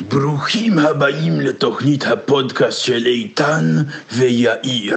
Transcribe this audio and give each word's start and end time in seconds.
ברוכים 0.00 0.78
הבאים 0.78 1.40
לתוכנית 1.40 2.04
הפודקאסט 2.04 2.80
של 2.80 3.06
איתן 3.06 3.64
ויאיר. 4.12 4.96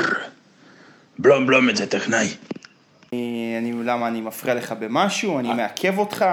בלום 1.19 1.47
בלום 1.47 1.69
את 1.69 1.75
זה 1.75 1.87
טכנאי. 1.87 2.27
אני, 3.13 3.73
למה, 3.83 4.07
אני 4.07 4.21
מפריע 4.21 4.55
לך 4.55 4.75
במשהו? 4.79 5.39
אני 5.39 5.53
מעכב 5.53 5.97
אותך? 5.97 6.25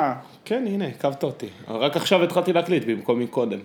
כן, 0.45 0.65
הנה, 0.67 0.87
עיכבת 0.87 1.23
אותי. 1.23 1.49
רק 1.69 1.97
עכשיו 1.97 2.23
התחלתי 2.23 2.53
להקליט 2.53 2.85
במקום 2.87 3.21
מקודם. 3.21 3.59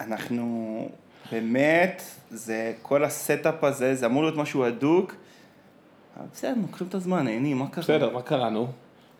אנחנו, 0.00 0.88
באמת, 1.32 2.02
זה, 2.30 2.72
כל 2.82 3.04
ה 3.04 3.14
setup 3.14 3.64
הזה, 3.64 3.94
זה 3.94 4.06
אמור 4.06 4.22
להיות 4.22 4.36
משהו 4.36 4.64
הדוק. 4.64 5.14
בסדר, 6.32 6.54
לוקחים 6.62 6.86
את 6.86 6.94
הזמן, 6.94 7.24
נהנים, 7.24 7.58
מה 7.58 7.66
קרה? 7.66 7.84
בסדר, 7.84 8.10
מה 8.10 8.22
קרה, 8.22 8.50
נו? 8.50 8.66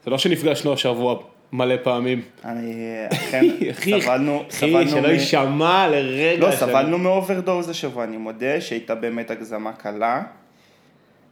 זה 0.04 0.10
לא 0.10 0.18
שנפגשנו 0.18 0.72
השבוע 0.72 1.18
מלא 1.52 1.74
פעמים. 1.82 2.22
אני, 2.44 2.94
אכן, 3.12 3.44
אחי, 3.70 4.00
סבלנו, 4.00 4.42
אחי, 4.50 4.56
סבלנו 4.56 4.90
שלא 4.90 5.08
יישמע 5.08 5.88
לרגע. 5.88 6.46
לא, 6.46 6.56
סבלנו 6.56 6.98
מאוברדוז 6.98 7.68
השבוע, 7.68 8.04
אני 8.04 8.16
מודה 8.16 8.60
שהייתה 8.60 8.94
באמת 8.94 9.30
הגזמה 9.30 9.72
קלה. 9.72 10.22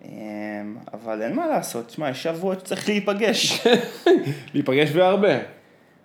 אמ, 0.05 0.77
אבל 0.93 1.23
אין 1.23 1.35
מה 1.35 1.47
לעשות, 1.47 1.87
תשמע, 1.87 2.11
יש 2.11 2.23
שבועות 2.23 2.61
שצריך 2.61 2.89
להיפגש. 2.89 3.67
להיפגש 4.55 4.91
בהרבה. 4.91 5.39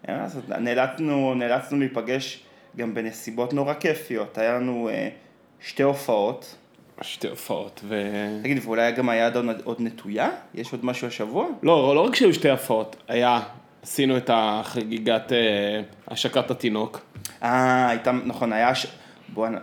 אין 0.07 0.15
מה 0.15 0.21
לעשות, 0.21 0.49
נאלצנו, 0.49 1.34
נאלצנו 1.35 1.79
להיפגש 1.79 2.43
גם 2.77 2.93
בנסיבות 2.93 3.53
נורא 3.53 3.73
כיפיות. 3.73 4.37
היה 4.37 4.53
לנו 4.53 4.89
אה, 4.89 5.09
שתי 5.59 5.84
הופעות. 5.84 6.55
שתי 7.01 7.27
הופעות, 7.27 7.81
ו... 7.84 8.03
תגיד, 8.43 8.59
ואולי 8.63 8.91
גם 8.91 9.09
היד 9.09 9.35
עוד, 9.35 9.45
עוד 9.63 9.77
נטויה? 9.79 10.29
יש 10.53 10.71
עוד 10.71 10.85
משהו 10.85 11.07
השבוע? 11.07 11.48
לא, 11.63 11.95
לא 11.95 11.99
רק 12.05 12.15
שהיו 12.15 12.34
שתי 12.34 12.49
הופעות, 12.49 12.95
היה, 13.07 13.39
עשינו 13.89 14.17
את 14.17 14.29
החגיגת 14.34 15.31
אה, 15.31 15.81
השקת 16.07 16.52
התינוק. 16.52 17.02
אה, 17.43 17.89
הייתה, 17.89 18.12
נכון, 18.12 18.53
היה... 18.53 18.75
ש... 18.75 18.88
בואנה, 19.34 19.59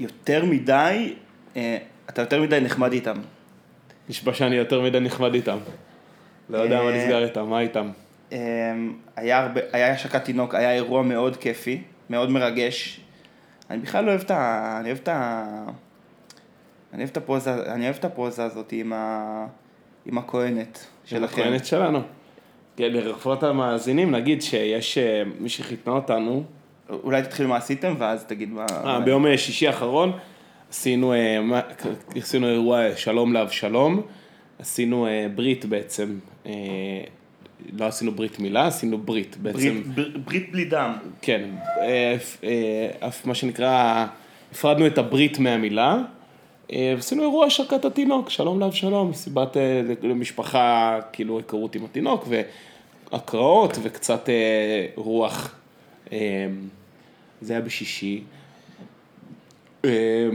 יותר 0.00 0.44
מדי, 0.44 1.14
אה, 1.56 1.78
אתה 2.08 2.22
יותר 2.22 2.42
מדי 2.42 2.60
נחמד 2.60 2.92
איתם. 2.92 3.16
נשבע 4.08 4.34
שאני 4.34 4.56
יותר 4.56 4.80
מדי 4.82 5.00
נחמד 5.00 5.34
איתם. 5.34 5.58
לא 6.50 6.58
יודע 6.58 6.82
מה 6.82 6.90
אה, 6.90 6.96
נסגר 6.96 7.24
איתם, 7.24 7.50
מה 7.50 7.60
איתם? 7.60 7.90
אמ, 8.32 8.38
היה 9.16 9.38
הרבה, 9.38 9.60
היה 9.72 9.92
השקת 9.92 10.24
תינוק, 10.24 10.54
היה 10.54 10.72
אירוע 10.72 11.02
מאוד 11.02 11.36
כיפי, 11.36 11.82
מאוד 12.10 12.30
מרגש. 12.30 13.00
אני 13.70 13.78
בכלל 13.78 14.04
לא 14.04 14.10
אוהב 14.10 14.20
את 14.20 14.30
ה... 14.30 14.76
אני 14.80 14.88
אוהב 14.88 14.98
את 15.02 15.08
ה... 15.08 15.44
אני 16.92 16.98
אוהב 17.02 17.10
את 17.10 17.16
הפוזה, 17.16 17.72
אני 17.72 17.84
אוהב 17.84 17.96
את 17.96 18.04
הפוזה 18.04 18.44
הזאת 18.44 18.72
עם 18.72 18.92
ה... 18.92 19.46
עם 20.06 20.18
הכהנת 20.18 20.86
שלכם. 21.04 21.42
הכהנת 21.42 21.66
שלנו. 21.66 22.02
כן, 22.80 22.92
לרפואת 22.92 23.42
המאזינים 23.42 24.10
נגיד 24.10 24.42
שיש 24.42 24.98
אה, 24.98 25.22
מי 25.40 25.48
שחיתנה 25.48 25.92
אותנו, 25.94 26.44
אולי 26.90 27.22
תתחיל 27.22 27.46
מה 27.46 27.56
עשיתם 27.56 27.94
ואז 27.98 28.24
תגיד 28.24 28.50
מה... 28.50 28.66
אה, 28.84 29.00
ביום 29.00 29.26
אה, 29.26 29.38
שישי 29.38 29.66
האחרון 29.66 30.12
עשינו, 30.70 31.14
עשינו 32.16 32.48
אירוע 32.48 32.96
שלום 32.96 33.32
לאבשלום, 33.32 34.02
עשינו 34.58 35.06
ברית 35.34 35.64
בעצם, 35.64 36.18
לא 37.78 37.84
עשינו 37.86 38.12
ברית 38.12 38.38
מילה, 38.38 38.66
עשינו 38.66 38.98
ברית 38.98 39.36
בעצם, 39.36 39.58
ברית, 39.58 39.86
בר- 39.86 40.18
ברית 40.24 40.52
בלי 40.52 40.64
דם. 40.64 40.92
כן, 41.22 41.42
אף 43.00 43.26
מה 43.26 43.34
שנקרא, 43.34 44.06
הפרדנו 44.52 44.86
את 44.86 44.98
הברית 44.98 45.38
מהמילה, 45.38 45.98
ועשינו 46.72 47.22
אירוע 47.22 47.46
השקת 47.46 47.84
התינוק, 47.84 48.30
שלום 48.30 48.60
לאבשלום, 48.60 49.10
מסיבת 49.10 49.56
אה, 49.56 49.82
למשפחה, 50.02 50.98
כאילו 51.12 51.38
היכרות 51.38 51.74
עם 51.74 51.84
התינוק, 51.84 52.28
והקראות 53.12 53.78
וקצת 53.82 54.28
אה, 54.28 54.86
רוח, 54.96 55.54
אה, 56.12 56.18
זה 57.40 57.52
היה 57.52 57.62
בשישי. 57.62 58.22
אה, 59.84 60.28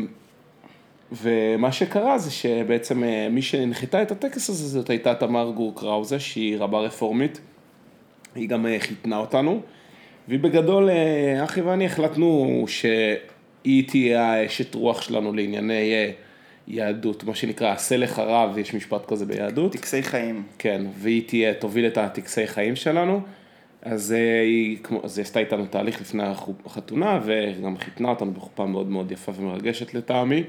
ומה 1.11 1.71
שקרה 1.71 2.17
זה 2.17 2.31
שבעצם 2.31 3.03
אה, 3.03 3.27
מי 3.29 3.41
שהנחיתה 3.41 4.01
את 4.01 4.11
הטקס 4.11 4.49
הזה 4.49 4.67
זאת 4.67 4.89
הייתה 4.89 5.15
תמר 5.15 5.51
גור 5.55 5.73
קראוזה 5.75 6.19
שהיא 6.19 6.57
רבה 6.57 6.79
רפורמית, 6.79 7.41
היא 8.35 8.49
גם 8.49 8.65
אה, 8.65 8.77
חיתנה 8.79 9.17
אותנו, 9.17 9.61
והיא 10.27 10.39
בגדול, 10.39 10.89
אה, 10.89 11.43
אחי 11.43 11.61
ואני 11.61 11.85
החלטנו 11.85 12.65
שהיא 13.65 13.87
תהיה 13.87 14.33
האשת 14.33 14.75
רוח 14.75 15.01
שלנו 15.01 15.33
לענייני 15.33 15.93
אה, 15.93 16.11
יהדות, 16.67 17.23
מה 17.23 17.35
שנקרא 17.35 17.71
עשה 17.71 17.97
לך 17.97 18.19
רב, 18.19 18.57
יש 18.57 18.73
משפט 18.73 19.05
כזה 19.05 19.25
ביהדות. 19.25 19.71
טקסי 19.71 20.03
חיים. 20.03 20.43
כן, 20.57 20.81
והיא 20.97 21.27
תהיה, 21.27 21.53
תוביל 21.53 21.87
את 21.87 21.97
הטקסי 21.97 22.47
חיים 22.47 22.75
שלנו. 22.75 23.21
אז 23.81 24.11
אה, 24.11 24.41
היא, 24.41 24.77
כמו, 24.83 25.01
אז 25.03 25.17
היא 25.17 25.23
עשתה 25.23 25.39
איתנו 25.39 25.65
תהליך 25.65 26.01
לפני 26.01 26.23
החתונה, 26.65 27.19
וגם 27.25 27.77
חיתנה 27.77 28.09
אותנו 28.09 28.31
בחופה 28.31 28.65
מאוד 28.65 28.89
מאוד 28.89 29.11
יפה 29.11 29.31
ומרגשת 29.35 29.93
לטעמי. 29.93 30.43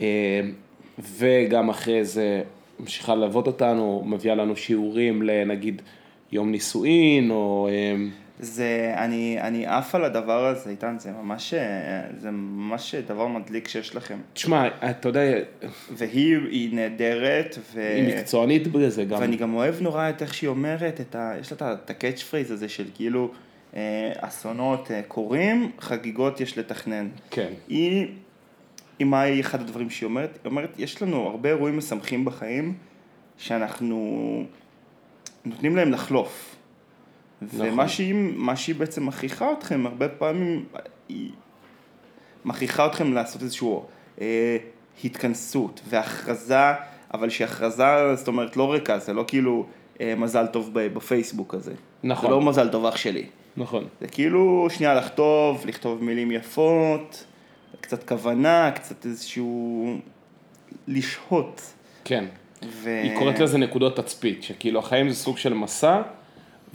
אה, 0.00 0.40
וגם 0.98 1.68
אחרי 1.68 2.04
זה 2.04 2.42
ממשיכה 2.80 3.14
ללוות 3.14 3.46
אותנו, 3.46 4.02
מביאה 4.06 4.34
לנו 4.34 4.56
שיעורים 4.56 5.22
לנגיד 5.22 5.82
יום 6.32 6.50
נישואין, 6.50 7.30
או... 7.30 7.68
זה, 8.40 8.94
אני, 8.96 9.40
אני 9.40 9.66
עף 9.66 9.94
על 9.94 10.04
הדבר 10.04 10.46
הזה, 10.46 10.70
איתן, 10.70 10.96
זה 10.98 11.12
ממש, 11.12 11.54
אה, 11.54 12.02
זה 12.18 12.30
ממש 12.30 12.94
דבר 12.94 13.26
מדליק 13.26 13.68
שיש 13.68 13.96
לכם. 13.96 14.18
תשמע, 14.32 14.68
אתה 14.90 15.08
יודע, 15.08 15.20
והיא 15.90 16.36
היא 16.50 16.74
נהדרת, 16.74 17.58
ו... 17.74 17.80
היא 17.80 18.16
מקצוענית 18.16 18.68
בזה 18.68 19.04
גם. 19.04 19.20
ואני 19.20 19.36
גם 19.36 19.54
אוהב 19.54 19.80
נורא 19.80 20.10
את 20.10 20.22
איך 20.22 20.34
שהיא 20.34 20.48
אומרת, 20.48 21.00
את 21.00 21.14
ה... 21.14 21.32
יש 21.40 21.52
לה 21.52 21.72
את 21.72 21.90
ה 21.90 21.95
catch 21.95 22.22
phrase 22.22 22.50
הזה 22.50 22.68
של 22.68 22.84
כאילו 22.94 23.30
אה, 23.76 24.12
אסונות 24.20 24.90
אה, 24.90 25.00
קורים, 25.08 25.70
חגיגות 25.80 26.40
יש 26.40 26.58
לתכנן. 26.58 27.08
כן. 27.30 27.52
היא, 27.68 28.06
היא 28.98 29.06
מה 29.06 29.20
היא 29.20 29.40
אחד 29.40 29.60
הדברים 29.60 29.90
שהיא 29.90 30.06
אומרת? 30.06 30.38
היא 30.44 30.50
אומרת, 30.50 30.70
יש 30.78 31.02
לנו 31.02 31.26
הרבה 31.26 31.48
אירועים 31.48 31.78
משמחים 31.78 32.24
בחיים, 32.24 32.74
שאנחנו 33.38 34.44
נותנים 35.44 35.76
להם 35.76 35.92
לחלוף. 35.92 36.55
נכון. 37.42 37.68
ומה 37.68 37.88
שהיא, 37.88 38.14
שהיא 38.54 38.74
בעצם 38.74 39.06
מכריחה 39.06 39.52
אתכם, 39.52 39.86
הרבה 39.86 40.08
פעמים 40.08 40.64
היא 41.08 41.30
מכריחה 42.44 42.86
אתכם 42.86 43.12
לעשות 43.12 43.42
איזושהי 43.42 43.68
אה, 44.20 44.56
התכנסות 45.04 45.80
והכרזה, 45.88 46.72
אבל 47.14 47.30
שהיא 47.30 47.46
הכרזה, 47.46 48.14
זאת 48.14 48.28
אומרת, 48.28 48.56
לא 48.56 48.72
ריקה, 48.72 48.98
זה 48.98 49.12
לא 49.12 49.24
כאילו 49.26 49.66
אה, 50.00 50.14
מזל 50.16 50.46
טוב 50.46 50.70
ב- 50.72 50.94
בפייסבוק 50.94 51.54
הזה. 51.54 51.72
נכון. 52.02 52.30
זה 52.30 52.30
לא 52.30 52.42
מזל 52.42 52.68
טוב 52.68 52.86
אח 52.86 52.96
שלי. 52.96 53.26
נכון. 53.56 53.84
זה 54.00 54.08
כאילו 54.08 54.68
שנייה 54.70 54.94
לכתוב, 54.94 55.64
לכתוב 55.66 56.04
מילים 56.04 56.30
יפות, 56.30 57.24
קצת 57.80 58.08
כוונה, 58.08 58.70
קצת 58.74 59.06
איזשהו 59.06 59.98
לשהות. 60.88 61.62
כן. 62.04 62.24
ו... 62.62 63.00
היא 63.02 63.18
קוראת 63.18 63.38
לזה 63.38 63.58
נקודות 63.58 63.96
תצפית, 63.96 64.42
שכאילו 64.42 64.78
החיים 64.80 65.08
זה 65.08 65.14
סוג 65.14 65.38
של 65.38 65.54
מסע, 65.54 66.02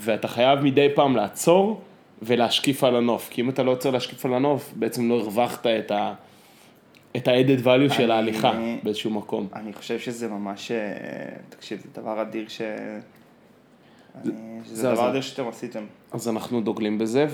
ואתה 0.01 0.27
חייב 0.27 0.59
מדי 0.59 0.87
פעם 0.95 1.15
לעצור 1.15 1.81
ולהשקיף 2.21 2.83
על 2.83 2.95
הנוף, 2.95 3.27
כי 3.31 3.41
אם 3.41 3.49
אתה 3.49 3.63
לא 3.63 3.71
יוצר 3.71 3.91
להשקיף 3.91 4.25
על 4.25 4.33
הנוף, 4.33 4.73
בעצם 4.75 5.09
לא 5.09 5.19
הרווחת 5.19 5.67
את 5.67 5.91
ה... 5.91 6.13
את 7.17 7.27
ה-added 7.27 7.63
value 7.65 7.93
של 7.93 8.03
אני- 8.03 8.11
ההליכה 8.13 8.51
באיזשהו 8.83 9.11
מקום. 9.11 9.47
אני 9.55 9.73
חושב 9.73 9.99
שזה 9.99 10.27
ממש, 10.27 10.71
אה, 10.71 10.77
תקשיב, 11.49 11.79
זה 11.79 12.01
דבר 12.01 12.21
אדיר 12.21 12.45
ש... 12.47 12.61
אני- 12.61 14.31
זה 14.65 14.75
שזה 14.75 14.83
דבר 14.83 14.91
הזמן. 14.91 15.07
אדיר 15.09 15.21
שאתם 15.21 15.47
עשיתם. 15.47 15.83
אז 16.11 16.27
אנחנו 16.29 16.61
דוגלים 16.61 16.97
בזה, 16.97 17.25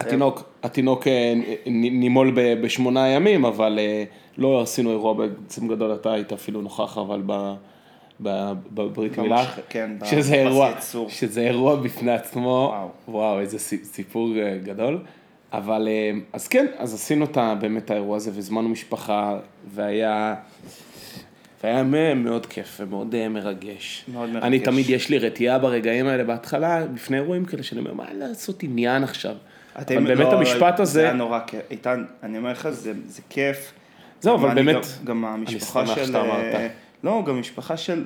והתינוק, 0.00 0.42
התינוק 0.62 1.06
אה, 1.06 1.34
נ- 1.66 2.00
נימול 2.00 2.32
בשמונה 2.62 3.08
ימים, 3.08 3.44
אבל 3.44 3.78
אה, 3.78 4.04
לא 4.38 4.62
עשינו 4.62 4.90
אירוע 4.90 5.12
בעצם 5.14 5.68
גדול, 5.68 5.94
אתה 5.94 6.12
היית 6.12 6.32
אפילו 6.32 6.62
נוכח, 6.62 6.98
אבל 6.98 7.22
ב... 7.26 7.54
בברית 8.20 9.18
מילה, 9.18 9.44
כן, 9.68 9.90
שזה 10.04 10.34
אירוע. 10.34 10.70
שזה 11.08 11.40
אירוע 11.40 11.76
בפני 11.76 12.12
עצמו, 12.12 12.68
וואו. 12.72 12.88
וואו, 13.08 13.40
איזה 13.40 13.58
סי- 13.58 13.84
סיפור 13.84 14.28
אה, 14.36 14.58
גדול, 14.64 14.98
אבל 15.52 15.88
אה, 15.90 16.10
אז 16.32 16.48
כן, 16.48 16.66
אז 16.78 16.94
עשינו 16.94 17.24
את 17.24 17.38
באמת 17.60 17.90
האירוע 17.90 18.16
הזה 18.16 18.30
והזמנו 18.34 18.68
משפחה, 18.68 19.38
והיה, 19.74 20.34
והיה 21.64 21.84
מאוד 22.14 22.46
כיף 22.46 22.80
ומאוד 22.80 23.14
אה, 23.14 23.28
מרגש. 23.28 24.04
מאוד 24.12 24.28
אני 24.28 24.40
מרגש. 24.58 24.64
תמיד, 24.64 24.90
יש 24.90 25.08
לי 25.08 25.18
רתיעה 25.18 25.58
ברגעים 25.58 26.06
האלה 26.06 26.24
בהתחלה, 26.24 26.86
בפני 26.86 27.16
אירועים 27.16 27.44
כאלה, 27.44 27.62
שאני 27.62 27.80
אומר, 27.80 27.94
מה 27.94 28.04
לעשות 28.12 28.62
עניין 28.62 29.02
עכשיו? 29.04 29.34
אבל 29.76 30.04
באמת 30.06 30.18
לא, 30.26 30.32
המשפט 30.38 30.76
זה 30.76 30.82
הזה, 30.82 31.02
היה 31.04 31.12
נורא 31.12 31.40
כיף. 31.46 31.60
איתן, 31.70 32.04
אני 32.22 32.38
אומר 32.38 32.50
לך, 32.52 32.68
זה 32.70 32.92
זה 33.06 33.22
כיף. 33.28 33.72
זהו, 34.20 34.34
אבל 34.34 34.48
אני 34.50 34.62
באמת, 34.62 34.84
גם- 35.04 35.04
גם 35.04 35.24
המשפחה 35.24 35.86
של... 35.86 36.16
אה, 37.06 37.12
לא, 37.12 37.22
גם 37.26 37.40
משפחה 37.40 37.76
של... 37.76 38.04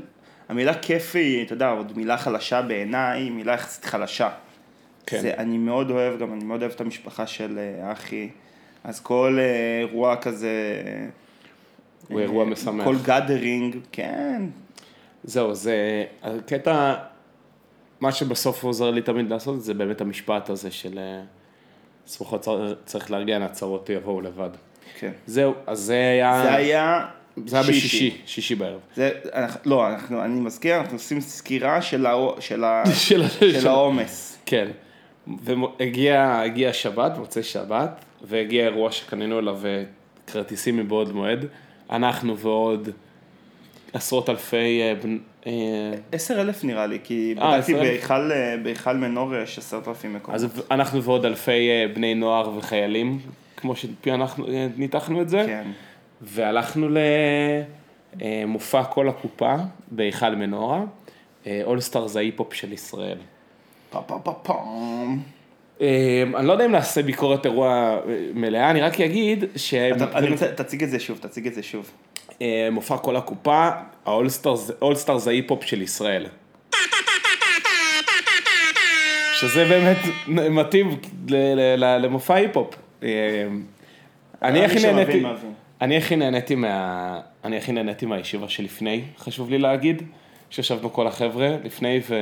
המילה 0.49 0.75
כיף 0.75 1.17
היא, 1.17 1.45
אתה 1.45 1.53
יודע, 1.53 1.71
עוד 1.71 1.93
מילה 1.97 2.17
חלשה 2.19 2.63
בעיניי, 2.63 3.31
מילה 3.31 3.53
יחסית 3.53 3.85
חלשה. 3.85 4.31
כן. 5.07 5.21
זה, 5.21 5.35
אני 5.39 5.59
מאוד 5.59 5.91
אוהב, 5.91 6.21
גם 6.21 6.33
אני 6.33 6.45
מאוד 6.45 6.61
אוהב 6.61 6.73
את 6.73 6.81
המשפחה 6.81 7.27
של 7.27 7.59
אה, 7.59 7.93
אחי. 7.93 8.31
אז 8.85 9.01
כל 9.01 9.39
אה, 9.41 9.79
אירוע 9.81 10.17
כזה... 10.17 10.83
הוא 12.09 12.19
אה, 12.19 12.25
אירוע 12.25 12.45
משמח. 12.45 12.85
כל 12.85 12.97
גאדרינג, 13.03 13.77
כן. 13.93 14.43
זהו, 15.25 15.55
זה 15.55 16.05
הקטע, 16.23 16.95
מה 18.01 18.13
שבסוף 18.13 18.65
עוזר 18.65 18.91
לי 18.91 19.03
תמיד 19.03 19.31
לעשות, 19.31 19.63
זה 19.63 19.75
באמת 19.75 20.01
המשפט 20.01 20.51
הזה 20.51 20.71
של... 20.71 20.99
אה, 20.99 21.23
צר- 22.39 22.75
צריך 22.85 23.11
לארגן, 23.11 23.43
הצהרות 23.43 23.91
יבואו 23.91 24.21
לבד. 24.21 24.51
כן. 24.99 25.13
זהו, 25.27 25.55
אז 25.67 25.79
זה 25.79 25.95
היה... 25.95 26.43
זה 26.43 26.55
היה... 26.55 27.07
זה 27.47 27.57
היה 27.61 27.69
בשישי, 27.69 28.17
שישי 28.27 28.55
בערב. 28.55 28.81
זה, 28.97 29.11
אנחנו, 29.35 29.71
לא, 29.71 29.89
אנחנו, 29.89 30.25
אני 30.25 30.41
מזכיר, 30.41 30.77
אנחנו 30.77 30.95
עושים 30.95 31.21
סקירה 31.21 31.83
של, 31.83 32.07
הא, 32.07 32.31
של, 32.41 32.65
ה, 32.65 32.83
של 32.95 33.29
של 33.29 33.69
העומס. 33.69 34.39
כן. 34.47 34.69
והגיע 35.45 36.41
הגיע 36.45 36.73
שבת, 36.73 37.19
מוצאי 37.19 37.43
שבת, 37.43 38.05
והגיע 38.23 38.65
אירוע 38.65 38.93
שקנינו 38.93 39.39
אליו 39.39 39.67
אה, 39.67 39.83
כרטיסים 40.27 40.77
מבעוד 40.77 41.13
מועד. 41.13 41.45
אנחנו 41.91 42.39
ועוד 42.39 42.89
עשרות 43.93 44.31
אלפי... 44.31 44.83
אה, 44.83 44.95
אה, 45.47 45.53
עשר 46.13 46.41
אלף 46.41 46.65
נראה 46.65 46.87
לי, 46.87 46.99
כי 47.05 47.35
בדקתי? 47.37 47.75
בהיכל, 47.75 48.31
בהיכל 48.63 48.97
מנור 48.97 49.37
יש 49.37 49.59
עשרת 49.59 49.89
אלפים 49.89 50.15
מקומות. 50.15 50.41
אז 50.41 50.63
אנחנו 50.71 51.03
ועוד 51.03 51.25
אלפי 51.25 51.69
בני 51.95 52.15
נוער 52.15 52.59
וחיילים, 52.59 53.19
כמו 53.57 53.75
שאנחנו 53.77 54.49
אה, 54.49 54.67
ניתחנו 54.77 55.23
את 55.23 55.29
זה. 55.29 55.45
כן. 55.47 55.65
והלכנו 56.23 56.89
למופע 58.17 58.85
כל 58.85 59.09
הקופה 59.09 59.55
בהיכל 59.91 60.35
מנורה, 60.35 60.83
אולסטאר 61.47 62.07
זה 62.07 62.19
ההיפ-הופ 62.19 62.55
של 62.55 62.73
ישראל. 62.73 63.19
פום. 64.43 65.23
אה, 65.81 66.23
אני 66.37 66.47
לא 66.47 66.53
יודע 66.53 66.65
אם 66.65 66.73
נעשה 66.73 67.03
ביקורת 67.03 67.47
אירוע 67.47 67.69
אה, 67.71 67.99
מלאה, 68.35 68.71
אני 68.71 68.81
רק 68.81 69.01
אגיד 69.01 69.45
אתה- 70.03 70.19
אני 70.19 70.31
רוצה, 70.31 70.53
תציג 70.53 70.83
את 70.83 70.91
זה 70.91 71.01
שוב, 71.01 71.19
תציג 71.19 71.47
את 71.47 71.55
זה 71.55 71.63
שוב. 71.63 71.91
שמופע 72.43 72.97
כל 72.99 73.17
הקופה, 73.17 73.69
האולסטאר 74.07 75.19
זה 75.19 75.31
ההיפ-הופ 75.31 75.65
של 75.65 75.83
ישראל. 75.83 76.27
שזה 79.41 79.65
באמת 79.65 79.97
מתאים 80.29 80.97
למופע 81.77 82.35
היפ-הופ. 82.35 82.75
אה, 83.03 83.09
אני 84.43 84.65
הכי 84.65 84.79
נהניתי. 84.83 85.23
אני 85.81 85.97
הכי 85.97 86.17
נהניתי 86.17 86.55
מה... 86.55 87.21
אני 87.45 87.57
הכי 87.57 87.73
נהניתי 87.73 88.07
מהישיבה 88.07 88.49
שלפני, 88.49 89.05
חשוב 89.19 89.51
לי 89.51 89.59
להגיד, 89.59 90.03
שישבנו 90.51 90.93
כל 90.93 91.07
החבר'ה 91.07 91.57
לפני 91.65 92.01
ו... 92.09 92.15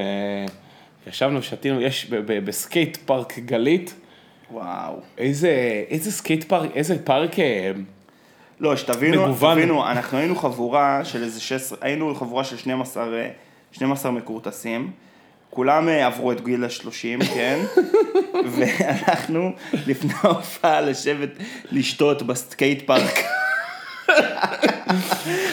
וישבנו, 1.06 1.42
שתינו, 1.42 1.80
יש 1.80 2.06
ב- 2.10 2.16
ב- 2.16 2.44
ב 2.44 2.53
skate 2.53 2.96
park 2.96 3.38
גלית, 3.38 3.94
וואו. 4.50 5.00
איזה, 5.18 5.84
איזה 5.88 6.12
skate 6.12 6.44
park, 6.44 6.70
איזה 6.74 7.04
פארק, 7.04 7.38
אה, 7.38 7.72
לא, 8.60 8.76
שתבינו, 8.76 9.22
מגוון. 9.26 9.54
תבינו, 9.58 9.86
אנחנו 9.86 10.18
היינו 10.18 10.36
חבורה 10.36 11.00
של 11.04 11.22
איזה 11.22 11.40
16, 11.40 11.78
היינו 11.80 12.14
חבורה 12.14 12.44
של 12.44 12.56
12, 12.56 13.04
אה, 13.04 13.28
12 13.72 14.12
מקורטסים, 14.12 14.90
כולם 15.50 15.88
אה, 15.88 16.06
עברו 16.06 16.32
את 16.32 16.44
גיל 16.44 16.64
ה-30, 16.64 17.24
כן? 17.34 17.58
ואנחנו 18.46 19.52
לפני 19.86 20.12
ההופעה 20.22 20.80
לשבת, 20.80 21.30
לשתות 21.70 22.22
ב 22.22 22.33
skate 22.33 22.86
park. 22.86 23.37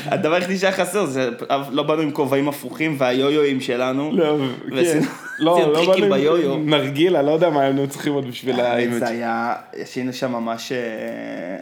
הדבר 0.05 0.33
היחידי 0.33 0.57
שהיה 0.57 0.73
חסר 0.73 1.05
זה, 1.05 1.29
לא 1.71 1.83
באנו 1.83 2.01
עם 2.01 2.11
כובעים 2.11 2.49
הפוכים 2.49 2.95
והיו-יואים 2.97 3.61
שלנו. 3.61 4.11
לא, 4.13 4.37
כן. 4.69 4.99
לא, 5.39 5.73
לא 5.73 6.09
באנו 6.09 6.35
עם. 6.53 6.69
נרגילה, 6.69 7.21
לא 7.21 7.31
יודע 7.31 7.49
מה 7.49 7.61
היינו 7.61 7.87
צריכים 7.87 8.13
עוד 8.13 8.27
בשביל 8.27 8.59
האימג'. 8.59 8.97
זה 8.97 9.07
היה, 9.07 9.55
עשינו 9.73 10.13
שם 10.13 10.31
ממש, 10.31 10.71
אה, 10.71 10.77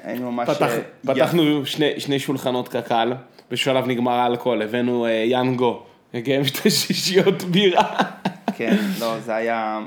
היינו 0.03 0.31
ממש... 0.31 0.49
אה, 0.49 0.79
פתחנו 1.05 1.65
שני, 1.97 2.19
שולחנות 2.19 2.67
קק"ל, 2.67 3.13
בשלב 3.51 3.87
נגמר 3.87 4.11
האלכוהול, 4.11 4.61
הבאנו 4.61 5.05
אה, 5.05 5.11
יאנגו, 5.11 5.83
הגיע 6.13 6.37
עם 6.37 6.45
שתי 6.53 6.71
שישיות 6.71 7.43
בירה. 7.43 7.93
כן, 8.57 8.77
לא, 8.99 9.19
זה 9.19 9.35
היה... 9.35 9.79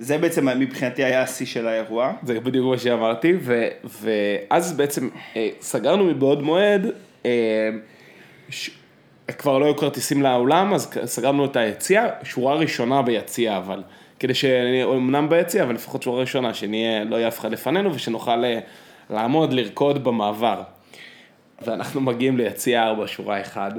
זה 0.00 0.18
בעצם 0.18 0.58
מבחינתי 0.58 1.04
היה 1.04 1.22
השיא 1.22 1.46
של 1.46 1.68
האירוע. 1.68 2.12
זה 2.22 2.40
בדיוק 2.40 2.66
מה 2.66 2.78
שאמרתי, 2.78 3.32
ו, 3.40 3.68
ואז 3.84 4.72
בעצם 4.72 5.08
אה, 5.36 5.48
סגרנו 5.60 6.04
מבעוד 6.04 6.42
מועד, 6.42 6.86
אה, 7.26 7.70
ש... 8.50 8.70
כבר 9.38 9.58
לא 9.58 9.64
היו 9.64 9.76
כרטיסים 9.76 10.22
לאולם, 10.22 10.74
אז 10.74 10.90
סגרנו 11.04 11.44
את 11.44 11.56
היציע, 11.56 12.06
שורה 12.22 12.54
ראשונה 12.54 13.02
ביציע 13.02 13.56
אבל, 13.56 13.82
כדי 14.18 14.34
שנהיה 14.34 14.84
אמנם 14.84 15.28
ביציע, 15.28 15.62
אבל 15.62 15.74
לפחות 15.74 16.02
שורה 16.02 16.20
ראשונה, 16.20 16.54
שנהיה, 16.54 17.04
לא 17.04 17.16
יהיה 17.16 17.28
אף 17.28 17.40
אחד 17.40 17.52
לפנינו 17.52 17.94
ושנוכל 17.94 18.44
אה, 18.44 18.58
לעמוד, 19.10 19.52
לרקוד 19.52 20.04
במעבר. 20.04 20.62
ואנחנו 21.62 22.00
מגיעים 22.00 22.36
ליציע 22.36 22.82
ארבע, 22.82 23.04
שורה 23.06 23.40
אחד, 23.40 23.70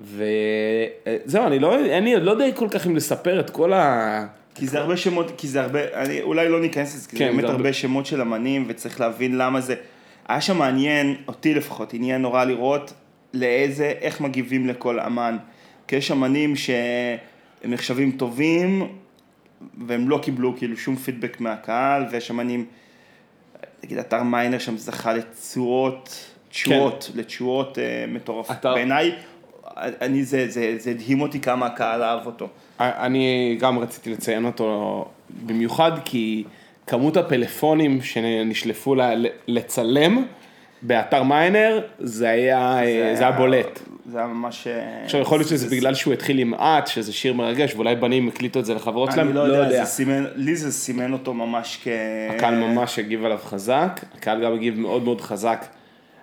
וזהו, 0.00 1.46
אני 1.46 1.58
לא, 1.58 1.76
לי, 1.80 2.16
לא 2.16 2.30
יודע 2.30 2.44
כל 2.54 2.68
כך 2.70 2.86
אם 2.86 2.96
לספר 2.96 3.40
את 3.40 3.50
כל 3.50 3.72
ה... 3.72 4.39
כי 4.54 4.66
זה 4.66 4.78
הרבה 4.78 4.96
שמות, 4.96 5.32
כי 5.36 5.48
זה 5.48 5.60
הרבה, 5.62 5.80
אני 5.94 6.22
אולי 6.22 6.48
לא 6.48 6.60
ניכנס 6.60 6.94
לזה, 6.94 7.08
כי 7.08 7.16
זה 7.16 7.24
כן, 7.24 7.30
באמת 7.30 7.40
זה 7.40 7.46
הרבה- 7.46 7.56
הרבה 7.58 7.72
שמות 7.72 8.06
של 8.06 8.20
אמנים, 8.20 8.64
וצריך 8.68 9.00
להבין 9.00 9.38
למה 9.38 9.60
זה. 9.60 9.74
היה 10.28 10.40
שם 10.40 10.58
מעניין, 10.58 11.16
אותי 11.28 11.54
לפחות, 11.54 11.94
עניין 11.94 12.22
נורא 12.22 12.44
לראות 12.44 12.92
לאיזה, 13.34 13.92
איך 14.00 14.20
מגיבים 14.20 14.66
לכל 14.66 15.00
אמן. 15.00 15.36
כי 15.88 15.96
יש 15.96 16.10
אמנים 16.10 16.56
שהם 16.56 17.18
נחשבים 17.64 18.10
טובים, 18.12 18.88
והם 19.86 20.08
לא 20.08 20.18
קיבלו 20.22 20.56
כאילו 20.56 20.76
שום 20.76 20.96
פידבק 20.96 21.40
מהקהל, 21.40 22.04
ויש 22.10 22.30
אמנים, 22.30 22.64
נגיד 23.84 23.98
אתר 23.98 24.22
מיינר 24.22 24.58
שם 24.58 24.76
זכה 24.76 25.12
לתשואות, 25.12 26.24
תשואות, 26.48 27.10
לתשואות 27.14 27.78
אה, 27.78 28.04
מטורפות. 28.08 28.56
אתר- 28.56 28.74
בעיניי, 28.74 29.12
אני, 29.76 30.24
זה, 30.24 30.48
זה, 30.48 30.74
זה 30.78 30.90
הדהים 30.90 31.20
אותי 31.20 31.40
כמה 31.40 31.66
הקהל 31.66 32.02
אהב 32.02 32.26
אותו. 32.26 32.48
אני 32.80 33.56
גם 33.60 33.78
רציתי 33.78 34.10
לציין 34.10 34.44
אותו 34.44 35.04
במיוחד, 35.46 35.92
כי 36.04 36.44
כמות 36.86 37.16
הפלאפונים 37.16 38.02
שנשלפו 38.02 38.94
לצלם 39.48 40.24
באתר 40.82 41.22
מיינר, 41.22 41.80
זה 41.98 42.28
היה, 42.28 42.78
זה 43.14 43.22
היה 43.22 43.32
בולט. 43.32 43.80
זה 44.06 44.18
היה 44.18 44.26
ממש... 44.26 44.66
אה, 44.66 45.04
עכשיו 45.04 45.20
יכול 45.20 45.38
להיות 45.38 45.48
שזה 45.48 45.68
זה- 45.68 45.76
בגלל 45.76 45.94
שהוא 45.94 46.12
התחיל 46.12 46.38
עם 46.38 46.54
את, 46.54 46.86
שזה 46.86 47.12
שיר 47.12 47.34
מרגש, 47.34 47.74
ואולי 47.74 47.96
בנים 47.96 48.28
הקליטו 48.28 48.60
את 48.60 48.64
זה 48.64 48.74
לחברות 48.74 49.12
שלהם, 49.12 49.26
אני 49.28 49.36
לא 49.36 49.40
יודע, 49.40 49.84
זה 49.84 49.84
סימן, 49.84 50.24
לי 50.36 50.56
זה 50.56 50.72
סימן 50.72 51.12
אותו 51.12 51.34
ממש 51.34 51.78
כ... 51.84 51.88
הקהל 52.30 52.54
ממש 52.54 52.98
הגיב 52.98 53.24
עליו 53.24 53.38
חזק, 53.44 54.00
הקהל 54.18 54.44
גם 54.44 54.52
הגיב 54.52 54.78
מאוד 54.78 55.02
מאוד 55.04 55.20
חזק. 55.20 55.64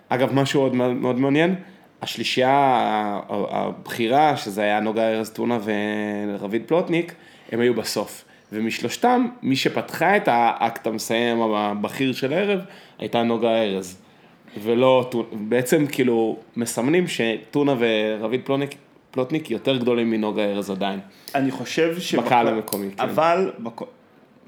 אגב, 0.08 0.34
משהו 0.34 0.60
עוד 0.60 0.74
מאוד 0.74 1.20
מעניין, 1.20 1.54
השלישייה 2.02 3.20
הבכירה, 3.28 4.36
שזה 4.36 4.62
היה 4.62 4.80
נוגה 4.80 5.08
ארז 5.08 5.30
טונה 5.30 5.58
ורביד 5.64 6.62
פלוטניק, 6.66 7.14
הם 7.52 7.60
היו 7.60 7.74
בסוף. 7.74 8.24
ומשלושתם, 8.52 9.26
מי 9.42 9.56
שפתחה 9.56 10.16
את 10.16 10.22
האקט 10.26 10.86
המסיים 10.86 11.40
הבכיר 11.40 12.12
של 12.12 12.32
הערב, 12.32 12.60
הייתה 12.98 13.22
נוגה 13.22 13.62
ארז. 13.62 13.96
ולא, 14.62 15.10
בעצם 15.32 15.86
כאילו 15.86 16.36
מסמנים 16.56 17.04
שטונה 17.08 17.74
ורביד 17.78 18.40
פלוטניק, 18.44 18.74
פלוטניק 19.10 19.50
יותר 19.50 19.76
גדולים 19.76 20.10
מנוגה 20.10 20.44
ארז 20.44 20.70
עדיין. 20.70 21.00
אני 21.34 21.50
חושב 21.50 22.00
ש... 22.00 22.14
בקהל 22.14 22.48
המקומי, 22.48 22.90
כן. 22.90 23.02
אבל 23.02 23.52
בק... 23.58 23.80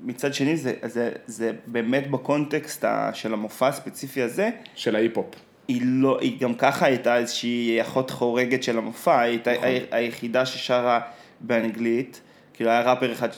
מצד 0.02 0.34
שני, 0.34 0.56
זה, 0.56 0.74
זה, 0.82 1.10
זה 1.26 1.52
באמת 1.66 2.10
ב 2.10 2.20
context 2.20 2.84
של 3.12 3.32
המופע 3.32 3.68
הספציפי 3.68 4.22
הזה, 4.22 4.50
של 4.74 4.96
ההיפ-הופ. 4.96 5.26
היא 5.70 5.80
לא, 5.84 6.18
היא 6.20 6.40
גם 6.40 6.54
ככה 6.54 6.86
הייתה 6.86 7.16
איזושהי 7.16 7.80
אחות 7.80 8.10
חורגת 8.10 8.62
של 8.62 8.78
המופע, 8.78 9.20
היא 9.20 9.30
הייתה 9.30 9.52
נכון. 9.52 9.64
היחידה 9.90 10.46
ששרה 10.46 11.00
באנגלית, 11.40 12.20
כאילו 12.54 12.70
היה 12.70 12.80
ראפר 12.92 13.12
אחד, 13.12 13.28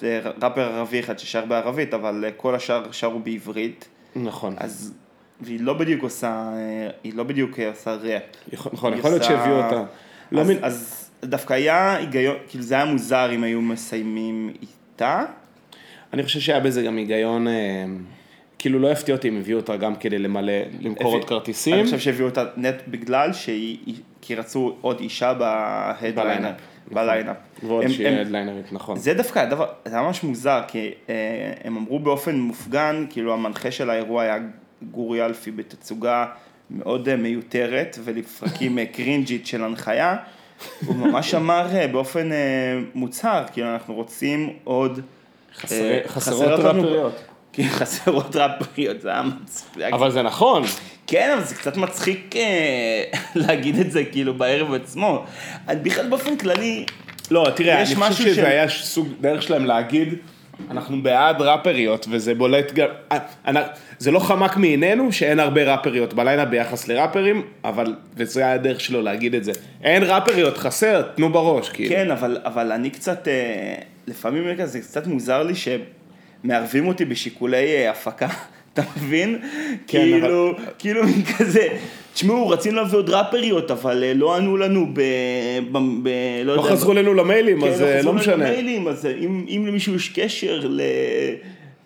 ראפר 0.43 0.61
ערבי 0.73 1.01
אחד 1.01 1.19
ששר 1.19 1.45
בערבית, 1.45 1.95
אבל 1.95 2.25
כל 2.37 2.55
השאר 2.55 2.93
שרו 2.93 3.19
בעברית, 3.19 3.89
נכון. 4.17 4.55
אז, 4.59 4.95
והיא 5.41 5.61
לא 5.61 5.73
בדיוק 5.75 6.03
עושה, 6.03 6.29
אה, 6.55 6.89
היא 7.05 7.13
לא 7.15 7.25
בדיוק 7.25 7.59
עושה 7.59 7.95
ראפ. 7.95 8.23
נכון, 8.73 8.95
יכול 8.99 9.11
להיות 9.11 9.23
שהביאו 9.25 9.57
אותה. 9.65 9.83
לא 10.33 10.41
אז, 10.41 10.49
מין- 10.49 10.59
אז 10.63 11.11
דווקא 11.25 11.55
היה 11.55 11.97
היגיון, 11.97 12.37
כאילו 12.49 12.65
זה 12.65 12.75
היה 12.75 12.85
מוזר 12.85 13.33
אם 13.35 13.45
היו 13.45 13.61
מסיימים 13.61 14.53
איתה. 14.63 15.25
אני 16.13 16.23
חושב 16.23 16.41
שהיה 16.41 16.61
בזה 16.61 16.83
גם 16.83 16.97
היגיון, 16.97 17.49
אה, 17.49 17.53
כאילו 18.63 18.79
לא 18.79 18.89
יפתיע 18.93 19.15
אותי 19.15 19.29
אם 19.29 19.37
הביאו 19.39 19.59
אותה 19.59 19.77
גם 19.77 19.97
כדי 19.97 20.19
למלא, 20.19 20.53
למכור 20.81 21.13
עוד 21.13 21.25
כרטיסים. 21.25 21.75
אני 21.75 21.85
חושב 21.85 21.99
שהביאו 21.99 22.29
אותה 22.29 22.45
נטו 22.57 22.83
בגלל 22.89 23.33
שהיא, 23.33 23.79
כי 24.21 24.35
רצו 24.35 24.77
עוד 24.81 25.01
אישה 25.01 25.35
ב 25.35 25.42
headliner, 25.42 26.13
ב 26.15 26.20
lineup, 26.20 26.55
ב 26.93 26.98
lineup. 26.98 27.37
ועוד 27.63 27.89
שהיא 27.89 28.09
headlinerית, 28.09 28.73
נכון. 28.73 28.97
זה 28.97 29.15
דווקא 29.15 29.39
הדבר, 29.39 29.67
זה 29.85 29.95
היה 29.97 30.03
ממש 30.07 30.23
מוזר, 30.23 30.61
כי 30.69 30.91
אה, 31.09 31.15
הם 31.65 31.77
אמרו 31.77 31.99
באופן 31.99 32.37
מופגן, 32.41 33.07
כאילו 33.11 33.33
המנחה 33.33 33.71
של 33.71 33.91
האירוע 33.91 34.23
היה 34.23 34.39
גורי 34.91 35.25
אלפי 35.25 35.51
בתצוגה 35.51 36.27
מאוד 36.71 37.09
אה, 37.09 37.17
מיותרת 37.17 37.99
ולפרקים 38.05 38.79
אה, 38.79 38.87
cringeית 38.87 39.47
של 39.47 39.65
הנחיה. 39.65 40.17
הוא 40.87 40.97
ממש 40.97 41.35
אמר 41.35 41.67
אה, 41.77 41.87
באופן 41.89 42.33
אה, 42.33 42.37
מוצהר, 42.95 43.45
כאילו 43.53 43.69
אנחנו 43.73 43.95
רוצים 43.95 44.51
עוד... 44.65 45.01
חסרי- 45.57 45.73
אה, 45.73 46.01
חסרות 46.07 46.43
חסר 46.59 46.67
ראפריות. 46.69 47.13
כי 47.53 47.69
חסרות 47.79 48.37
ראפריות, 48.37 49.01
זה 49.01 49.09
היה 49.09 49.23
מצחיק. 49.23 49.83
אבל 49.93 50.11
זה 50.11 50.23
נכון. 50.23 50.63
כן, 51.07 51.31
אבל 51.35 51.45
זה 51.45 51.55
קצת 51.55 51.77
מצחיק 51.77 52.37
אה, 52.37 53.03
להגיד 53.35 53.79
את 53.79 53.91
זה 53.91 54.05
כאילו 54.05 54.35
בערב 54.35 54.75
עצמו. 54.75 55.25
בכלל 55.67 56.09
באופן 56.09 56.37
כללי, 56.37 56.85
לא, 57.31 57.47
תראה, 57.57 57.83
יש 57.83 57.89
אני 57.89 57.97
חושב 57.97 58.11
משהו 58.11 58.25
שזה 58.25 58.49
היה 58.49 58.69
סוג 58.69 59.09
דרך 59.21 59.43
שלהם 59.43 59.65
להגיד, 59.65 60.15
אנחנו 60.71 61.03
בעד 61.03 61.43
ראפריות, 61.43 62.07
וזה 62.11 62.35
בולט 62.35 62.73
גם, 62.73 62.89
אה, 63.13 63.63
זה 63.99 64.11
לא 64.11 64.19
חמק 64.19 64.57
מעינינו 64.57 65.13
שאין 65.13 65.41
הרבה 65.41 65.73
ראפריות 65.73 66.15
בלילה 66.15 66.45
ביחס 66.45 66.89
לראפרים, 66.89 67.43
אבל, 67.65 67.95
וזה 68.17 68.41
היה 68.41 68.53
הדרך 68.53 68.81
שלו 68.81 69.03
להגיד 69.03 69.35
את 69.35 69.45
זה. 69.45 69.53
אין 69.83 70.03
ראפריות, 70.03 70.59
חסר, 70.59 71.03
תנו 71.03 71.33
בראש, 71.33 71.69
כאילו. 71.69 71.91
כן, 71.91 72.11
אבל, 72.11 72.39
אבל 72.45 72.73
אני 72.73 72.91
קצת, 72.91 73.29
אה, 73.29 73.75
לפעמים 74.07 74.45
זה 74.65 74.81
קצת 74.81 75.07
מוזר 75.07 75.43
לי 75.43 75.55
שמערבים 76.43 76.89
אותי 76.89 77.05
בשיקולי 77.05 77.77
אה, 77.77 77.91
הפקה, 77.91 78.29
אתה 78.73 78.83
מבין? 78.97 79.39
כן, 79.87 79.99
כאילו, 79.99 80.55
כאילו 80.79 81.05
מין 81.07 81.25
כזה, 81.39 81.69
תשמעו, 82.15 82.49
רצינו 82.49 82.77
להביא 82.77 82.99
עוד 82.99 83.11
ראפריות, 83.11 83.71
אבל 83.71 84.05
אה, 84.05 84.15
לא 84.15 84.37
ענו 84.37 84.57
לנו 84.57 84.87
ב... 84.93 85.01
ב, 85.73 85.79
ב 86.03 86.09
לא, 86.45 86.57
לא 86.57 86.63
חזרו 86.63 86.93
אלינו 86.93 87.15
למיילים, 87.15 87.61
כן, 87.61 87.69
אז 87.69 87.83
אה, 87.83 87.99
חזרו 87.99 88.13
לא 88.13 88.13
לנו 88.13 88.21
משנה. 88.21 88.37
למיילים, 88.37 88.89
אז 88.89 89.07
אם, 89.07 89.45
אם 89.49 89.65
למישהו 89.67 89.95
יש 89.95 90.09
קשר 90.09 90.61
ל... 90.65 90.81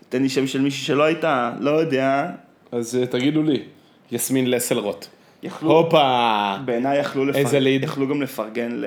תן 0.09 0.23
לי 0.23 0.29
שם 0.29 0.47
של 0.47 0.61
מישהי 0.61 0.85
שלא 0.85 1.03
הייתה, 1.03 1.53
לא 1.61 1.71
יודע. 1.71 2.31
אז 2.73 2.99
תגידו 3.11 3.43
לי, 3.43 3.63
יסמין 4.13 4.51
לסלרוט. 4.51 5.07
יכלו, 5.43 5.73
הופה. 5.73 6.57
בעיניי 6.65 6.99
יכלו, 6.99 7.25
לפר... 7.25 7.39
איזה 7.39 7.61
ליד? 7.61 7.83
יכלו 7.83 8.09
גם 8.09 8.23
לפרגן 8.23 8.73
ל... 8.73 8.87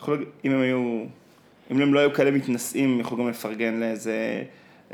יכלו... 0.00 0.16
אם 0.44 0.52
הם 0.52 0.60
היו... 0.60 1.04
אם 1.70 1.80
הם 1.80 1.94
לא 1.94 2.00
היו 2.00 2.12
כאלה 2.12 2.30
מתנשאים, 2.30 3.00
יכלו 3.00 3.16
גם 3.16 3.28
לפרגן 3.28 3.80
לאיזה... 3.80 4.42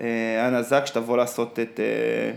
אה, 0.00 0.48
אנה 0.48 0.62
זק 0.62 0.86
שתבוא 0.86 1.16
לעשות 1.16 1.58
את... 1.58 1.80
אה, 1.80 2.32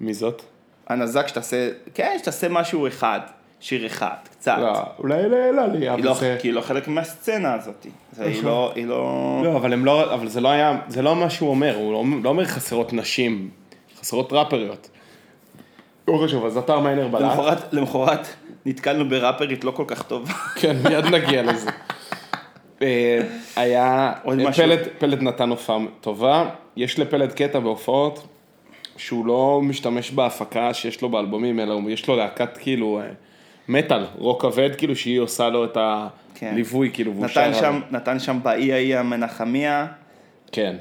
מי 0.00 0.14
זאת? 0.14 0.42
אנה 0.90 1.06
זק 1.06 1.28
שתעשה... 1.28 1.68
כן, 1.94 2.16
שתעשה 2.18 2.48
משהו 2.48 2.86
אחד. 2.86 3.20
שיר 3.64 3.86
אחד, 3.86 4.14
קצת. 4.30 4.56
לא, 4.60 4.82
אולי 4.98 5.28
לאלה 5.28 5.66
לי, 5.66 5.78
היא 5.78 5.90
אבל 5.90 6.02
לא, 6.02 6.14
זה... 6.14 6.36
כי 6.40 6.48
היא 6.48 6.54
לא 6.54 6.60
חלק 6.60 6.88
מהסצנה 6.88 7.54
הזאת. 7.54 7.86
זה 8.12 8.24
היא 8.24 8.44
לא... 8.44 8.72
היא 8.74 8.86
לא... 8.86 9.40
לא, 9.44 9.56
אבל 9.56 9.72
הם 9.72 9.84
לא, 9.84 10.14
אבל 10.14 10.28
זה 10.28 10.40
לא 10.40 10.48
היה, 10.48 10.78
זה 10.88 11.02
לא 11.02 11.16
מה 11.16 11.30
שהוא 11.30 11.50
אומר, 11.50 11.76
הוא 11.76 11.92
לא, 11.92 12.04
לא 12.22 12.28
אומר 12.28 12.44
חסרות 12.44 12.92
נשים, 12.92 13.50
חסרות 14.00 14.32
ראפריות. 14.32 14.90
לא 16.08 16.20
חשוב, 16.24 16.46
אז 16.46 16.56
אתר 16.56 16.80
מיינר 16.80 17.08
בלט. 17.08 17.22
למחרת, 17.22 17.72
למחרת 17.72 18.26
נתקלנו 18.66 19.08
בראפרית 19.08 19.64
לא 19.64 19.70
כל 19.70 19.84
כך 19.86 20.02
טובה. 20.02 20.32
כן, 20.60 20.76
מיד 20.84 21.04
נגיע 21.04 21.42
לזה. 21.42 21.70
אה, 22.84 23.20
היה? 23.56 24.12
פלד, 24.56 24.78
פלד 24.98 25.22
נתן 25.22 25.50
הופעה 25.50 25.78
טובה, 26.00 26.50
יש 26.76 26.98
לפלד 26.98 27.32
קטע 27.32 27.58
בהופעות, 27.58 28.26
שהוא 28.96 29.26
לא 29.26 29.60
משתמש 29.62 30.10
בהפקה 30.10 30.74
שיש 30.74 31.02
לו 31.02 31.08
באלבומים, 31.08 31.60
אלא 31.60 31.80
יש 31.88 32.08
לו 32.08 32.16
להקת 32.16 32.56
כאילו 32.56 33.00
אה, 33.00 33.06
מטאל, 33.68 34.04
רוק 34.18 34.42
כבד, 34.42 34.74
כאילו 34.74 34.96
שהיא 34.96 35.20
עושה 35.20 35.48
לו 35.48 35.64
את 35.64 35.78
כן. 36.34 36.46
הליווי, 36.46 36.90
כאילו, 36.92 37.14
והוא 37.14 37.28
שר. 37.28 37.52
שם, 37.52 37.80
נתן 37.90 38.18
שם 38.18 38.38
באי 38.42 38.72
האי 38.72 38.96
המנחמיה. 38.96 39.86
כן, 40.52 40.76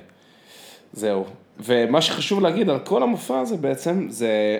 זהו. 0.93 1.25
ומה 1.60 2.01
שחשוב 2.01 2.41
להגיד 2.41 2.69
על 2.69 2.79
כל 2.79 3.03
המופע 3.03 3.39
הזה 3.39 3.57
בעצם, 3.57 4.05
זה 4.10 4.57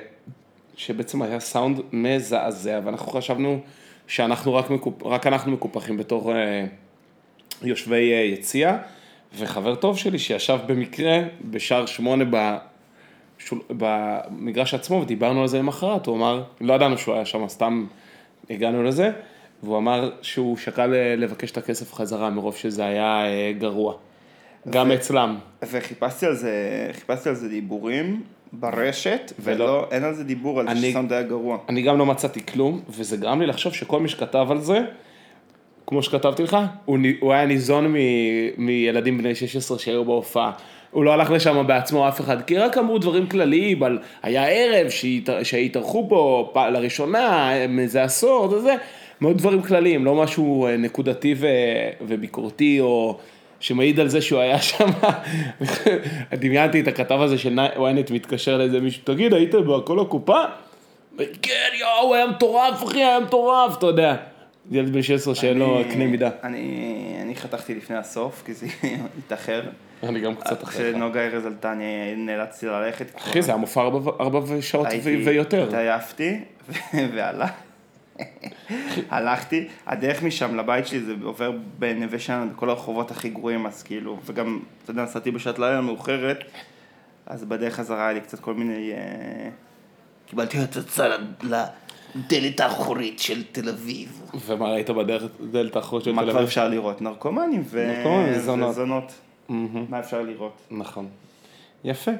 שבעצם 0.76 1.22
היה 1.22 1.40
סאונד 1.40 1.80
מזעזע, 1.92 2.80
ואנחנו 2.84 3.12
חשבנו 3.12 3.60
שאנחנו 4.08 4.54
רק, 4.54 4.70
מקופ... 4.70 5.04
רק 5.04 5.28
אנחנו 5.28 5.52
מקופחים 5.52 5.98
בתור 5.98 6.36
אה, 6.36 6.66
יושבי 7.64 8.14
אה, 8.14 8.18
יציע, 8.18 8.78
וחבר 9.38 9.76
טוב 9.76 9.98
שלי 9.98 10.20
שישב 10.20 10.58
במקרה 10.68 11.20
בשער 11.52 11.86
שמונה 11.86 12.24
ב... 12.30 12.56
שול... 13.38 13.60
במגרש 13.70 14.74
עצמו, 14.74 14.96
ודיברנו 15.02 15.42
על 15.42 15.48
זה 15.48 15.60
למחרת, 15.60 16.06
הוא 16.06 16.16
אמר, 16.18 16.44
לא 16.62 16.74
ידענו 16.74 16.98
שהוא 16.98 17.16
היה 17.16 17.26
שם, 17.26 17.48
סתם 17.48 17.86
הגענו 18.50 18.84
לזה, 18.84 19.12
והוא 19.64 19.78
אמר 19.78 20.12
שהוא 20.22 20.58
שקל 20.58 20.94
אה, 20.94 21.16
לבקש 21.16 21.52
את 21.52 21.58
הכסף 21.58 21.94
חזרה 21.94 22.30
מרוב 22.30 22.56
שזה 22.56 22.86
היה 22.86 23.26
אה, 23.26 23.52
גרוע. 23.60 23.94
גם 24.70 24.92
אצלם. 24.92 25.38
וחיפשתי 25.64 26.26
על 26.26 26.36
זה, 26.36 26.52
חיפשתי 26.94 27.30
על 27.30 27.36
זה 27.36 27.50
דיבורים 27.50 28.22
ברשת, 28.54 29.34
ולא- 29.40 29.64
ולא, 29.64 29.88
אין 29.92 30.04
על 30.04 30.14
זה 30.14 30.24
דיבור 30.24 30.60
על 30.60 30.66
זה 30.66 30.72
אני- 30.72 30.90
שסאונד 30.90 31.14
היה 31.14 31.22
גרוע. 31.22 31.58
אני 31.70 31.82
גם 31.82 31.98
לא 31.98 32.06
מצאתי 32.06 32.46
כלום, 32.46 32.82
וזה 32.90 33.18
גרם 33.18 33.42
לי 33.42 33.48
לחשוב 33.48 33.74
שכל 33.74 34.00
מי 34.00 34.10
שכתב 34.10 34.48
על 34.50 34.62
זה, 34.62 34.80
כמו 35.88 36.04
שכתבתי 36.04 36.44
לך, 36.44 36.58
הוא, 36.86 36.98
הוא 37.20 37.34
היה 37.34 37.46
ניזון 37.46 37.88
מ, 37.88 37.96
מילדים 38.58 39.18
בני 39.18 39.36
16 39.36 39.80
שהיו 39.80 40.06
בהופעה. 40.06 40.52
הוא 40.92 41.04
לא 41.04 41.14
הלך 41.14 41.32
לשם 41.32 41.68
בעצמו 41.68 42.08
אף 42.08 42.22
אחד, 42.22 42.42
כי 42.42 42.58
רק 42.58 42.78
אמרו 42.78 42.98
דברים 42.98 43.28
כלליים 43.28 43.84
על 43.84 44.00
היה 44.24 44.48
ערב 44.48 44.90
שהת- 44.90 45.30
שהתארחו 45.44 46.06
פה 46.10 46.50
פ- 46.54 46.58
לראשונה, 46.58 47.52
איזה 47.80 48.04
עשור, 48.04 48.48
זה 48.50 48.60
זה, 48.62 48.76
מאוד 49.22 49.38
דברים 49.38 49.62
כלליים, 49.62 50.06
לא 50.06 50.16
משהו 50.16 50.68
אה, 50.68 50.78
נקודתי 50.78 51.36
ו, 51.38 51.48
וביקורתי, 52.02 52.80
או 52.80 53.18
שמעיד 53.60 54.00
על 54.00 54.08
זה 54.08 54.22
שהוא 54.22 54.40
היה 54.40 54.60
שם. 54.70 54.90
דמיינתי 56.34 56.80
את 56.82 56.88
הכתב 56.88 57.22
הזה 57.22 57.38
של 57.38 57.60
ynet 57.76 58.14
מתקשר 58.14 58.58
לאיזה 58.58 58.80
מישהו, 58.80 59.02
תגיד, 59.06 59.34
היית 59.34 59.56
בכל 59.56 60.00
הקופה? 60.00 60.40
כן, 61.42 61.52
יואו, 61.80 62.16
היה 62.16 62.28
מטורף, 62.28 62.84
אחי, 62.84 63.04
היה 63.04 63.20
מטורף, 63.20 63.78
אתה 63.78 63.86
יודע. 63.88 64.16
ילד 64.72 64.94
בן 64.94 65.02
16 65.02 65.36
שאין 65.36 65.58
לו 65.58 65.82
קנה 65.92 66.06
מידה. 66.08 66.30
אני, 66.44 66.88
אני 67.22 67.36
חתכתי 67.36 67.76
לפני 67.76 67.96
הסוף, 67.98 68.44
כי 68.46 68.54
זה 68.54 68.68
התאחר. 69.20 69.62
אני 70.04 70.20
גם 70.20 70.36
קצת 70.36 70.64
אחר. 70.64 70.72
כשנוגה 70.92 71.22
ארז 71.26 71.46
עלתה, 71.46 71.72
אני 71.72 71.86
נאלצתי 72.18 72.66
ללכת. 72.66 73.06
אחי, 73.18 73.42
זה 73.42 73.52
היה 73.52 73.58
מופע 73.58 73.82
ארבע- 73.82 74.12
ארבע 74.20 74.62
שעות 74.62 74.88
הייתי- 74.88 75.22
ו- 75.24 75.26
ויותר. 75.26 75.68
התעייפתי, 75.68 76.40
ו- 76.70 76.74
והלך. 77.16 77.50
הלכתי, 79.10 79.68
הדרך 79.88 80.24
משם 80.24 80.56
לבית 80.56 80.88
שלי 80.88 81.00
זה 81.00 81.14
עובר 81.24 81.52
בנווה 81.80 82.20
שאנן, 82.20 82.50
בכל 82.54 82.70
הרחובות 82.70 83.12
הכי 83.12 83.30
גרועים, 83.30 83.66
אז 83.66 83.84
כאילו, 83.84 84.20
וגם, 84.26 84.60
אתה 84.84 84.92
יודע, 84.92 85.04
נסעתי 85.04 85.32
בשעת 85.32 85.60
לילה 85.60 85.82
מאוחרת, 85.82 86.38
אז 87.26 87.44
בדרך 87.44 87.74
חזרה 87.76 88.04
היה 88.04 88.14
לי 88.14 88.22
קצת 88.22 88.40
כל 88.40 88.54
מיני... 88.54 88.92
אה, 88.92 89.50
קיבלתי 90.26 90.58
הצצה 90.58 91.08
לדלת 92.16 92.60
האחורית 92.60 93.20
של 93.20 93.44
תל 93.44 93.70
אביב. 93.70 94.22
ומה 94.46 94.72
ראית 94.72 94.90
בדרך 94.90 95.24
דלת 95.52 95.76
האחורית 95.76 96.06
של 96.06 96.12
מה 96.12 96.22
תל 96.22 96.30
כבר 96.30 96.38
אביב? 96.38 96.48
אפשר 96.48 96.70
לראות? 96.70 97.02
נרקומנים 97.02 97.64
וזונות. 97.66 98.70
וזונות. 98.70 99.14
מה 99.90 100.00
אפשר 100.00 100.22
לראות? 100.22 100.54
נכון. 100.72 101.08
יפה. 101.84 102.12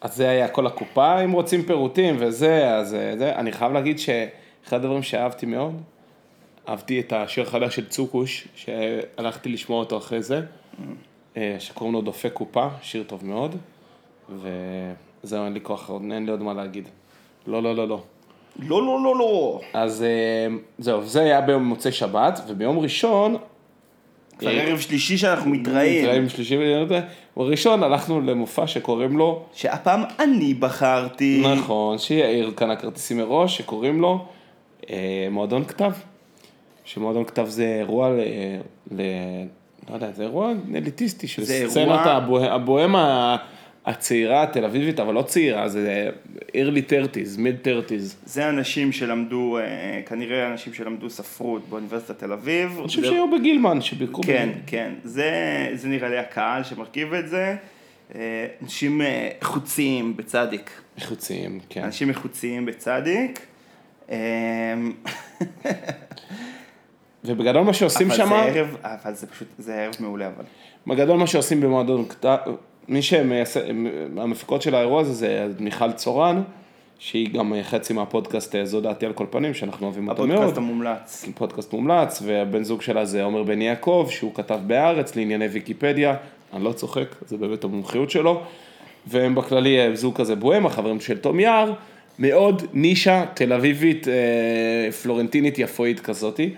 אז 0.00 0.16
זה 0.16 0.28
היה 0.28 0.48
כל 0.48 0.66
הקופה, 0.66 1.20
אם 1.24 1.32
רוצים 1.32 1.62
פירוטים 1.62 2.16
וזה, 2.18 2.74
אז 2.74 2.94
אה, 2.94 3.18
זה, 3.18 3.36
אני 3.36 3.52
חייב 3.52 3.72
להגיד 3.72 3.98
שאחד 3.98 4.76
הדברים 4.76 5.02
שאהבתי 5.02 5.46
מאוד, 5.46 5.82
אהבתי 6.68 7.00
את 7.00 7.12
השיר 7.12 7.44
החדש 7.44 7.76
של 7.76 7.88
צוקוש, 7.88 8.48
שהלכתי 8.54 9.48
לשמוע 9.48 9.78
אותו 9.78 9.98
אחרי 9.98 10.22
זה, 10.22 10.40
אה, 11.36 11.56
שקוראים 11.58 11.94
לו 11.94 12.00
דופק 12.00 12.32
קופה, 12.32 12.68
שיר 12.82 13.04
טוב 13.06 13.26
מאוד, 13.26 13.56
וזהו, 14.28 15.44
אין 15.44 15.52
לי 15.52 15.60
כוח, 15.62 15.90
אין 15.90 16.24
לי 16.26 16.30
עוד 16.30 16.42
מה 16.42 16.54
להגיד. 16.54 16.88
לא, 17.46 17.62
לא, 17.62 17.76
לא, 17.76 17.88
לא. 17.88 18.02
לא, 18.62 18.82
לא, 18.86 19.00
לא, 19.04 19.18
לא. 19.18 19.60
אז 19.74 20.02
אה, 20.02 20.46
זהו, 20.78 21.04
זה 21.04 21.20
היה 21.20 21.40
ביום 21.40 21.64
מוצאי 21.64 21.92
שבת, 21.92 22.40
וביום 22.48 22.78
ראשון, 22.78 23.36
כבר 24.38 24.50
ערב 24.50 24.78
שלישי 24.80 25.18
שאנחנו 25.18 25.50
מתראים. 25.50 26.04
מתראים 26.04 26.28
שלישי, 26.28 26.56
בראשון 27.36 27.82
הלכנו 27.82 28.20
למופע 28.20 28.66
שקוראים 28.66 29.18
לו 29.18 29.42
שהפעם 29.54 30.02
אני 30.20 30.54
בחרתי. 30.54 31.42
נכון, 31.56 31.98
שיאיר 31.98 32.52
קנה 32.54 32.76
כרטיסים 32.76 33.16
מראש, 33.18 33.58
שקוראים 33.58 34.00
לו 34.00 34.24
אה, 34.90 34.96
מועדון 35.30 35.64
כתב. 35.64 35.92
שמועדון 36.84 37.24
כתב 37.24 37.46
זה 37.48 37.76
אירוע, 37.78 38.10
ל, 38.10 38.20
ל, 38.96 39.00
לא 39.90 39.94
יודע, 39.94 40.10
זה 40.12 40.22
אירוע 40.22 40.52
אליטיסטי 40.74 41.28
של 41.28 41.44
סצנת 41.44 42.00
הבוה- 42.06 42.52
הבוהמה 42.52 43.02
ה- 43.34 43.36
הצעירה 43.86 44.42
התל 44.42 44.64
אביבית, 44.64 45.00
אבל 45.00 45.14
לא 45.14 45.22
צעירה, 45.22 45.68
זה 45.68 46.10
early 46.52 46.90
30's, 46.90 47.38
mid 47.38 47.66
30's. 47.66 48.16
זה 48.24 48.48
אנשים 48.48 48.92
שלמדו, 48.92 49.58
אה, 49.58 49.62
כנראה 50.06 50.46
אנשים 50.52 50.74
שלמדו 50.74 51.10
ספרות 51.10 51.68
באוניברסיטת 51.68 52.18
תל 52.18 52.32
אביב. 52.32 52.76
אני 52.78 52.86
חושב 52.88 53.00
זה- 53.00 53.06
שהיו 53.06 53.30
בגילמן, 53.30 53.80
שביקרו 53.80 54.22
כן, 54.22 54.32
בגילמן. 54.32 54.60
כן. 54.66 54.92
זה, 55.04 55.30
זה 55.74 55.88
נראה 55.88 56.08
לי 56.08 56.18
הקהל 56.18 56.64
שמרכיב 56.64 57.14
את 57.14 57.28
זה. 57.28 57.56
אה, 58.14 58.46
אנשים 58.62 59.02
אה, 59.02 59.28
חוצים 59.42 60.16
בצדיק. 60.16 60.70
מחוצים, 60.98 61.60
כן. 61.68 61.82
אנשים 61.84 62.08
מחוצים 62.08 62.66
בצדיק. 62.66 63.40
אה, 64.10 64.16
ובגדול 67.24 67.62
מה 67.62 67.72
שעושים 67.74 68.06
אבל 68.06 68.16
שם, 68.16 68.28
זה 68.28 68.34
ערב, 68.34 68.76
אבל 68.82 69.14
זה 69.14 69.26
פשוט, 69.26 69.48
זה 69.58 69.74
ערב 69.74 69.94
מעולה 70.00 70.26
אבל. 70.26 70.44
בגדול 70.86 71.18
מה 71.18 71.26
שעושים 71.26 71.60
במועדון 71.60 72.04
מי 72.90 73.02
שהמפיקות 73.02 74.62
של 74.62 74.74
האירוע 74.74 75.00
הזה 75.00 75.12
זה 75.12 75.46
מיכל 75.58 75.92
צורן, 75.92 76.42
שהיא 76.98 77.28
גם 77.32 77.54
חצי 77.62 77.92
מהפודקאסט 77.92 78.54
אה, 78.54 78.64
זו 78.64 78.80
דעתי 78.80 79.06
על 79.06 79.12
כל 79.12 79.26
פנים, 79.30 79.54
שאנחנו 79.54 79.86
אוהבים 79.86 80.08
אותו 80.08 80.26
מאוד. 80.26 80.36
הפודקאסט 80.36 80.56
המומלץ. 80.56 81.24
פודקאסט 81.34 81.72
מומלץ, 81.72 82.22
והבן 82.24 82.64
זוג 82.64 82.82
שלה 82.82 83.04
זה 83.04 83.22
עומר 83.22 83.42
בן 83.42 83.62
יעקב, 83.62 84.06
שהוא 84.10 84.34
כתב 84.34 84.58
בהארץ 84.66 85.16
לענייני 85.16 85.46
ויקיפדיה, 85.46 86.16
אני 86.52 86.64
לא 86.64 86.72
צוחק, 86.72 87.14
זה 87.26 87.36
באמת 87.36 87.64
המומחיות 87.64 88.10
שלו, 88.10 88.42
והם 89.06 89.34
בכללי 89.34 89.80
אה, 89.80 89.96
זוג 89.96 90.16
כזה 90.16 90.36
בוהם, 90.36 90.66
החברים 90.66 91.00
של 91.00 91.18
תום 91.18 91.40
יער, 91.40 91.72
מאוד 92.18 92.62
נישה 92.72 93.24
תל 93.34 93.52
אביבית, 93.52 94.08
אה, 94.08 94.92
פלורנטינית 94.92 95.58
יפואית 95.58 96.00
כזאתי, 96.00 96.50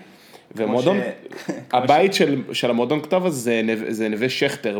ומועדון, 0.55 0.97
ש- 0.97 1.49
הבית 1.73 2.13
של, 2.13 2.41
של 2.53 2.69
המועדון 2.69 3.01
כתב 3.01 3.25
הזה 3.25 3.37
זה 3.41 3.61
נווה- 3.63 3.93
זה 3.93 4.09
נווה 4.09 4.29
שכטר 4.29 4.79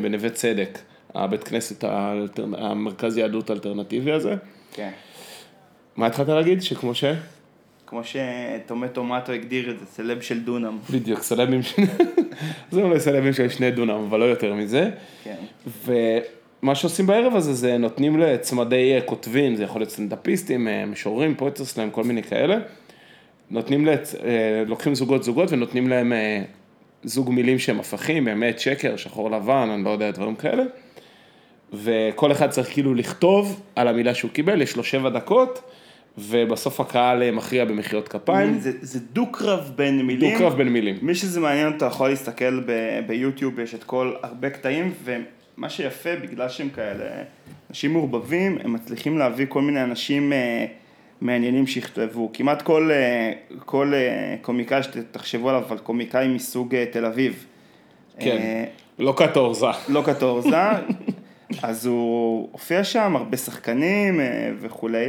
בנווה 0.00 0.30
צדק, 0.30 0.78
הבית 1.14 1.44
כנסת 1.44 1.84
האלטר- 1.84 2.46
המרכז 2.58 3.16
יהדות 3.16 3.50
האלטרנטיבי 3.50 4.12
הזה. 4.12 4.34
כן. 4.74 4.90
מה 5.96 6.06
התחלת 6.06 6.28
להגיד? 6.28 6.62
שכמו 6.62 6.94
ש? 6.94 7.04
כמו 7.86 8.00
שטומטו 8.04 9.04
מטו 9.04 9.32
הגדיר 9.32 9.70
את 9.70 9.78
זה, 9.78 9.86
סלב 9.86 10.20
של 10.20 10.40
דונם. 10.40 10.78
בדיוק, 10.90 11.22
סלבים, 11.22 11.62
ש- 11.62 11.74
זה 12.72 12.82
אולי 12.82 13.00
סלבים 13.00 13.32
של 13.32 13.48
שני 13.48 13.70
דונם, 13.70 14.04
אבל 14.08 14.20
לא 14.20 14.24
יותר 14.24 14.54
מזה. 14.54 14.90
כן. 15.24 15.34
ומה 15.86 16.74
שעושים 16.74 17.06
בערב 17.06 17.36
הזה 17.36 17.52
זה 17.52 17.78
נותנים 17.78 18.18
לצמדי 18.20 18.94
אה, 18.96 19.00
כותבים, 19.00 19.56
זה 19.56 19.64
יכול 19.64 19.80
להיות 19.80 19.90
סטנדאפיסטים, 19.90 20.68
אה, 20.68 20.86
משוררים, 20.86 21.34
פואטר 21.34 21.64
סלאם, 21.64 21.90
כל 21.90 22.04
מיני 22.04 22.22
כאלה. 22.22 22.58
נותנים, 23.50 23.86
לצ... 23.86 24.14
אה, 24.14 24.64
לוקחים 24.66 24.94
זוגות 24.94 25.22
זוגות 25.22 25.52
ונותנים 25.52 25.88
להם 25.88 26.12
אה, 26.12 26.42
זוג 27.04 27.30
מילים 27.30 27.58
שהם 27.58 27.80
הפכים, 27.80 28.24
באמת 28.24 28.60
שקר, 28.60 28.96
שחור 28.96 29.30
לבן, 29.30 29.68
אני 29.74 29.84
לא 29.84 29.90
יודע, 29.90 30.10
דברים 30.10 30.34
כאלה. 30.34 30.62
וכל 31.72 32.32
אחד 32.32 32.50
צריך 32.50 32.72
כאילו 32.72 32.94
לכתוב 32.94 33.60
על 33.76 33.88
המילה 33.88 34.14
שהוא 34.14 34.30
קיבל, 34.30 34.62
יש 34.62 34.76
לו 34.76 34.84
שבע 34.84 35.08
דקות, 35.08 35.62
ובסוף 36.18 36.80
הקהל 36.80 37.22
אה, 37.22 37.30
מכריע 37.30 37.64
במחיאות 37.64 38.08
כפיים. 38.08 38.58
זה, 38.58 38.72
זה 38.80 39.00
דו-קרב 39.12 39.72
בין 39.76 40.06
מילים. 40.06 40.32
דו-קרב 40.32 40.56
בין 40.56 40.68
מילים. 40.68 40.96
מי 41.02 41.14
שזה 41.14 41.40
מעניין 41.40 41.72
אותו 41.72 41.86
יכול 41.86 42.08
להסתכל 42.08 42.60
ב- 42.60 43.00
ביוטיוב, 43.06 43.60
יש 43.60 43.74
את 43.74 43.84
כל 43.84 44.12
הרבה 44.22 44.50
קטעים, 44.50 44.92
ומה 45.04 45.70
שיפה, 45.70 46.16
בגלל 46.22 46.48
שהם 46.48 46.68
כאלה 46.68 47.04
אנשים 47.70 47.92
מעורבבים, 47.92 48.58
הם 48.64 48.72
מצליחים 48.72 49.18
להביא 49.18 49.46
כל 49.48 49.62
מיני 49.62 49.82
אנשים 49.82 50.32
אה, 50.32 50.66
מעניינים 51.20 51.66
שיכתבו. 51.66 52.30
כמעט 52.32 52.62
כל, 52.62 52.90
אה, 52.92 53.32
כל 53.64 53.94
אה, 53.94 54.36
קומיקאי 54.42 54.82
שתחשבו 54.82 55.48
עליו, 55.48 55.62
אבל 55.68 55.78
קומיקאי 55.78 56.28
מסוג 56.28 56.74
אה, 56.74 56.84
תל 56.90 57.04
אביב. 57.04 57.46
כן, 58.18 58.64
לא 58.98 59.14
קטורזה. 59.16 59.66
לא 59.88 60.02
קטורזה, 60.06 60.56
אז 61.62 61.86
הוא 61.86 62.48
הופיע 62.52 62.84
שם, 62.84 63.16
הרבה 63.16 63.36
שחקנים 63.36 64.20
וכולי. 64.60 65.08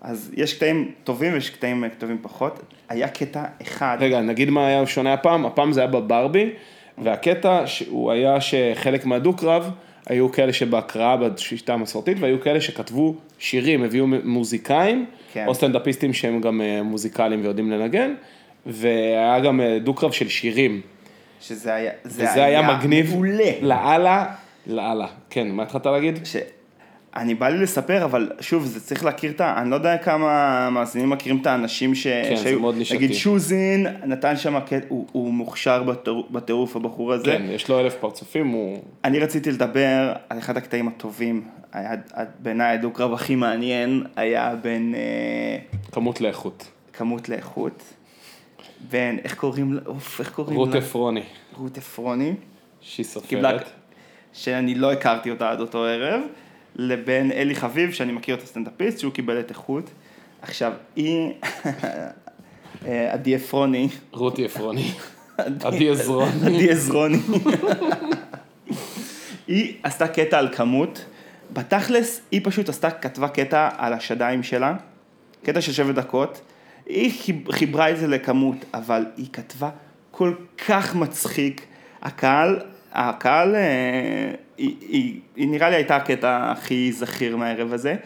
אז 0.00 0.32
יש 0.36 0.54
קטעים 0.54 0.92
טובים 1.04 1.32
ויש 1.32 1.50
קטעים 1.50 1.84
טובים 1.98 2.18
פחות. 2.22 2.62
היה 2.88 3.08
קטע 3.08 3.44
אחד, 3.62 3.96
רגע, 4.00 4.20
נגיד 4.20 4.50
מה 4.50 4.66
היה 4.66 4.86
שונה 4.86 5.12
הפעם, 5.12 5.46
הפעם 5.46 5.72
זה 5.72 5.80
היה 5.80 5.90
בברבי, 5.90 6.50
והקטע 6.98 7.66
שהוא 7.66 8.12
היה 8.12 8.40
שחלק 8.40 9.06
מהדו-קרב, 9.06 9.70
היו 10.06 10.32
כאלה 10.32 10.52
שבהקראה 10.52 11.16
בשיטה 11.16 11.74
המסורתית, 11.74 12.16
והיו 12.20 12.40
כאלה 12.40 12.60
שכתבו 12.60 13.14
שירים, 13.38 13.84
הביאו 13.84 14.06
מוזיקאים, 14.24 15.06
כן. 15.32 15.46
או 15.46 15.54
סטנדאפיסטים 15.54 16.12
שהם 16.12 16.40
גם 16.40 16.60
אה, 16.60 16.82
מוזיקליים 16.82 17.40
ויודעים 17.42 17.70
לנגן, 17.70 18.14
והיה 18.66 19.40
גם 19.40 19.60
אה, 19.60 19.78
דו-קרב 19.78 20.12
של 20.12 20.28
שירים. 20.28 20.80
שזה 21.40 21.74
היה, 21.74 21.92
זה 22.04 22.24
וזה 22.24 22.44
היה 22.44 22.62
מגניב 22.62 23.10
מעולה. 23.14 23.50
לאללה, 23.62 24.26
לאללה. 24.66 25.06
כן, 25.30 25.48
מה 25.50 25.62
התחלת 25.62 25.86
להגיד? 25.86 26.18
ש... 26.24 26.36
אני 27.16 27.34
בא 27.34 27.48
לי 27.48 27.58
לספר, 27.58 28.04
אבל 28.04 28.30
שוב, 28.40 28.64
זה 28.64 28.80
צריך 28.80 29.04
להכיר 29.04 29.30
את 29.30 29.40
ה... 29.40 29.62
אני 29.62 29.70
לא 29.70 29.74
יודע 29.74 29.98
כמה 29.98 30.70
מאזינים 30.70 31.10
מכירים 31.10 31.40
את 31.40 31.46
האנשים 31.46 31.94
ש... 31.94 32.06
כן, 32.06 32.36
זה 32.36 32.56
מאוד 32.56 32.76
נישתי. 32.76 32.96
נגיד 32.96 33.12
שוזין, 33.14 33.86
נתן 34.06 34.36
שם 34.36 34.60
קטע, 34.60 34.86
הוא, 34.88 35.06
הוא 35.12 35.32
מוכשר 35.34 35.82
בטירוף- 36.30 36.76
הבחור 36.76 37.12
הזה. 37.12 37.24
כן, 37.24 37.42
יש 37.50 37.68
לו 37.68 37.80
אלף 37.80 37.94
פרצופים, 37.94 38.48
הוא... 38.48 38.78
אני 39.04 39.18
רציתי 39.18 39.50
לדבר 39.52 40.12
על 40.28 40.38
אחד 40.38 40.56
הקטעים 40.56 40.88
הטובים, 40.88 41.42
היה 41.72 41.90
בעיניי 42.38 42.74
הדו-קרב 42.74 43.12
הכי 43.12 43.34
מעניין, 43.34 44.04
היה 44.16 44.54
בין 44.62 44.94
אה, 44.94 45.78
כמות 45.92 46.20
לאיכות. 46.20 46.68
כמות 46.92 47.28
לאיכות, 47.28 47.82
בין, 48.90 49.18
איך 49.24 49.34
קוראים 49.34 49.72
לה, 49.72 49.80
אוף, 49.86 50.20
איך 50.20 50.30
קוראים 50.30 50.56
רות 50.56 50.68
לה? 50.72 50.78
עפרוני, 50.78 51.22
רות 51.56 51.78
עפרוני, 51.78 52.32
שהיא 52.80 53.06
קיבלה, 53.28 53.50
סופרת. 53.50 53.70
שאני 54.32 54.74
לא 54.74 54.92
הכרתי 54.92 55.30
אותה 55.30 55.50
עד 55.50 55.60
אותו 55.60 55.84
ערב, 55.84 56.20
לבין 56.76 57.32
אלי 57.32 57.54
חביב, 57.54 57.92
שאני 57.92 58.12
מכיר 58.12 58.34
את 58.34 58.42
הסטנדאפיסט, 58.42 58.98
שהוא 58.98 59.12
קיבל 59.12 59.40
את 59.40 59.50
איכות. 59.50 59.90
עכשיו, 60.42 60.72
היא, 60.96 61.32
אה, 62.86 63.12
עדי 63.12 63.34
עפרוני, 63.34 63.88
רותי 64.12 64.44
עפרוני. 64.44 64.90
עדי 65.64 65.90
עזרוני. 65.90 66.30
עדי 66.46 66.70
עזרוני. 66.70 67.18
היא 69.48 69.74
עשתה 69.82 70.08
קטע 70.08 70.38
על 70.38 70.48
כמות, 70.54 71.04
בתכלס 71.52 72.20
היא 72.30 72.40
פשוט 72.44 72.68
עשתה, 72.68 72.90
כתבה 72.90 73.28
קטע 73.28 73.68
על 73.78 73.92
השדיים 73.92 74.42
שלה, 74.42 74.74
קטע 75.44 75.60
של 75.60 75.72
שבע 75.72 75.92
דקות, 75.92 76.40
היא 76.86 77.12
חיב- 77.22 77.52
חיברה 77.52 77.90
את 77.90 77.96
זה 77.98 78.06
לכמות, 78.06 78.56
אבל 78.74 79.06
היא 79.16 79.26
כתבה 79.32 79.70
כל 80.10 80.34
כך 80.66 80.94
מצחיק, 80.94 81.66
הקהל, 82.02 82.60
הקהל, 82.92 83.54
אה, 83.56 83.60
היא, 84.60 84.74
היא, 84.88 85.20
היא 85.36 85.48
נראה 85.48 85.70
לי 85.70 85.76
הייתה 85.76 85.96
הקטע 85.96 86.52
הכי 86.52 86.92
זכיר 86.92 87.36
מהערב 87.36 87.72
הזה, 87.72 87.96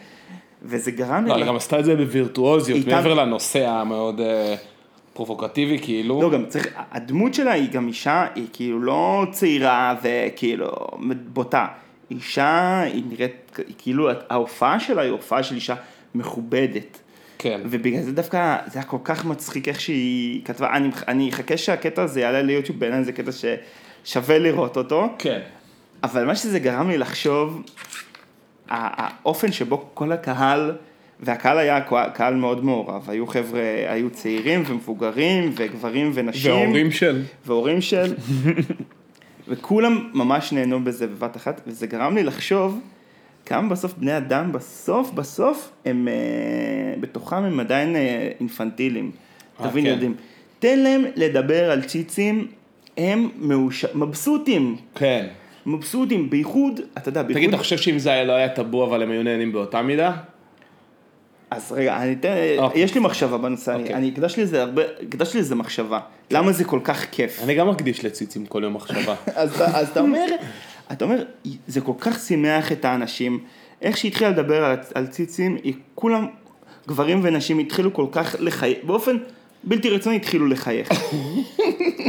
וזה 0.63 0.91
גרם 0.91 1.25
לא, 1.25 1.35
לי... 1.35 1.41
היא 1.41 1.47
גם 1.47 1.55
עשתה 1.55 1.79
את 1.79 1.85
זה 1.85 1.95
בווירטואוזיות, 1.95 2.79
איתה- 2.79 2.95
מעבר 2.95 3.13
לנושא 3.13 3.67
המאוד 3.69 4.19
אה, 4.21 4.55
פרובוקטיבי, 5.13 5.79
כאילו. 5.81 6.21
לא, 6.21 6.29
גם 6.29 6.45
צריך, 6.45 6.67
הדמות 6.91 7.33
שלה 7.33 7.51
היא 7.51 7.69
גם 7.69 7.87
אישה, 7.87 8.25
היא 8.35 8.45
כאילו 8.53 8.79
לא 8.79 9.25
צעירה 9.31 9.95
וכאילו 10.03 10.71
בוטה. 11.33 11.67
אישה, 12.11 12.81
היא 12.81 13.03
נראית, 13.09 13.57
היא 13.67 13.75
כאילו, 13.77 14.09
ההופעה 14.29 14.79
שלה 14.79 15.01
היא 15.01 15.11
הופעה 15.11 15.43
של 15.43 15.55
אישה 15.55 15.75
מכובדת. 16.15 16.99
כן. 17.37 17.61
ובגלל 17.65 18.01
זה 18.01 18.11
דווקא, 18.11 18.57
זה 18.67 18.79
היה 18.79 18.87
כל 18.87 18.97
כך 19.03 19.25
מצחיק 19.25 19.67
איך 19.67 19.81
שהיא 19.81 20.41
כתבה, 20.45 20.69
אני, 20.73 20.89
אני 21.07 21.29
אחכה 21.29 21.57
שהקטע 21.57 22.03
הזה 22.03 22.21
יעלה 22.21 22.41
ליוטיוב, 22.41 22.79
בעיניי 22.79 23.03
זה 23.03 23.11
קטע 23.11 23.31
ששווה 23.31 24.39
לראות 24.39 24.77
אותו. 24.77 25.07
כן. 25.19 25.39
אבל 26.03 26.25
מה 26.25 26.35
שזה 26.35 26.59
גרם 26.59 26.89
לי 26.89 26.97
לחשוב, 26.97 27.63
האופן 28.69 29.51
שבו 29.51 29.89
כל 29.93 30.11
הקהל, 30.11 30.71
והקהל 31.19 31.57
היה 31.57 31.81
קה- 31.81 32.09
קהל 32.13 32.35
מאוד 32.35 32.65
מעורב, 32.65 33.09
היו 33.09 33.27
חבר'ה, 33.27 33.61
היו 33.87 34.09
צעירים 34.09 34.63
ומבוגרים 34.67 35.51
וגברים 35.55 36.11
ונשים. 36.13 36.51
וההורים 36.51 36.91
של. 36.91 37.21
והורים 37.45 37.81
של, 37.81 38.13
וכולם 39.47 40.09
ממש 40.13 40.53
נהנו 40.53 40.83
בזה 40.83 41.07
בבת 41.07 41.37
אחת, 41.37 41.61
וזה 41.67 41.87
גרם 41.87 42.15
לי 42.15 42.23
לחשוב 42.23 42.79
כמה 43.45 43.69
בסוף 43.69 43.93
בני 43.97 44.17
אדם, 44.17 44.51
בסוף 44.51 45.11
בסוף, 45.11 45.71
הם, 45.85 46.07
אה, 46.07 46.13
בתוכם 46.99 47.35
הם 47.43 47.59
עדיין 47.59 47.95
אה, 47.95 48.29
אינפנטילים. 48.39 49.11
אה, 49.61 49.69
תבין, 49.69 49.83
כן. 49.85 49.89
יודעים. 49.89 50.15
תן 50.59 50.79
להם 50.79 51.05
לדבר 51.15 51.71
על 51.71 51.81
ציצים, 51.81 52.47
הם 52.97 53.29
מאוש... 53.39 53.85
מבסוטים, 53.85 54.75
כן. 54.95 55.27
מבסוטים, 55.65 56.29
בייחוד, 56.29 56.79
אתה 56.97 57.09
יודע, 57.09 57.21
בייחוד... 57.23 57.35
תגיד, 57.41 57.49
אתה 57.49 57.57
חושב 57.57 57.77
שאם 57.77 57.99
זה 57.99 58.09
היה- 58.11 58.23
לא 58.23 58.33
היה 58.33 58.49
טאבו, 58.49 58.85
אבל 58.85 59.03
הם 59.03 59.11
היו 59.11 59.23
נהנים 59.23 59.51
באותה 59.51 59.81
מידה? 59.81 60.11
אז 61.51 61.71
רגע, 61.71 61.97
אני 61.97 62.13
אתן, 62.13 62.29
אוקיי. 62.57 62.81
יש 62.81 62.95
לי 62.95 62.99
מחשבה 63.01 63.37
בנושא, 63.37 63.71
אני, 63.73 63.81
אוקיי. 63.81 63.95
אני 63.95 64.07
הקדשתי 64.07 64.41
לזה 64.41 64.61
הרבה, 64.61 64.81
הקדשתי 65.07 65.37
לזה 65.37 65.55
מחשבה. 65.55 65.99
למה 66.31 66.51
זה 66.51 66.63
כל 66.63 66.79
כך 66.83 67.05
כיף? 67.11 67.39
אני 67.43 67.55
גם 67.55 67.69
מקדיש 67.69 68.05
לציצים 68.05 68.45
כל 68.45 68.63
יום 68.63 68.73
מחשבה. 68.73 69.15
אז, 69.35 69.61
אז 69.61 69.89
אתה 69.89 69.99
אומר, 69.99 70.25
אתה 70.91 71.05
אומר, 71.05 71.23
זה 71.67 71.81
כל 71.81 71.91
כך 71.99 72.19
שימח 72.19 72.71
את 72.71 72.85
האנשים, 72.85 73.39
איך 73.81 73.97
שהיא 73.97 74.11
התחילה 74.11 74.29
לדבר 74.29 74.65
על, 74.65 74.77
על 74.93 75.07
ציצים, 75.07 75.57
היא, 75.63 75.73
כולם, 75.95 76.27
גברים 76.87 77.19
ונשים 77.23 77.59
התחילו 77.59 77.93
כל 77.93 78.05
כך 78.11 78.35
לחייך, 78.39 78.77
באופן 78.83 79.17
בלתי 79.63 79.89
רצוני 79.89 80.15
התחילו 80.15 80.47
לחייך. 80.47 80.89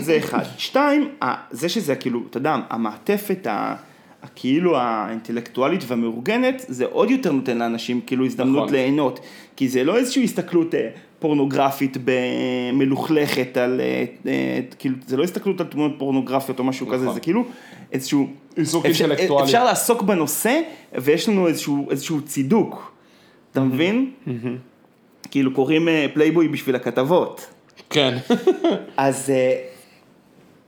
זה 0.07 0.17
אחד. 0.19 0.43
שתיים, 0.59 1.09
זה 1.51 1.69
שזה 1.69 1.95
כאילו, 1.97 2.21
אתה 2.31 2.39
יודע, 2.39 2.57
המעטפת 2.71 3.47
ה... 3.47 3.75
הכאילו 4.23 4.77
האינטלקטואלית 4.77 5.81
והמאורגנת, 5.87 6.65
זה 6.69 6.85
עוד 6.87 7.11
יותר 7.11 7.33
נותן 7.33 7.59
לאנשים 7.59 8.01
כאילו 8.07 8.25
הזדמנות 8.27 8.63
נכון. 8.63 8.75
ליהנות. 8.75 9.21
כי 9.57 9.69
זה 9.69 9.85
לא 9.85 9.97
איזושהי 9.97 10.25
הסתכלות 10.25 10.75
אה, 10.75 10.89
פורנוגרפית 11.19 11.97
מלוכלכת 12.73 13.57
על, 13.57 13.81
אה, 13.81 14.05
אה, 14.27 14.61
כאילו, 14.79 14.97
זה 15.07 15.17
לא 15.17 15.25
הסתכלות 15.25 15.61
על 15.61 15.67
תמונות 15.67 15.93
פורנוגרפיות 15.99 16.59
או 16.59 16.65
משהו 16.65 16.87
כזה, 16.87 17.03
נכון. 17.05 17.15
זה 17.15 17.21
כאילו 17.21 17.45
איזשהו... 17.93 18.27
עיסוק 18.57 18.87
אפשר- 18.87 19.05
אינטלקטואלי. 19.05 19.45
אפשר 19.45 19.65
לעסוק 19.65 20.03
בנושא, 20.03 20.61
ויש 20.95 21.29
לנו 21.29 21.49
איזשהו, 21.49 21.91
איזשהו 21.91 22.21
צידוק, 22.21 22.93
אתה 23.53 23.61
מבין? 23.61 24.11
כאילו 25.31 25.55
קוראים 25.55 25.89
אה, 25.89 26.07
פלייבוי 26.15 26.49
בשביל 26.49 26.77
הכתבות. 26.77 27.47
כן. 27.91 28.19
אז, 28.97 29.31
אה, 29.31 29.53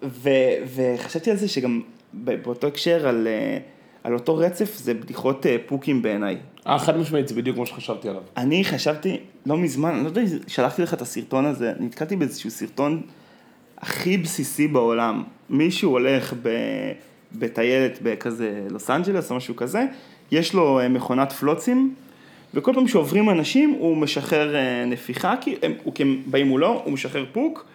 ו, 0.02 0.30
וחשבתי 0.74 1.30
על 1.30 1.37
זה 1.37 1.48
שגם 1.48 1.80
באותו 2.12 2.66
הקשר 2.66 3.08
על, 3.08 3.26
אה, 3.26 3.58
על 4.04 4.14
אותו 4.14 4.37
רצף, 4.37 4.76
זה 4.76 4.94
בדיחות 4.94 5.46
אה, 5.46 5.56
פוקים 5.66 6.02
בעיניי. 6.02 6.37
אה, 6.66 6.78
חד 6.78 6.96
משמעית, 6.96 7.28
זה 7.28 7.34
בדיוק 7.34 7.56
כמו 7.56 7.66
שחשבתי 7.66 8.08
עליו. 8.08 8.22
אני 8.37 8.64
חשבתי, 8.64 9.16
לא 9.46 9.56
מזמן, 9.56 9.94
אני 9.94 10.04
לא 10.04 10.08
יודע 10.08 10.20
אם 10.20 10.26
שלחתי 10.46 10.82
לך 10.82 10.94
את 10.94 11.02
הסרטון 11.02 11.46
הזה, 11.46 11.72
נתקלתי 11.80 12.16
באיזשהו 12.16 12.50
סרטון 12.50 13.02
הכי 13.78 14.16
בסיסי 14.16 14.68
בעולם. 14.68 15.22
מישהו 15.50 15.90
הולך 15.90 16.34
ב, 16.42 16.48
בטיילת 17.32 17.98
בכזה 18.02 18.66
לוס 18.70 18.90
אנג'לס 18.90 19.30
או 19.30 19.37
משהו 19.37 19.56
כזה, 19.56 19.84
יש 20.30 20.54
לו 20.54 20.80
אה, 20.80 20.88
מכונת 20.88 21.32
פלוצים, 21.32 21.94
וכל 22.54 22.72
פעם 22.74 22.88
שעוברים 22.88 23.30
אנשים 23.30 23.70
הוא 23.78 23.96
משחרר 23.96 24.54
נפיחה, 24.87 25.34
כי 25.40 25.56
הם, 25.62 25.72
הוא, 25.84 25.92
הם 25.98 26.22
באים 26.26 26.46
מולו, 26.46 26.82
הוא 26.84 26.92
משחרר 26.92 27.24
פוק, 27.32 27.66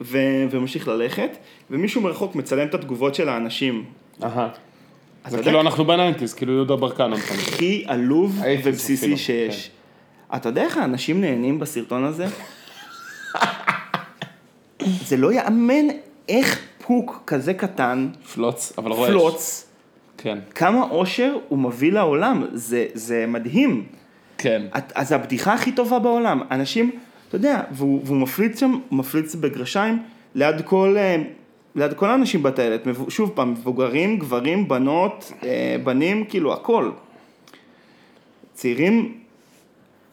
ו- 0.00 0.18
וממשיך 0.50 0.88
ללכת, 0.88 1.30
ומישהו 1.70 2.00
מרחוק 2.02 2.34
מצלם 2.34 2.66
את 2.66 2.74
התגובות 2.74 3.14
של 3.14 3.28
האנשים. 3.28 3.84
אהה. 4.22 4.48
זה 5.28 5.36
יודע- 5.36 5.44
כאילו 5.44 5.60
אנחנו 5.60 5.84
ב 5.84 5.89
nineties, 5.89 6.34
כאילו 6.34 6.52
יהודה 6.52 6.76
ברקן. 6.76 7.12
הכי 7.12 7.84
עלוב 7.86 8.40
ובסיסי 8.64 8.94
אפילו, 8.94 9.16
כן. 9.16 9.22
שיש. 9.22 9.70
אתה 10.36 10.48
יודע 10.48 10.62
איך 10.62 10.76
האנשים 10.76 11.20
נהנים 11.20 11.58
בסרטון 11.58 12.04
הזה? 12.04 12.26
זה 15.06 15.16
לא 15.16 15.32
יאמן 15.32 15.86
איך 16.28 16.58
פוק 16.86 17.22
כזה 17.26 17.54
קטן, 17.54 18.08
פלוץ, 18.34 18.72
אבל 18.78 18.90
רועש. 18.92 19.10
פלוץ, 19.10 19.66
כן, 20.18 20.38
כמה 20.54 20.82
אושר 20.82 21.36
הוא 21.48 21.58
מביא 21.58 21.92
לעולם. 21.92 22.44
זה, 22.52 22.86
זה 22.94 23.24
מדהים. 23.28 23.86
כן. 24.38 24.62
את- 24.78 24.92
אז 24.94 25.12
הבדיחה 25.12 25.54
הכי 25.54 25.72
טובה 25.72 25.98
בעולם. 25.98 26.40
אנשים, 26.50 26.90
אתה 27.30 27.38
יודע, 27.38 27.62
והוא, 27.70 28.00
והוא 28.04 28.16
מפליץ 28.16 28.60
שם, 28.60 28.70
הוא 28.88 28.98
מפליץ 28.98 29.34
בגרשיים 29.34 30.02
ליד 30.34 30.60
כל, 30.64 30.96
אה, 30.98 31.22
ליד 31.74 31.92
כל 31.94 32.10
האנשים 32.10 32.42
בטיילת. 32.42 32.80
שוב 33.08 33.32
פעם, 33.34 33.50
מבוגרים, 33.50 34.18
גברים, 34.18 34.68
בנות, 34.68 35.32
אה, 35.42 35.76
בנים, 35.84 36.24
כאילו 36.24 36.52
הכל. 36.52 36.90
צעירים, 38.52 39.14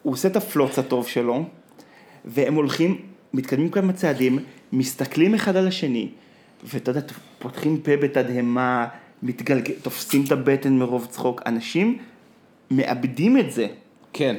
הוא 0.02 0.12
עושה 0.12 0.28
את 0.28 0.36
הפלוץ 0.36 0.78
הטוב 0.78 1.06
שלו, 1.06 1.44
והם 2.24 2.54
הולכים, 2.54 3.00
מתקדמים 3.34 3.70
כמה 3.70 3.92
צעדים, 3.92 4.38
מסתכלים 4.72 5.34
אחד 5.34 5.56
על 5.56 5.68
השני, 5.68 6.08
ואתה 6.64 6.90
יודע, 6.90 7.00
פותחים 7.38 7.80
פה 7.80 7.96
בתדהמה, 7.96 8.86
מתגלגל, 9.22 9.74
תופסים 9.82 10.24
את 10.26 10.32
הבטן 10.32 10.78
מרוב 10.78 11.06
צחוק. 11.06 11.42
אנשים 11.46 11.98
מאבדים 12.70 13.38
את 13.38 13.52
זה. 13.52 13.66
כן, 14.12 14.36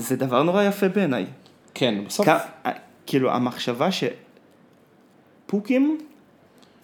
וזה 0.00 0.16
דבר 0.16 0.42
נורא 0.42 0.62
יפה 0.64 0.88
בעיניי. 0.88 1.26
כן, 1.74 1.94
בסוף, 2.06 2.28
כ- 2.28 2.68
כאילו, 3.06 3.30
המחשבה 3.32 3.88
שפוקים 5.46 5.98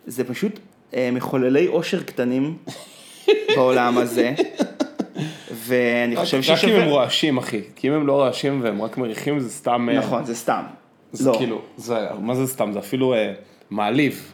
זה 0.06 0.24
פשוט 0.24 0.58
אה, 0.94 1.10
מחוללי 1.12 1.66
עושר 1.66 2.02
קטנים 2.02 2.56
בעולם 3.56 3.98
הזה, 3.98 4.34
ואני 5.50 6.16
חושב 6.16 6.36
רק 6.36 6.44
אם 6.44 6.50
הם 6.52 6.56
ששווה... 6.56 6.86
רועשים, 6.88 7.38
אחי. 7.38 7.60
כי 7.76 7.88
אם 7.88 7.92
הם 7.92 8.06
לא 8.06 8.12
רועשים 8.12 8.60
והם 8.62 8.82
רק 8.82 8.98
מריחים, 8.98 9.40
זה 9.40 9.50
סתם... 9.50 9.88
אה, 9.92 9.98
נכון, 9.98 10.24
זה 10.24 10.34
סתם. 10.34 10.62
זה 11.12 11.30
לא, 11.30 11.36
כאילו, 11.38 11.62
זה, 11.76 11.98
מה 12.20 12.34
זה 12.34 12.46
סתם? 12.46 12.72
זה 12.72 12.78
אפילו 12.78 13.14
אה, 13.14 13.32
מעליב. 13.70 14.32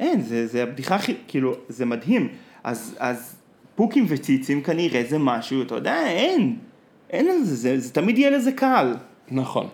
אין, 0.00 0.20
זה, 0.22 0.46
זה 0.46 0.62
הבדיחה 0.62 0.94
הכי, 0.94 1.14
כאילו, 1.28 1.54
זה 1.68 1.84
מדהים. 1.86 2.28
אז, 2.64 2.96
אז 2.98 3.36
פוקים 3.74 4.06
וציצים 4.08 4.62
כנראה 4.62 5.02
זה 5.08 5.18
משהו, 5.18 5.62
אתה 5.62 5.74
יודע, 5.74 6.06
אין. 6.06 6.56
אין 7.10 7.28
על 7.28 7.44
זה, 7.44 7.56
זה, 7.56 7.78
זה 7.78 7.92
תמיד 7.92 8.18
יהיה 8.18 8.30
לזה 8.30 8.52
קהל. 8.52 8.94
נכון. 9.30 9.68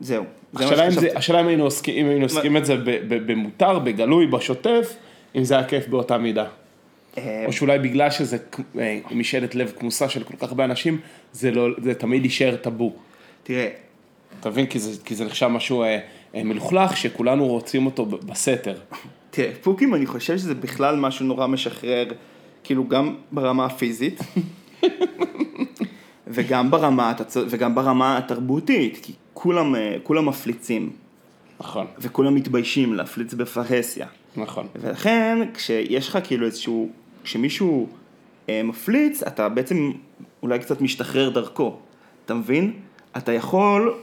זהו. 0.00 0.24
זה 0.52 0.64
השאלה 0.64 0.86
אם, 0.86 0.90
זה. 0.90 1.08
השאלה 1.14 1.40
אם 1.40 1.46
היינו 1.46 1.64
עוסקים, 1.64 2.04
אם 2.04 2.10
היינו 2.10 2.24
עוסקים 2.24 2.56
את 2.56 2.64
זה 2.64 2.76
במותר, 3.08 3.78
בגלוי, 3.78 4.26
בשוטף, 4.26 4.96
אם 5.36 5.44
זה 5.44 5.54
היה 5.54 5.64
כיף 5.64 5.88
באותה 5.88 6.18
מידה. 6.18 6.46
אה, 7.18 7.44
או 7.46 7.52
שאולי 7.52 7.78
בגלל 7.78 8.10
שזה 8.10 8.36
אה, 8.78 8.98
משאלת 9.10 9.54
לב 9.54 9.72
כמוסה 9.78 10.08
של 10.08 10.24
כל 10.24 10.34
כך 10.36 10.48
הרבה 10.48 10.64
אנשים, 10.64 11.00
זה, 11.32 11.50
לא, 11.50 11.68
זה 11.82 11.94
תמיד 11.94 12.24
יישאר 12.24 12.56
טאבו. 12.56 12.92
תראה, 13.42 13.68
אתה 14.40 14.50
מבין? 14.50 14.66
כי 14.66 14.78
זה, 14.78 15.02
כי 15.04 15.14
זה 15.14 15.24
נחשב 15.24 15.46
משהו 15.46 15.82
אה, 15.82 15.98
אה, 16.34 16.42
מלוכלך, 16.44 16.96
שכולנו 16.96 17.46
רוצים 17.46 17.86
אותו 17.86 18.06
בסתר. 18.06 18.74
תראה, 19.30 19.50
פוקים 19.62 19.94
אני 19.94 20.06
חושב 20.06 20.38
שזה 20.38 20.54
בכלל 20.54 20.96
משהו 20.96 21.26
נורא 21.26 21.46
משחרר, 21.46 22.04
כאילו 22.64 22.88
גם 22.88 23.14
ברמה 23.32 23.66
הפיזית, 23.66 24.20
וגם 26.30 26.70
ברמה, 26.70 27.12
וגם 27.48 27.74
ברמה 27.74 28.18
התרבותית, 28.18 28.98
כי 29.02 29.12
כולם, 29.34 29.74
אה, 29.76 29.96
כולם 30.02 30.26
מפליצים, 30.26 30.90
נכון, 31.60 31.86
וכולם 31.98 32.34
מתביישים 32.34 32.94
להפליץ 32.94 33.34
בפרהסיה. 33.34 34.06
נכון. 34.36 34.66
ולכן, 34.76 35.38
כשיש 35.54 36.08
לך 36.08 36.18
כאילו 36.24 36.46
איזשהו, 36.46 36.88
כשמישהו 37.24 37.88
אה, 38.48 38.60
מפליץ, 38.64 39.22
אתה 39.22 39.48
בעצם 39.48 39.92
אולי 40.42 40.58
קצת 40.58 40.80
משתחרר 40.80 41.28
דרכו, 41.28 41.76
אתה 42.26 42.34
מבין? 42.34 42.72
אתה 43.16 43.32
יכול, 43.32 43.94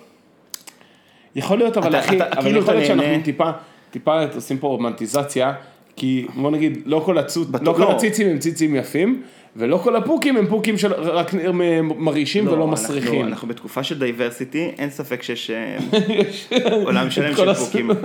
יכול 1.36 1.58
להיות, 1.58 1.78
אבל 1.78 1.90
אתה- 1.90 2.00
אחי, 2.00 2.18
אתה- 2.18 2.28
אבל 2.32 2.42
כאילו 2.42 2.60
יכול 2.60 2.74
להיות 2.74 2.88
שאנחנו. 2.88 3.24
טיפה, 3.24 3.52
טיפה 3.92 4.24
עושים 4.36 4.58
פה 4.58 4.68
רומנטיזציה, 4.68 5.54
כי 5.96 6.28
בוא 6.36 6.52
נגיד, 6.52 6.82
לא 6.86 7.02
כל, 7.06 7.18
הצוץ, 7.18 7.48
בטוח, 7.48 7.80
לא 7.80 7.86
כל 7.86 7.92
לא. 7.92 7.96
הציצים 7.96 8.28
הם 8.28 8.40
ציצים 8.40 8.76
יפים, 8.76 9.22
ולא 9.56 9.78
כל 9.78 9.96
הפוקים 9.96 10.38
הם 10.38 10.48
פוקים 10.48 10.78
של 10.78 10.94
רק 10.94 11.32
מרעישים 11.84 12.44
ולא 12.48 12.54
אנחנו- 12.56 12.68
מסריחים. 12.72 13.26
אנחנו 13.28 13.48
בתקופה 13.48 13.84
של 13.84 14.00
diversity, 14.00 14.72
אין 14.78 14.90
ספק 14.90 15.22
שיש 15.24 15.52
אה, 15.52 15.78
עולם 16.86 17.10
שלם 17.12 17.36
של 17.36 17.54
פוקים. 17.54 17.90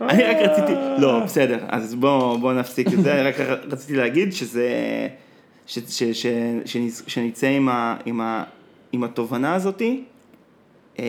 אני 0.00 0.22
רק 0.22 0.36
רציתי, 0.36 0.72
לא, 0.98 1.20
בסדר, 1.24 1.58
אז 1.68 1.94
בוא, 1.94 2.36
בוא 2.36 2.52
נפסיק 2.52 2.86
את 2.86 3.02
זה, 3.02 3.22
רק 3.22 3.34
רציתי 3.70 3.96
להגיד 3.96 4.32
שזה, 4.32 4.68
ש, 5.66 5.78
ש, 5.78 6.02
ש, 6.02 6.26
שנצ- 6.64 7.02
שנצא 7.06 7.46
עם, 7.46 7.68
ה, 7.68 7.96
עם, 8.06 8.20
ה, 8.20 8.44
עם 8.92 9.04
התובנה 9.04 9.54
הזאתי. 9.54 10.04
אמ, 10.98 11.04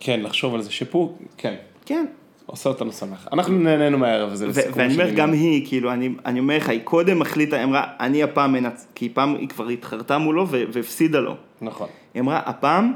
כן, 0.00 0.20
לחשוב 0.22 0.54
על 0.54 0.62
זה 0.62 0.72
שפוק, 0.72 1.18
כן, 1.36 1.54
כן, 1.86 2.06
עושה 2.50 2.68
אותנו 2.68 2.92
שמח. 2.92 3.28
אנחנו 3.32 3.58
נהנינו 3.58 3.98
מהערב 3.98 4.32
הזה 4.32 4.46
לסיכום 4.46 4.72
ואני 4.74 4.94
אומר. 4.94 5.10
גם 5.10 5.32
היא, 5.32 5.66
כאילו, 5.66 5.92
אני, 5.92 6.10
אני 6.26 6.40
אומר 6.40 6.56
לך, 6.56 6.68
היא 6.68 6.80
קודם 6.84 7.22
החליטה, 7.22 7.56
היא 7.56 7.64
אמרה, 7.64 7.84
אני 8.00 8.22
הפעם 8.22 8.52
מנצ... 8.52 8.86
כי 8.94 9.08
פעם 9.08 9.34
היא 9.34 9.48
כבר 9.48 9.68
התחרתה 9.68 10.18
מולו 10.18 10.48
והפסידה 10.48 11.18
לו. 11.18 11.36
נכון. 11.60 11.88
היא 12.14 12.22
אמרה, 12.22 12.40
הפעם, 12.46 12.92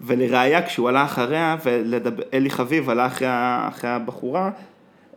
ולראיה, 0.00 0.66
כשהוא 0.66 0.88
עלה 0.88 1.04
אחריה, 1.04 1.56
ואלי 1.64 2.50
חביב 2.50 2.90
עלה 2.90 3.06
אחרי, 3.06 3.28
אחרי 3.68 3.90
הבחורה, 3.90 4.50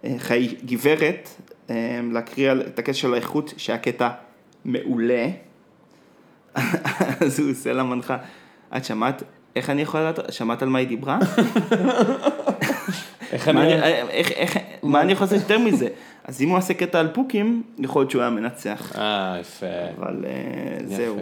אה, 0.03 0.15
אחרי 0.17 0.55
גברת, 0.65 1.29
אה, 1.69 1.99
להקריא 2.11 2.51
את 2.51 2.79
הקטע 2.79 2.93
של 2.93 3.13
האיכות, 3.13 3.53
שהיה 3.57 3.77
קטע 3.77 4.09
מעולה. 4.65 5.27
אז 7.25 7.39
הוא 7.39 7.51
עושה 7.51 7.73
לה 7.73 7.83
מנחה, 7.83 8.17
את 8.77 8.85
שמעת, 8.85 9.23
איך 9.55 9.69
אני 9.69 9.81
יכול 9.81 9.99
לדעת, 9.99 10.33
שמעת 10.33 10.61
על 10.61 10.69
מה 10.69 10.79
היא 10.79 10.87
דיברה? 10.87 11.19
מה 13.53 13.61
אני... 13.63 13.73
אני- 13.73 15.01
אני 15.01 15.11
יכול 15.11 15.25
לעשות 15.25 15.39
יותר 15.41 15.59
מזה? 15.59 15.87
אז 16.25 16.41
אם 16.41 16.49
הוא 16.49 16.57
עושה 16.57 16.73
קטע 16.73 16.99
על 16.99 17.07
פוקים, 17.13 17.63
יכול 17.79 18.01
להיות 18.01 18.11
שהוא 18.11 18.21
היה 18.21 18.31
מנצח. 18.31 18.91
אה, 18.97 19.37
יפה. 19.41 19.65
אבל 19.99 20.25
אה. 20.25 20.85
זהו. 20.85 21.15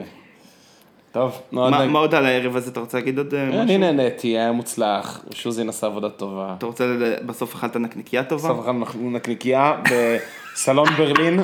טוב, 1.12 1.42
מאוד... 1.52 1.86
מה 1.86 2.00
עוד 2.00 2.16
על 2.16 2.26
הערב 2.26 2.56
הזה? 2.56 2.72
אתה 2.72 2.80
רוצה 2.80 2.98
להגיד 2.98 3.18
עוד 3.18 3.34
אה, 3.34 3.44
אני 3.44 3.64
משהו? 3.66 3.78
נהניתי, 3.78 4.28
היה 4.28 4.52
מוצלח, 4.52 5.26
שוזין 5.34 5.70
עשה 5.70 5.88
עבודה 5.88 6.10
טובה. 6.10 6.54
אתה 6.58 6.66
רוצה, 6.66 6.86
בסוף 7.26 7.56
אכלת 7.56 7.76
נקניקייה 7.76 8.24
טובה? 8.24 8.50
בסוף 8.54 8.66
אכלנו 8.66 9.12
נקניקייה 9.12 9.74
בסלון 10.54 10.88
ברלין, 10.98 11.40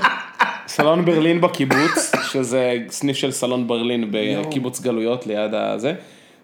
סלון 0.68 1.06
ברלין 1.06 1.42
בקיבוץ, 1.42 2.12
שזה 2.32 2.78
סניף 2.90 3.18
של 3.18 3.32
סלון 3.32 3.68
ברלין 3.68 4.12
בקיבוץ 4.12 4.82
גלויות 4.82 5.28
ליד 5.28 5.54
הזה, 5.54 5.94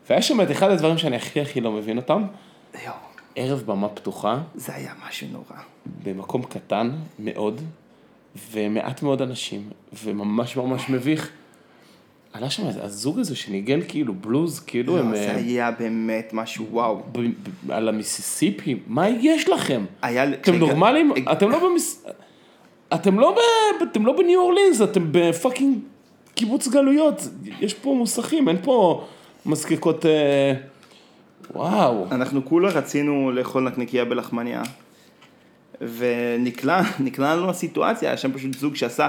והיה 0.09 0.21
שם 0.21 0.41
את 0.41 0.51
אחד 0.51 0.69
הדברים 0.71 0.97
שאני 0.97 1.15
הכי 1.15 1.41
הכי 1.41 1.61
לא 1.61 1.71
מבין 1.71 1.97
אותם, 1.97 2.23
ערב 3.35 3.63
במה 3.65 3.89
פתוחה, 3.89 4.41
זה 4.55 4.75
היה 4.75 4.93
משהו 5.09 5.27
נורא. 5.31 5.61
במקום 6.03 6.43
קטן 6.43 6.91
מאוד, 7.19 7.61
ומעט 8.51 9.01
מאוד 9.03 9.21
אנשים, 9.21 9.69
וממש 10.03 10.55
ממש 10.57 10.89
מביך. 10.89 11.29
עלה 12.33 12.49
שם 12.49 12.67
איזה- 12.67 12.83
הזוג 12.83 13.19
הזה 13.19 13.35
שניגן 13.35 13.79
כאילו 13.87 14.13
בלוז, 14.13 14.59
כאילו 14.59 14.97
הם... 14.99 15.11
לא, 15.11 15.17
זה 15.17 15.29
אה, 15.31 15.35
היה 15.35 15.71
באמת 15.71 16.29
משהו 16.33 16.65
וואו. 16.71 17.01
ב- 17.11 17.19
ב- 17.67 17.71
על 17.71 17.89
המיסיסיפי, 17.89 18.79
מה 18.87 19.09
יש 19.09 19.49
לכם? 19.49 19.85
היה... 20.01 20.33
אתם 20.33 20.55
נורמלים? 20.55 21.11
הג- 21.11 21.29
אתם 21.29 21.49
לא 21.49 21.69
במס... 21.69 22.05
אתם 22.93 23.19
לא, 23.19 23.31
ב... 23.31 23.37
אתם 23.83 24.05
לא 24.05 24.17
בניו 24.17 24.39
אורלינס, 24.41 24.81
אתם 24.81 25.07
בפאקינג 25.11 25.77
קיבוץ 26.35 26.67
גלויות. 26.67 27.21
יש 27.61 27.73
פה 27.73 27.95
מוסכים, 27.97 28.49
אין 28.49 28.57
פה 28.63 29.05
מזקקות... 29.45 30.05
וואו. 31.51 32.07
אנחנו 32.11 32.45
כולה 32.45 32.69
רצינו 32.69 33.31
לאכול 33.31 33.63
נקניקייה 33.63 34.05
בלחמניה, 34.05 34.61
ונקלע 35.81 36.81
לנו 37.19 37.49
הסיטואציה, 37.49 38.09
היה 38.09 38.17
שם 38.17 38.33
פשוט 38.33 38.53
זוג 38.53 38.75
שעשה. 38.75 39.07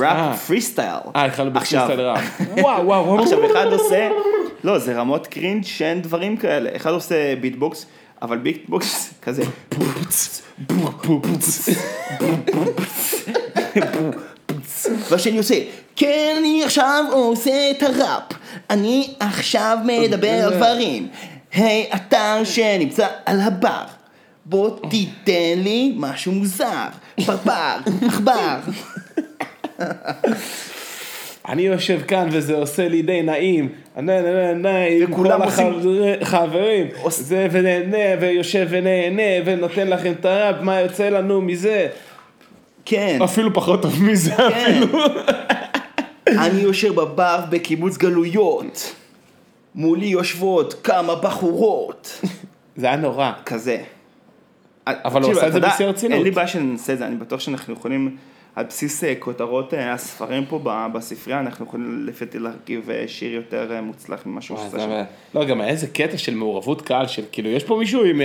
ראפ 0.00 0.46
פרי 0.46 0.60
סטייל. 0.60 0.96
אה, 1.16 1.24
התחלנו 1.24 1.50
בפריסטייל 1.50 2.00
רע. 2.00 2.20
וואו, 2.62 2.86
וואו. 2.86 3.22
עכשיו 3.22 3.46
אחד 3.46 3.66
עושה, 3.66 4.08
לא, 4.64 4.78
זה 4.78 4.98
רמות 4.98 5.26
cringe 5.26 5.64
שאין 5.64 6.02
דברים 6.02 6.36
כאלה. 6.36 6.70
אחד 6.76 6.90
עושה 6.90 7.36
beatbox, 7.40 7.86
אבל 8.22 8.38
beatbox 8.38 9.14
כזה, 9.22 9.42
והשני 15.10 15.38
עושה, 15.38 15.54
כן, 15.96 16.34
אני 16.38 16.64
עכשיו 16.64 17.04
עושה 17.12 17.70
את 17.70 17.82
הראפ. 17.82 18.22
אני 18.70 19.14
עכשיו 19.20 19.78
מדבר 19.84 20.44
על 20.44 20.54
דברים. 20.56 21.08
היי, 21.52 21.86
אתה 21.94 22.38
שנמצא 22.44 23.06
על 23.26 23.40
הבר. 23.40 23.82
בוא 24.44 24.70
תיתן 24.90 25.32
לי 25.62 25.92
משהו 25.96 26.32
מוזר. 26.32 26.86
פרפר, 27.26 27.76
עכבר. 28.06 28.58
אני 31.48 31.62
יושב 31.62 32.00
כאן 32.08 32.28
וזה 32.32 32.54
עושה 32.54 32.88
לי 32.88 33.02
די 33.02 33.22
נעים, 33.22 33.68
נה 33.96 34.02
נה 34.02 34.20
נה 34.22 34.54
נה, 34.54 34.84
עם 34.86 35.06
כל 35.06 35.12
וכולם 35.12 35.42
עושים- 35.42 35.82
החברים, 36.20 36.86
זה 37.10 37.46
ונהנה 37.50 37.96
ויושב 38.20 38.66
ונהנה 38.70 39.22
ונותן 39.44 39.88
לכם 39.88 40.12
את 40.20 40.24
הראפ, 40.24 40.56
מה 40.60 40.80
יוצא 40.80 41.08
לנו 41.08 41.40
מזה? 41.40 41.86
כן, 42.84 43.18
אפילו 43.24 43.54
פחות 43.54 43.82
טוב 43.82 44.02
מזה 44.04 44.30
כן. 44.36 44.42
אפילו. 44.44 44.98
אני 46.28 46.60
יושב 46.60 46.94
בבר 46.94 47.40
בקיבוץ 47.50 47.96
גלויות, 47.96 48.94
מולי 49.76 50.06
יושבות 50.06 50.74
כמה 50.84 51.14
בחורות, 51.14 52.20
זה 52.76 52.86
היה 52.86 52.96
נורא. 52.96 53.32
כזה. 53.46 53.82
אבל 54.86 55.22
הוא 55.22 55.32
עשה 55.32 55.46
את 55.46 55.52
זה 55.52 55.60
בשיא 55.60 55.86
הרצינות. 55.86 56.14
אין 56.14 56.22
לי 56.22 56.30
בעיה 56.30 56.48
שנעשה 56.48 56.92
את 56.92 56.98
זה, 56.98 57.06
אני 57.06 57.16
בטוח 57.16 57.40
שאנחנו 57.40 57.74
יכולים, 57.74 58.16
על 58.56 58.64
בסיס 58.64 59.04
אה, 59.04 59.14
כותרות 59.18 59.74
אה, 59.74 59.92
הספרים 59.92 60.46
פה 60.46 60.60
בספרייה, 60.92 61.40
אנחנו 61.40 61.64
יכולים 61.64 62.06
לפי 62.06 62.24
דעתי 62.24 62.38
להרכיב 62.38 62.90
אה, 62.90 63.04
שיר 63.06 63.32
יותר 63.32 63.72
אה, 63.72 63.80
מוצלח 63.80 64.26
ממה 64.26 64.40
שהוא 64.40 64.58
עושה 64.58 64.78
שם. 64.80 65.02
לא, 65.34 65.44
גם 65.44 65.60
היה 65.60 65.70
איזה 65.70 65.86
קטע 65.86 66.18
של 66.18 66.34
מעורבות 66.34 66.82
קהל, 66.82 67.06
של 67.06 67.22
כאילו, 67.32 67.50
יש 67.50 67.64
פה 67.64 67.76
מישהו 67.76 68.04
עם, 68.04 68.20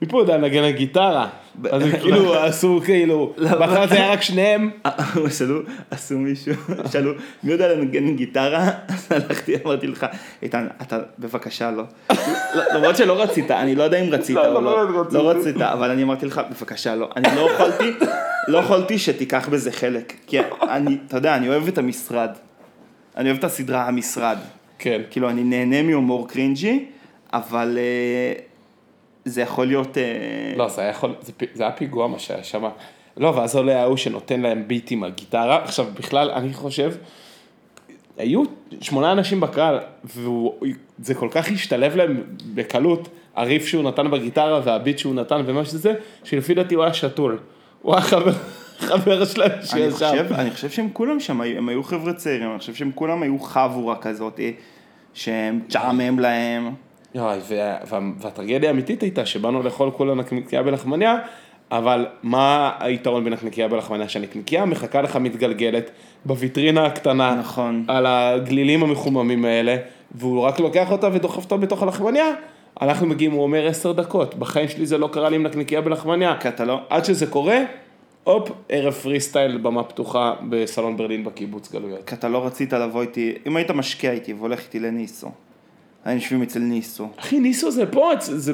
אה, 0.00 0.06
מי 0.06 0.08
פה 0.08 0.20
יודע 0.20 0.36
לנגן 0.36 0.64
על 0.64 0.70
גיטרה? 0.70 1.28
אז 1.70 1.82
הם 1.82 1.96
כאילו 2.02 2.34
עשו 2.34 2.80
כאילו, 2.84 3.32
בהתחלה 3.36 3.86
זה 3.86 3.94
היה 3.94 4.12
רק 4.12 4.22
שניהם, 4.22 4.70
אה, 4.86 5.30
שאלו, 5.30 5.60
עשו 5.90 6.18
מישהו, 6.18 6.54
שאלו, 6.92 7.12
מי 7.42 7.52
יודע 7.52 7.74
לנגן 7.74 8.16
גיטרה? 8.16 8.70
אז 8.88 9.12
הלכתי, 9.12 9.54
אמרתי 9.64 9.86
לך, 9.86 10.06
איתן, 10.42 10.66
אתה 10.82 10.98
בבקשה 11.18 11.70
לא. 11.70 11.84
לא, 12.54 12.62
למרות 12.74 12.96
שלא 12.96 13.22
רצית, 13.22 13.50
אני 13.50 13.74
לא 13.74 13.82
יודע 13.82 13.98
אם 14.00 14.12
רצית 14.12 14.36
לא, 14.36 14.46
או 14.46 14.60
לא, 14.60 14.84
לא. 14.84 14.94
לא. 14.94 15.04
לא 15.10 15.30
רצית, 15.30 15.56
אבל 15.56 15.90
אני 15.90 16.02
אמרתי 16.02 16.26
לך, 16.26 16.40
בבקשה 16.50 16.94
לא. 16.94 17.08
אני 17.16 17.28
לא 17.36 17.50
יכולתי, 17.50 17.92
לא 18.48 18.58
יכולתי 18.58 18.98
שתיקח 18.98 19.48
בזה 19.48 19.72
חלק. 19.72 20.12
כי 20.26 20.38
אני, 20.68 20.98
אתה 21.06 21.16
יודע, 21.16 21.36
אני 21.36 21.48
אוהב 21.48 21.68
את 21.68 21.78
המשרד. 21.78 22.30
אני 23.16 23.28
אוהב 23.28 23.38
את 23.38 23.44
הסדרה 23.44 23.88
המשרד. 23.88 24.38
כן. 24.78 25.00
כאילו, 25.10 25.30
אני 25.30 25.44
נהנה 25.44 25.82
מהומור 25.82 26.28
קרינג'י, 26.28 26.84
אבל 27.32 27.78
אה, 27.78 28.49
זה 29.30 29.42
יכול 29.42 29.66
להיות... 29.66 29.98
אה, 29.98 30.02
לא, 30.56 30.68
זה 30.68 30.80
היה 30.80 30.90
יכול, 30.90 31.14
זה, 31.20 31.32
זה 31.54 31.62
היה 31.62 31.72
פיגוע 31.72 32.06
מה 32.06 32.18
שהיה 32.18 32.44
שם. 32.44 32.64
לא, 33.16 33.28
ואז 33.28 33.56
עולה 33.56 33.82
ההוא 33.82 33.96
שנותן 33.96 34.40
להם 34.40 34.64
ביטים 34.66 35.04
על 35.04 35.10
גיטרה. 35.10 35.64
עכשיו, 35.64 35.86
בכלל, 35.94 36.30
אני 36.30 36.54
חושב, 36.54 36.92
היו 38.18 38.42
שמונה 38.80 39.12
אנשים 39.12 39.40
בקהל, 39.40 39.78
וזה 40.04 41.14
כל 41.14 41.28
כך 41.30 41.50
השתלב 41.50 41.96
להם 41.96 42.22
בקלות, 42.54 43.08
הריף 43.36 43.66
שהוא 43.66 43.82
נתן 43.82 44.10
בגיטרה 44.10 44.60
והביט 44.64 44.98
שהוא 44.98 45.14
נתן 45.14 45.42
ומה 45.46 45.64
שזה, 45.64 45.94
שלפי 46.24 46.54
דעתי 46.54 46.74
הוא 46.74 46.84
היה 46.84 46.94
שתול. 46.94 47.38
הוא 47.82 47.94
היה 47.94 48.02
חבר, 48.02 48.32
חבר 48.88 49.24
שלהם 49.24 49.50
שישב. 49.62 49.90
חושב, 49.90 50.26
אני 50.32 50.50
חושב 50.50 50.70
שהם 50.70 50.88
כולם 50.92 51.20
שם, 51.20 51.40
הם 51.40 51.68
היו 51.68 51.82
חבר'ה 51.82 52.12
צעירים, 52.12 52.50
אני 52.50 52.58
חושב 52.58 52.74
שהם 52.74 52.90
כולם 52.94 53.22
היו 53.22 53.38
חבורה 53.38 53.96
כזאת, 53.96 54.40
שהם 55.14 55.60
צ'עמם 55.68 56.18
להם. 56.18 56.74
יואי, 57.14 57.38
וה, 57.48 57.76
וה, 57.88 57.98
והטרגדיה 58.18 58.70
האמיתית 58.70 59.02
הייתה 59.02 59.26
שבאנו 59.26 59.62
לאכול 59.62 59.90
כולה 59.90 60.14
נקניקייה 60.14 60.62
בלחמניה, 60.62 61.16
אבל 61.70 62.06
מה 62.22 62.72
היתרון 62.80 63.24
בנקניקייה 63.24 63.68
בלחמניה? 63.68 64.08
שהנקניקייה 64.08 64.64
מחכה 64.64 65.02
לך 65.02 65.16
מתגלגלת 65.16 65.90
בוויטרינה 66.24 66.86
הקטנה, 66.86 67.34
נכון. 67.34 67.84
על 67.88 68.06
הגלילים 68.06 68.82
המחוממים 68.82 69.44
האלה, 69.44 69.76
והוא 70.14 70.40
רק 70.40 70.60
לוקח 70.60 70.90
אותה 70.90 71.08
ודוחף 71.12 71.44
אותה 71.44 71.56
בתוך 71.56 71.82
הלחמניה, 71.82 72.26
אנחנו 72.80 73.06
מגיעים, 73.06 73.32
הוא 73.32 73.42
אומר 73.42 73.66
עשר 73.66 73.92
דקות, 73.92 74.34
בחיים 74.34 74.68
שלי 74.68 74.86
זה 74.86 74.98
לא 74.98 75.08
קרה 75.12 75.28
לי 75.28 75.36
עם 75.36 75.42
נקניקייה 75.42 75.80
בלחמניה, 75.80 76.36
כי 76.40 76.48
אתה 76.48 76.64
לא... 76.64 76.80
עד 76.90 77.04
שזה 77.04 77.26
קורה, 77.26 77.58
הופ, 78.24 78.50
ערב 78.68 78.92
פרי 78.92 79.20
סטייל, 79.20 79.58
במה 79.58 79.82
פתוחה 79.82 80.34
בסלון 80.48 80.96
ברלין 80.96 81.24
בקיבוץ 81.24 81.72
גלויות. 81.72 82.08
כי 82.08 82.14
אתה 82.14 82.28
לא 82.28 82.46
רצית 82.46 82.72
לבוא 82.72 83.02
איתי, 83.02 83.34
אם 83.46 83.56
היית 83.56 83.70
משקיע 83.70 84.12
איתי 84.12 84.32
והולך 84.32 84.60
איתי 84.60 84.80
לניסו, 84.80 85.30
היינו 86.04 86.20
יושבים 86.20 86.42
אצל 86.42 86.58
ניסו. 86.60 87.08
אחי, 87.16 87.40
ניסו 87.40 87.70
זה 87.70 87.86
פה, 87.86 88.10
זה, 88.20 88.52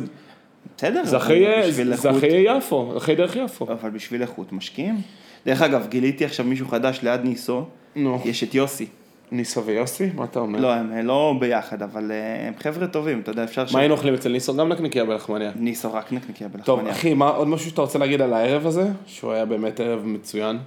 בסדר, 0.77 1.05
זה 1.05 1.17
אחרי, 1.17 1.47
בשביל 1.69 1.97
זה 1.97 2.11
אחרי 2.11 2.45
יפו, 2.57 2.97
אחרי 2.97 3.15
דרך 3.15 3.37
יפו. 3.37 3.65
אבל 3.73 3.91
בשביל 3.91 4.23
איכות 4.23 4.53
משקיעים. 4.53 5.01
דרך 5.47 5.63
אגב, 5.63 5.87
גיליתי 5.89 6.25
עכשיו 6.25 6.47
מישהו 6.47 6.69
חדש 6.69 7.01
ליד 7.03 7.21
ניסו, 7.25 7.65
נו. 7.97 8.19
יש 8.25 8.45
את 8.45 8.55
יוסי. 8.55 8.87
ניסו 9.33 9.65
ויוסי? 9.65 10.11
מה 10.15 10.25
אתה 10.25 10.39
אומר? 10.39 10.61
לא, 10.61 10.75
הם 10.75 10.93
אה, 10.93 11.03
לא 11.03 11.35
ביחד, 11.41 11.83
אבל 11.83 12.13
אה, 12.13 12.49
הם 12.49 12.53
חבר'ה 12.63 12.87
טובים, 12.87 13.21
אתה 13.21 13.31
יודע, 13.31 13.45
אפשר. 13.45 13.65
מה 13.73 13.79
היינו 13.79 13.95
אוכלים 13.95 14.15
אצל 14.15 14.33
ניסו? 14.33 14.57
גם 14.57 14.69
נקניקייה 14.69 15.05
בלחמניה. 15.05 15.51
ניסו 15.57 15.93
רק 15.93 16.13
נקניקיה 16.13 16.49
טוב, 16.49 16.57
בלחמניה. 16.57 16.93
אחי, 16.93 17.15
מה 17.15 17.29
עוד 17.29 17.49
משהו 17.49 17.71
שאתה 17.71 17.81
רוצה 17.81 17.99
להגיד 17.99 18.21
על 18.21 18.33
הערב 18.33 18.67
הזה? 18.67 18.89
שהוא 19.07 19.33
היה 19.33 19.45
באמת 19.45 19.81
ערב 19.81 20.07
מצוין. 20.07 20.59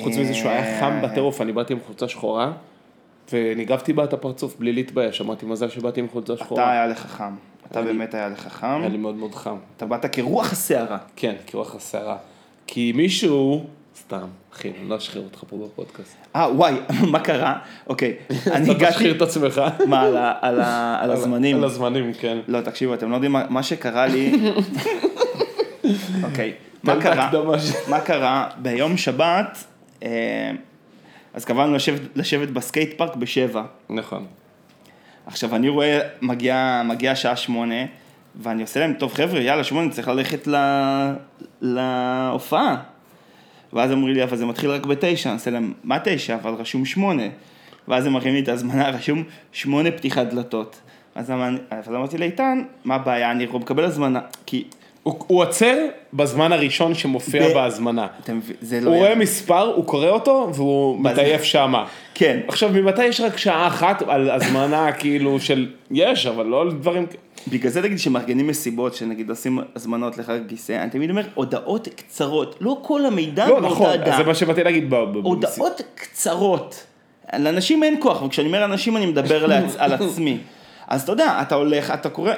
חוץ 0.00 0.16
מזה 0.16 0.34
שהוא 0.34 0.50
היה 0.50 0.80
חם 0.80 0.92
אה, 0.92 1.08
בטירוף, 1.08 1.40
אני 1.40 1.52
באתי 1.52 1.72
עם 1.72 1.78
חולצה 1.86 2.08
שחורה, 2.08 2.52
וניגבתי 3.32 3.92
בה 3.92 4.04
את 4.04 4.12
הפרצוף 4.12 4.56
בלי 4.58 4.72
להתבייש, 4.72 5.20
אמרתי 5.20 5.46
מזל 5.46 5.68
שבאתי 5.68 6.00
עם 6.00 6.08
חולצה 6.08 6.32
אתה 6.32 6.44
שחורה. 6.44 6.70
היה 6.70 6.86
לך 6.86 7.06
חם. 7.06 7.34
אתה 7.70 7.82
באמת 7.82 8.14
היה 8.14 8.28
לך 8.28 8.48
חם. 8.48 8.78
היה 8.80 8.88
לי 8.88 8.98
מאוד 8.98 9.14
מאוד 9.14 9.34
חם. 9.34 9.56
אתה 9.76 9.86
באת 9.86 10.06
כרוח 10.06 10.52
הסערה. 10.52 10.98
כן, 11.16 11.34
כרוח 11.46 11.74
הסערה. 11.74 12.16
כי 12.66 12.92
מישהו, 12.94 13.64
סתם, 13.98 14.26
אחי, 14.52 14.72
אני 14.80 14.88
לא 14.88 14.96
אשחרר 14.96 15.22
אותך 15.22 15.44
פה 15.48 15.56
בפודקאסט. 15.56 16.16
אה, 16.36 16.52
וואי, 16.54 16.74
מה 17.12 17.20
קרה? 17.20 17.58
אוקיי, 17.86 18.14
אני 18.52 18.64
אתה 18.64 18.72
הגעתי... 18.72 18.92
תשחיר 18.92 19.16
את 19.16 19.22
עצמך. 19.22 19.62
מה, 19.88 20.32
על 21.00 21.10
הזמנים? 21.10 21.56
על 21.56 21.64
הזמנים, 21.64 22.12
כן. 22.12 22.38
לא, 22.48 22.60
תקשיבו, 22.60 22.94
אתם 22.94 23.10
לא 23.10 23.14
יודעים 23.14 23.36
מה 23.48 23.62
שקרה 23.62 24.06
לי... 24.06 24.52
אוקיי, 26.24 26.52
מה 26.82 27.02
קרה? 27.02 27.30
מה 27.88 28.00
קרה? 28.00 28.48
ביום 28.58 28.96
שבת, 28.96 29.64
אה, 30.02 30.50
אז 31.34 31.44
קבענו 31.44 31.74
לשבת- 31.74 32.16
לשבת 32.16 32.48
בסקייט 32.48 32.98
פארק 32.98 33.16
בשבע. 33.16 33.62
נכון. 33.90 34.26
עכשיו, 35.26 35.56
אני 35.56 35.68
רואה, 35.68 35.98
מגיעה 36.22 36.82
מגיע 36.82 37.14
שעה 37.16 37.36
שמונה, 37.36 37.74
ואני 38.36 38.62
עושה 38.62 38.80
להם, 38.80 38.92
טוב 38.98 39.12
חבר'ה, 39.14 39.40
יאללה, 39.40 39.64
שמונה, 39.64 39.90
צריך 39.90 40.08
ללכת 40.08 40.46
ל- 40.46 41.12
להופעה. 41.60 42.76
ואז 43.72 43.92
אמרו 43.92 44.08
לי, 44.08 44.22
אבל 44.22 44.36
זה 44.36 44.46
מתחיל 44.46 44.70
רק 44.70 44.86
בתשע, 44.86 45.28
אני 45.30 45.34
עושה 45.36 45.50
להם, 45.50 45.72
מה 45.84 45.98
תשע? 46.04 46.34
אבל 46.34 46.52
רשום 46.54 46.84
שמונה. 46.84 47.22
ואז 47.88 48.06
הם 48.06 48.12
מראים 48.12 48.34
לי 48.34 48.40
את 48.40 48.48
ההזמנה, 48.48 48.88
רשום 48.96 49.22
שמונה 49.52 49.90
פתיחת 49.90 50.26
דלתות. 50.26 50.80
אז 51.14 51.30
אמר- 51.30 51.56
אז 51.70 51.88
אמרתי 51.88 52.18
לאיתן, 52.18 52.62
מה 52.84 52.94
הבעיה, 52.94 53.30
אני 53.30 53.46
מקבל 53.54 53.84
הזמנה, 53.84 54.20
כי, 54.46 54.64
הוא 55.02 55.14
הוא 55.26 55.40
עוצר 55.42 55.76
בזמן 56.12 56.52
הראשון 56.52 56.94
שמופיע 56.94 57.48
ב- 57.48 57.52
בהזמנה. 57.52 58.06
מבין, 58.28 58.56
זה 58.60 58.80
לא... 58.80 58.90
הוא 58.90 58.96
רואה 58.98 59.14
מספר, 59.14 59.72
הוא 59.76 59.84
קורא 59.84 60.08
אותו, 60.08 60.50
והוא? 60.54 61.00
מטייף 61.00 61.42
שמה. 61.42 61.84
כן. 62.14 62.40
עכשיו, 62.48 62.70
ממתי 62.72 63.04
יש 63.04 63.20
רק 63.20 63.36
שעה 63.36 63.66
אחת 63.66 64.02
על 64.08 64.30
הזמנה 64.30 64.92
כאילו 65.00 65.40
של... 65.40 65.66
יש, 65.90 66.26
אבל 66.26 66.46
לא 66.46 66.60
על 66.60 66.70
דברים... 66.72 67.06
בגלל 67.48 67.70
זה 67.72 67.80
נגיד 67.80 67.98
שמארגנים 67.98 68.46
מסיבות, 68.46 68.94
שנגיד 68.94 69.30
עושים 69.30 69.58
הזמנות 69.76 70.18
לחג 70.18 70.38
גיסא, 70.46 70.72
אני 70.82 70.90
תמיד 70.90 71.10
אומר, 71.10 71.22
הודעות 71.34 71.88
קצרות, 71.96 72.56
לא 72.60 72.78
כל 72.82 73.06
המידע 73.06 73.48
לא, 73.48 73.60
באותה 73.60 73.66
נכון. 73.74 74.02
אז 74.02 74.16
זה 74.16 74.24
מה 74.24 74.34
שבאתי 74.34 74.64
להגיד. 74.64 74.90
ב- 74.90 74.94
ב- 74.94 75.16
הודעות 75.26 75.80
קצרות. 75.94 76.86
לאנשים 77.38 77.82
אין 77.82 77.96
כוח, 78.00 78.22
וכשאני 78.22 78.46
אומר 78.46 78.64
אנשים 78.64 78.96
אני 78.96 79.06
מדבר. 79.06 79.44
על 79.78 79.92
עצמי. 80.02 80.38
אז 80.88 81.02
אתה 81.02 81.12
יודע, 81.12 81.38
אתה 81.42 81.54
הולך, 81.54 81.90
אתה 81.90 82.08
קורא, 82.08 82.32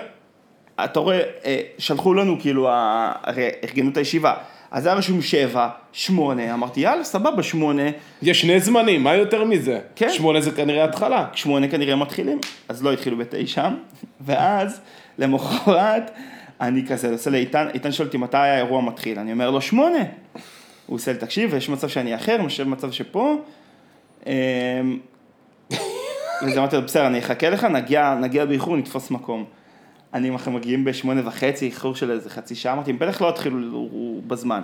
אתה 0.85 1.01
רואה, 1.01 1.21
אה, 1.45 1.61
שלחו 1.79 2.15
לנו 2.15 2.37
כאילו, 2.41 2.69
הרי 2.71 3.49
ארגנו 3.65 3.91
את 3.91 3.97
הישיבה, 3.97 4.35
אז 4.71 4.87
היה 4.87 4.95
רשום 4.95 5.23
שבע, 5.23 5.69
שמונה, 5.93 6.55
אמרתי 6.55 6.81
יאללה 6.81 7.05
סבבה, 7.05 7.43
שמונה, 7.43 7.83
יש 8.23 8.41
שני 8.41 8.61
זמנים, 8.61 9.05
מה 9.05 9.15
יותר 9.15 9.45
מזה? 9.45 9.81
כן. 9.97 10.11
שמונה 10.11 10.41
זה 10.41 10.51
כנראה 10.51 10.85
התחלה. 10.85 11.27
שמונה 11.35 11.69
כנראה 11.69 11.97
מתחילים, 11.97 12.39
אז 12.69 12.85
לא 12.85 12.93
התחילו 12.93 13.17
בתשע, 13.17 13.69
ואז 14.27 14.81
למחרת 15.19 16.11
אני 16.61 16.87
כזה 16.87 17.13
עושה 17.13 17.31
לאיתן, 17.31 17.69
איתן 17.75 17.93
שואל 17.93 18.07
אותי 18.07 18.19
מתי 18.19 18.37
האירוע 18.37 18.81
מתחיל, 18.83 19.19
אני 19.19 19.33
אומר 19.33 19.51
לו 19.51 19.61
שמונה. 19.61 19.99
הוא 20.87 20.97
עושה 20.97 21.13
לי, 21.13 21.19
תקשיב, 21.19 21.55
יש 21.55 21.69
מצב 21.69 21.89
שאני 21.89 22.15
אחר, 22.15 22.39
יש 22.47 22.61
מצב 22.61 22.93
שפה. 22.93 23.37
אמ, 24.27 24.33
וזה 26.43 26.59
אמרתי 26.59 26.77
לו, 26.77 26.83
בסדר, 26.83 27.07
אני 27.07 27.19
אחכה 27.19 27.51
לך, 27.51 27.65
נגיע, 27.65 28.15
נגיע 28.21 28.45
באיחור, 28.45 28.77
נתפוס 28.77 29.11
מקום. 29.11 29.45
אני 30.15 30.31
אנחנו 30.31 30.53
מגיעים 30.53 30.85
בשמונה 30.85 31.29
וחצי, 31.29 31.67
איחור 31.67 31.97
של 31.97 32.11
איזה 32.11 32.31
חצי 32.31 32.55
שעה, 32.55 32.73
אמרתי, 32.73 32.93
בטח 32.93 33.23
לא 33.23 33.29
התחילו 33.29 33.89
בזמן. 34.27 34.63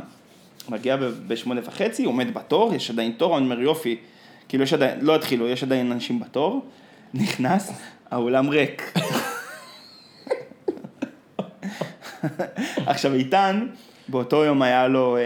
מגיע 0.68 0.96
בשמונה 1.26 1.60
וחצי, 1.64 2.04
עומד 2.04 2.34
בתור, 2.34 2.74
יש 2.74 2.90
עדיין 2.90 3.12
תור, 3.12 3.36
אני 3.38 3.44
אומר 3.44 3.60
יופי, 3.60 3.96
כאילו 4.48 4.64
יש 4.64 4.72
עדיין, 4.72 4.98
לא 5.00 5.14
התחילו, 5.14 5.48
יש 5.48 5.62
עדיין 5.62 5.92
אנשים 5.92 6.20
בתור, 6.20 6.64
נכנס, 7.14 7.72
האולם 8.10 8.48
ריק. 8.48 8.92
עכשיו 12.86 13.14
איתן, 13.14 13.66
באותו 14.08 14.44
יום 14.44 14.62
היה 14.62 14.88
לו, 14.88 15.16
אה, 15.16 15.22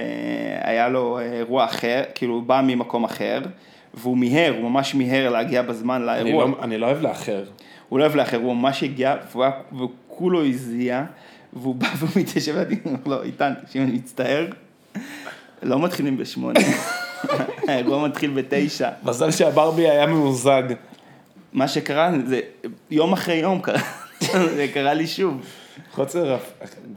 היה 0.71 0.89
לו 0.89 1.19
אה, 1.19 1.33
אירוע 1.33 1.65
אחר, 1.65 2.03
כאילו 2.15 2.35
הוא 2.35 2.43
בא 2.43 2.61
ממקום 2.67 3.05
אחר, 3.05 3.41
והוא 3.95 4.19
מיהר, 4.19 4.55
הוא 4.61 4.71
ממש 4.71 4.95
מיהר 4.95 5.31
להגיע 5.31 5.63
בזמן 5.63 6.09
אני 6.09 6.25
לאירוע. 6.25 6.45
לא- 6.45 6.57
אני 6.63 6.79
לא 6.79 6.87
אוהב 6.87 7.03
לאחר. 7.03 7.45
הוא 7.89 7.99
לא 7.99 8.05
אוהב 8.05 8.17
לאחר, 8.17 8.37
הוא 8.37 8.55
ממש 8.57 8.83
הגיע, 8.83 9.17
והוא 9.33 9.91
כולו 10.17 10.45
הזיע, 10.45 11.05
והוא 11.53 11.75
בא 11.75 11.89
והוא 11.97 12.11
מתיישב 12.17 12.57
לידי, 12.59 12.77
הוא 12.85 12.93
אומר 12.93 13.17
לו, 13.17 13.23
איתן, 13.23 13.53
תקשיב, 13.65 13.83
אני 13.83 13.93
מצטער, 13.93 14.47
לא 15.63 15.79
מתחילים 15.83 16.17
בשמונה. 16.17 16.61
האירוע 17.69 18.09
מתחיל 18.09 18.31
בתשע. 18.31 18.91
מזל 19.05 19.31
שהברבי 19.31 19.89
היה 19.91 20.07
ממוזג. 20.07 20.63
מה 21.53 21.69
שקרה, 21.69 22.11
זה 22.27 22.41
יום 22.91 23.13
אחרי 23.13 23.35
יום 23.37 23.61
קרה, 23.61 23.81
זה 24.57 24.67
קרה 24.75 24.95
לי 24.95 25.07
שוב. 25.07 25.41
חוצר, 25.93 26.37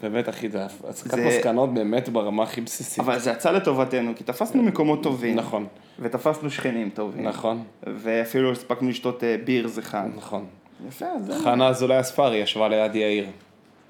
באמת 0.02 0.26
זה 0.50 0.66
הסקת 0.90 1.12
זה- 1.16 1.28
מסקנות 1.28 1.74
באמת 1.74 2.10
ברמה 2.10 2.44
הכי 2.44 2.62
בסיסית. 2.62 3.00
אבל 3.00 3.20
זה 3.20 3.32
יצא 3.32 3.52
לטובתנו, 3.52 4.12
כי 4.16 4.24
תפסנו 4.24 4.64
מקומות 4.64 5.04
טובים. 5.04 5.36
נכון, 5.36 5.66
ותפסנו 6.00 6.50
שכנים 6.50 6.90
טובים. 6.90 7.28
נכון, 7.28 7.64
ואפילו 7.88 8.52
הספקנו 8.52 8.90
לשתות 8.90 9.24
אה, 9.24 9.36
בירס 9.46 9.80
אחד. 9.80 10.08
נכון. 10.18 10.46
יפה, 10.88 11.06
זה... 11.20 11.44
חנה 11.44 11.68
אזולאי 11.68 11.98
הספרי 11.98 12.38
ישבה 12.38 12.68
ליד 12.68 12.96
יאיר, 12.96 13.26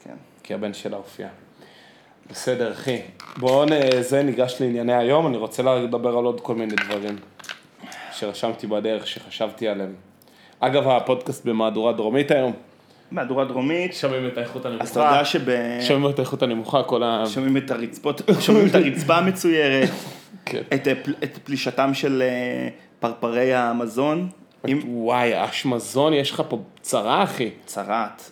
כן. 0.04 0.16
כי 0.44 0.54
הבן 0.54 0.74
שלה 0.74 0.98
הופיע. 0.98 1.28
בסדר, 2.30 2.72
אחי. 2.72 3.02
בואו 3.38 3.66
זה 4.02 4.24
ניגש 4.24 4.62
לענייני 4.62 4.94
היום, 4.94 5.28
אני 5.28 5.38
רוצה 5.38 5.64
לדבר 5.64 6.18
על 6.18 6.26
עוד 6.26 6.42
כל 6.42 6.56
מיני 6.56 6.76
דברים 6.76 7.16
שרשמתי 8.12 8.68
בדרך, 8.68 9.08
שחשבתי 9.08 9.68
עליהם. 9.68 9.94
אגב, 10.60 10.88
הפודקאסט 10.88 11.46
במהדורה 11.46 11.94
דרומית 11.94 12.32
היום. 12.32 12.54
מהדורה 13.12 13.46
דרומית, 13.46 13.94
שומעים 13.94 14.28
את 14.28 14.38
האיכות 14.38 14.66
הנמוכה. 14.66 14.84
אז 14.84 14.90
אתה 14.90 15.00
יודע 15.00 15.26
שב... 15.26 15.46
שומעים 15.82 16.10
את 16.10 16.20
האיכות 16.20 16.44
הנמוכה, 16.44 16.84
כל 16.84 17.04
ה... 17.04 17.24
שומעים 17.28 17.58
את 17.58 17.72
הרצפות, 17.72 18.22
שומעים 18.40 18.68
את 18.68 18.76
הרצפה 18.76 19.16
המצוירת, 19.16 19.90
כן. 20.46 20.62
את, 20.74 20.88
אה, 20.88 20.94
את 21.24 21.38
פלישתם 21.44 21.94
של 21.94 22.22
אה, 22.22 22.68
פרפרי 23.00 23.56
המזון, 23.56 24.30
עם 24.68 24.80
וואי, 24.86 25.46
אשמזון, 25.46 26.14
יש 26.14 26.32
לך 26.32 26.44
פה 26.50 26.60
צרה, 26.82 27.24
אחי. 27.24 27.50
צרעת. 27.66 28.32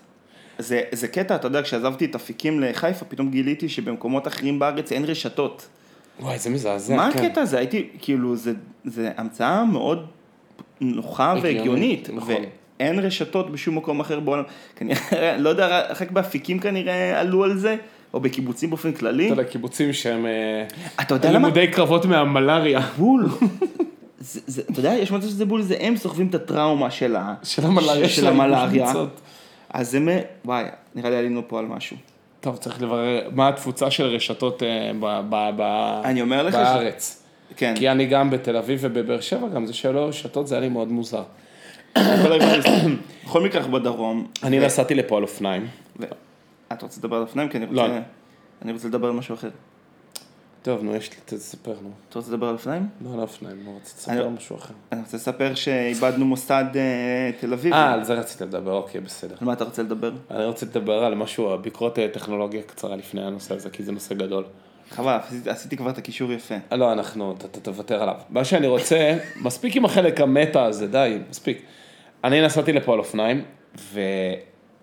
זה, 0.60 0.82
זה 0.92 1.08
קטע, 1.08 1.36
אתה 1.36 1.48
יודע, 1.48 1.62
כשעזבתי 1.62 2.06
את 2.06 2.16
אפיקים 2.16 2.60
לחיפה, 2.60 3.06
פתאום 3.06 3.32
גיליתי 3.32 3.70
שבמקומות 3.70 4.28
אחרים 4.28 4.60
בארץ 4.60 4.92
אין 4.92 5.06
רשתות. 5.06 5.68
וואי, 6.20 6.40
זה 6.40 6.50
מזעזע. 6.50 6.96
מה 6.96 7.10
כן. 7.14 7.26
הקטע 7.26 7.42
הזה? 7.42 7.58
הייתי, 7.58 7.90
כאילו, 8.02 8.36
זה, 8.36 8.54
זה 8.86 9.12
המצאה 9.18 9.66
מאוד 9.66 10.06
נוחה 10.82 11.32
הגיונית, 11.32 11.58
והגיונית. 11.58 12.10
נכון. 12.14 12.36
ואין 12.80 13.00
רשתות 13.00 13.52
בשום 13.52 13.78
מקום 13.78 14.00
אחר 14.00 14.20
בעולם. 14.20 14.44
כנראה, 14.76 15.38
לא 15.44 15.50
יודע, 15.50 15.84
רק 16.02 16.12
באפיקים 16.12 16.60
כנראה 16.60 17.20
עלו 17.20 17.44
על 17.44 17.58
זה, 17.58 17.76
או 18.14 18.20
בקיבוצים 18.20 18.70
באופן 18.70 18.92
כללי. 18.92 19.26
אתה 19.26 19.34
יודע, 19.34 19.44
קיבוצים 19.44 19.94
שהם... 19.94 20.26
אה, 20.26 20.66
אתה 21.02 21.16
יודע 21.16 21.30
למה? 21.32 21.40
לימודי 21.40 21.68
קרבות 21.68 22.06
מהמלאריה. 22.06 22.80
בול. 22.98 23.26
זה, 24.26 24.40
זה, 24.48 24.62
אתה 24.72 24.80
יודע, 24.80 24.94
יש 24.94 25.12
מצב 25.12 25.28
שזה 25.28 25.46
בול, 25.46 25.62
זה 25.62 25.76
הם 25.80 25.98
סוחבים 25.98 26.28
את 26.28 26.36
הטראומה 26.36 26.92
של, 26.92 27.16
ה, 27.16 27.34
של 27.44 27.66
המלאריה 27.66 28.10
של 28.10 28.28
המלאריה. 28.28 28.92
אז 29.70 29.96
הם, 29.96 30.08
וואי, 30.46 30.64
נראה 30.96 31.10
לי 31.10 31.16
עלינו 31.16 31.42
פה 31.48 31.60
על 31.60 31.66
משהו. 31.66 31.98
טוב, 32.40 32.58
צריך 32.58 32.82
לברר 32.82 33.30
מה 33.36 33.48
התפוצה 33.48 33.92
של 33.92 34.04
רשתות 34.04 34.64
אה, 34.64 34.92
ב- 35.00 35.22
ב- 35.30 35.50
ב- 35.58 36.02
אני 36.06 36.22
אומר 36.22 36.44
לך 36.44 36.54
ש- 36.54 36.58
בארץ. 36.58 37.24
כן. 37.58 37.74
כי 37.78 37.90
אני 37.90 38.06
גם 38.06 38.30
בתל 38.30 38.58
אביב 38.58 38.80
ובבאר 38.82 39.22
שבע, 39.22 39.48
גם 39.48 39.66
זה 39.66 39.74
שלא 39.74 40.00
רשתות, 40.00 40.48
זה 40.48 40.56
היה 40.56 40.62
לי 40.62 40.70
מאוד 40.70 40.88
מוזר. 40.92 41.24
בכל 43.26 43.42
מקרה 43.42 43.58
אנחנו 43.58 43.72
בדרום. 43.74 44.28
אני 44.44 44.60
נסעתי 44.60 44.96
לפה 44.96 45.18
על 45.18 45.24
אופניים. 45.24 45.68
אתה 46.74 46.86
רוצה 46.86 47.00
לדבר 47.00 47.16
על 47.16 47.22
אופניים? 47.22 47.50
כי 47.50 47.58
אני 47.58 47.66
לא. 47.72 47.82
רוצה... 47.82 48.00
אני 48.62 48.72
רוצה 48.72 48.88
לדבר 48.88 49.08
על 49.08 49.14
משהו 49.14 49.36
אחר. 49.36 49.50
טוב, 50.66 50.84
נו, 50.84 50.96
יש 50.96 51.10
לי, 51.12 51.18
תספר, 51.26 51.74
נו. 51.82 51.90
אתה 52.10 52.20
רוצה 52.20 52.32
לדבר 52.32 52.48
על 52.48 52.54
אופניים? 52.54 52.88
לא 53.02 53.10
על 53.10 53.16
נו, 53.16 53.78
רציתי 53.82 54.12
אני- 54.12 54.18
לספר 54.20 54.30
משהו 54.30 54.56
אחר. 54.56 54.74
אני 54.92 55.02
רוצה 55.02 55.18
לספר 55.18 55.56
שאיבדנו 55.56 56.26
מוסד 56.26 56.66
אה, 56.76 56.82
תל 57.40 57.54
אביב. 57.54 57.74
אה, 57.74 57.94
על 57.94 58.04
זה 58.04 58.14
רציתי 58.14 58.44
לדבר, 58.44 58.72
אוקיי, 58.74 59.02
בסדר. 59.02 59.36
על 59.42 59.48
מה 59.48 59.54
אתה 59.54 59.64
רוצה 59.64 59.84
לדבר? 59.84 60.12
אני 60.32 60.46
רוצה 60.46 60.66
לדבר 60.66 61.04
על 61.06 61.16
משהו, 61.16 61.58
ביקורת 61.62 62.00
אה, 62.00 62.08
טכנולוגיה 62.08 62.62
קצרה 62.62 62.96
לפני 62.96 63.22
הנושא 63.26 63.56
הזה, 63.56 63.70
כי 63.70 63.84
זה 63.84 63.92
נושא 63.92 64.16
גדול. 64.16 64.44
חבל, 64.90 65.18
עשיתי- 65.46 65.78
כבר 65.78 65.90
את 65.90 65.98
הקישור 65.98 66.32
יפה. 66.34 66.56
אה, 66.72 66.78
לא, 66.78 66.92
אנחנו, 66.92 67.36
אתה 67.38 67.60
תוותר 67.60 68.02
עליו. 68.04 68.16
מה 68.30 68.46
שאני 68.46 68.68
רוצה, 68.68 69.18
מספיק 69.42 69.76
עם 69.76 69.86
החלק 69.86 70.22
המטה 70.22 70.66
הזה, 70.66 70.88
די, 70.88 71.18
מספיק. 71.30 71.62
אני 72.24 72.42
נסעתי 72.46 72.74
לפה 72.74 72.94
על 72.94 73.00
אופניים, 73.00 73.44
ו... 73.80 74.00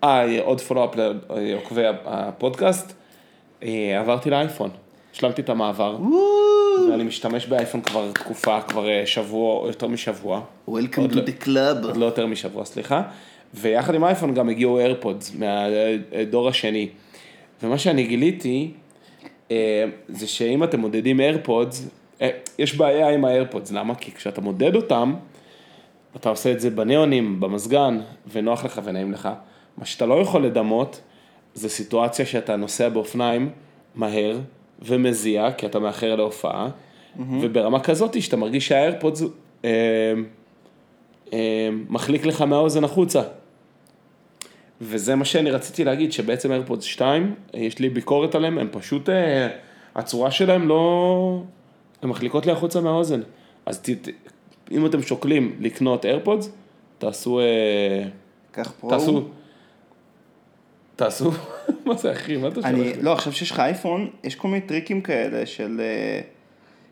אה, 0.03 0.41
עוד 0.41 0.61
פולו-אפ 0.61 0.95
לעוקבי 0.95 1.83
הפודקאסט, 2.05 2.93
עברתי 3.99 4.29
לאייפון. 4.29 4.69
השלמתי 5.13 5.41
את 5.41 5.49
המעבר, 5.49 5.97
ואני 6.89 7.03
משתמש 7.03 7.45
באייפון 7.45 7.81
כבר 7.81 8.11
תקופה, 8.11 8.61
כבר 8.61 8.89
אה, 8.89 9.05
שבוע, 9.05 9.67
יותר 9.67 9.87
משבוע. 9.87 10.41
Welcome 10.69 10.71
to 11.11 11.15
לא- 11.15 11.21
the 11.21 11.43
club. 11.45 11.85
עוד 11.85 11.97
לא 11.97 12.05
יותר 12.05 12.27
משבוע, 12.27 12.65
סליחה. 12.65 13.01
ויחד 13.53 13.95
עם 13.95 14.03
האייפון 14.03 14.33
גם 14.33 14.49
הגיעו 14.49 14.79
איירפודס 14.79 15.35
מהדור 15.35 16.47
השני. 16.49 16.89
ומה 17.63 17.77
שאני 17.77 18.03
גיליתי, 18.07 18.71
אה, 19.51 19.85
זה 20.09 20.27
שאם 20.27 20.63
אתם 20.63 20.79
מודדים 20.79 21.19
איירפודס, 21.19 21.87
אה, 22.21 22.29
יש 22.59 22.75
בעיה 22.75 23.09
עם 23.09 23.25
האיירפודס, 23.25 23.71
למה? 23.71 23.95
כי 23.95 24.11
כשאתה 24.11 24.41
מודד 24.41 24.75
אותם, 24.75 25.13
אתה 26.15 26.29
עושה 26.29 26.51
את 26.51 26.59
זה 26.59 26.69
בניאונים, 26.69 27.39
במזגן, 27.39 27.99
ונוח 28.31 28.65
לך 28.65 28.81
ונעים 28.83 29.11
לך. 29.11 29.29
מה 29.77 29.85
שאתה 29.85 30.05
לא 30.05 30.21
יכול 30.21 30.45
לדמות, 30.45 31.01
זה 31.53 31.69
סיטואציה 31.69 32.25
שאתה 32.25 32.55
נוסע 32.55 32.89
באופניים 32.89 33.49
מהר 33.95 34.37
ומזיע, 34.83 35.51
כי 35.51 35.65
אתה 35.65 35.79
מאחר 35.79 36.15
להופעה, 36.15 36.69
וברמה 37.41 37.79
כזאת 37.79 38.21
שאתה 38.21 38.37
מרגיש 38.37 38.67
שהאיירפודס 38.67 39.23
אה, 39.65 39.69
אה, 41.33 41.69
מחליק 41.89 42.25
לך 42.25 42.41
מהאוזן 42.41 42.83
החוצה. 42.83 43.21
וזה 44.81 45.15
מה 45.15 45.25
שאני 45.25 45.51
רציתי 45.51 45.83
להגיד, 45.83 46.11
שבעצם 46.11 46.51
איירפודס 46.51 46.83
2, 46.83 47.35
יש 47.53 47.79
לי 47.79 47.89
ביקורת 47.89 48.35
עליהם, 48.35 48.57
הם 48.57 48.67
פשוט, 48.71 49.09
אה, 49.09 49.47
הצורה 49.95 50.31
שלהם 50.31 50.67
לא, 50.67 51.43
הן 52.01 52.09
מחליקות 52.09 52.45
לי 52.45 52.51
החוצה 52.51 52.81
מהאוזן. 52.81 53.21
אז 53.65 53.79
ת, 53.79 53.89
ת, 53.89 54.09
אם 54.71 54.85
אתם 54.85 55.01
שוקלים 55.01 55.55
לקנות 55.59 56.05
איירפודס, 56.05 56.51
תעשו, 56.97 57.39
אה, 57.39 58.03
קח 58.51 58.73
פרו. 58.79 58.89
תעשו, 58.89 59.23
תעשו, 60.95 61.31
מה 61.85 61.95
זה 61.95 62.11
אחי, 62.11 62.37
מה 62.37 62.47
אתה 62.47 62.61
שולח? 62.61 62.97
לא, 63.01 63.13
עכשיו 63.13 63.33
שיש 63.33 63.51
לך 63.51 63.59
אייפון, 63.59 64.09
יש 64.23 64.35
כל 64.35 64.47
מיני 64.47 64.61
טריקים 64.61 65.01
כאלה 65.01 65.45
של, 65.45 65.81
אה, 65.83 66.21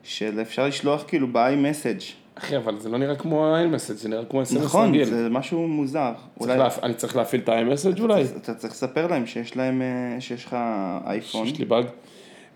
של 0.04 0.42
אפשר 0.42 0.68
לשלוח 0.68 1.04
כאילו 1.08 1.28
ב-iMessage. 1.32 2.22
אחי, 2.36 2.58
אבל 2.58 2.80
זה 2.80 2.90
לא 2.90 2.98
נראה 2.98 3.16
כמו 3.16 3.56
iMessage, 3.56 3.94
זה 3.94 4.10
נראה 4.10 4.26
כמו 4.26 4.42
SMS 4.42 4.60
נכון, 4.60 4.90
רגיל. 4.90 5.06
זה 5.06 5.30
משהו 5.30 5.68
מוזר. 5.68 6.12
צריך 6.40 6.58
להפ... 6.58 6.84
אני 6.84 6.94
צריך 6.94 7.16
להפעיל 7.16 7.42
את 7.42 7.50
ה-iMessage 7.50 8.02
אולי? 8.02 8.24
אתה 8.38 8.54
צריך 8.54 8.74
לספר 8.74 9.08
להם 9.08 9.26
שיש 9.26 9.58
להם, 9.58 9.82
אה, 9.82 10.22
שיש 10.22 10.46
לך 10.46 10.58
אייפון. 11.06 11.48
יש 11.48 11.60
לי 11.60 11.66
באג. 11.66 11.86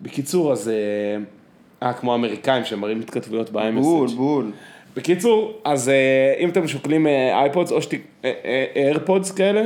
בקיצור, 0.02 0.52
אז... 0.52 0.70
אה, 0.70 0.74
אה, 1.88 1.94
כמו 1.94 2.12
האמריקאים 2.12 2.66
שמראים 2.66 3.00
התכתבויות 3.00 3.50
בול, 3.50 3.62
ב-iMessage. 3.72 4.16
בול. 4.16 4.52
בקיצור, 4.96 5.62
אז 5.64 5.92
אם 6.40 6.50
אתם 6.50 6.68
שוקלים 6.68 7.08
אייפודס 7.08 7.72
או 7.72 7.80
איירפודס 8.76 9.32
כאלה, 9.32 9.62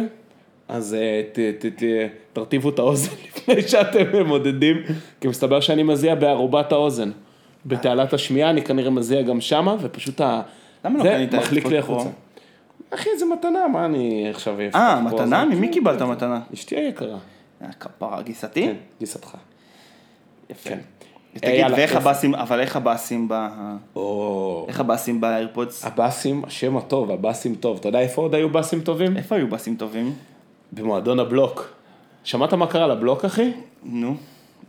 אז 0.69 0.93
אה, 0.93 1.21
ת, 1.32 1.39
ת, 1.39 1.65
ת, 1.65 1.84
תרטיבו 2.34 2.69
את 2.69 2.79
האוזן 2.79 3.12
לפני 3.27 3.62
שאתם 3.62 4.25
מודדים, 4.25 4.77
כי 5.21 5.27
מסתבר 5.27 5.60
שאני 5.60 5.84
מזיע 5.84 6.15
בערובת 6.15 6.71
האוזן. 6.71 7.12
בתעלת 7.65 8.13
השמיעה 8.13 8.49
אני 8.49 8.62
כנראה 8.62 8.89
מזיע 8.89 9.21
גם 9.21 9.41
שמה, 9.41 9.75
ופשוט 9.79 10.21
ה... 10.21 10.41
למה 10.86 10.99
לא 10.99 11.03
קנית 11.03 11.34
מחליק 11.34 11.65
לי 11.65 11.77
החוצה. 11.77 12.10
אחי, 12.89 13.10
זה 13.19 13.25
מתנה, 13.25 13.67
מה 13.67 13.86
אני 13.86 14.29
עכשיו... 14.29 14.55
אה, 14.75 15.01
מתנה? 15.01 15.45
ממי 15.45 15.67
כן, 15.67 15.73
קיבלת 15.73 15.99
כן. 15.99 16.05
מתנה? 16.05 16.39
אשתי 16.53 16.75
היקרה. 16.75 17.17
אה, 17.62 17.67
כפרה, 17.79 18.21
גיסתי? 18.21 18.62
כן, 18.62 18.75
גיסתך. 18.99 19.38
יפה. 20.49 20.69
כן. 20.69 20.79
תגיד, 21.34 21.53
יאללה, 21.53 21.77
ואיך. 21.77 21.95
הבאסים, 21.95 22.36
אבל 22.36 22.60
איך 22.60 22.75
הבאסים 22.75 23.27
ב... 23.29 23.47
איך 24.67 24.79
הבאסים 24.79 25.21
באיירפודס? 25.21 25.86
הבאסים, 25.86 26.45
השם 26.45 26.77
הטוב, 26.77 27.12
הבאסים 27.12 27.55
טוב. 27.55 27.77
אתה 27.79 27.88
יודע 27.88 27.99
איפה 27.99 28.21
עוד 28.21 28.36
היו 28.36 28.49
באסים 28.49 28.82
טובים? 28.82 29.17
איפה 29.17 29.36
היו 29.36 29.47
באסים 29.47 29.75
טובים? 29.75 30.13
במועדון 30.71 31.19
הבלוק. 31.19 31.73
שמעת 32.23 32.53
מה 32.53 32.67
קרה 32.67 32.88
לבלוק, 32.88 33.25
אחי? 33.25 33.51
נו, 33.84 34.15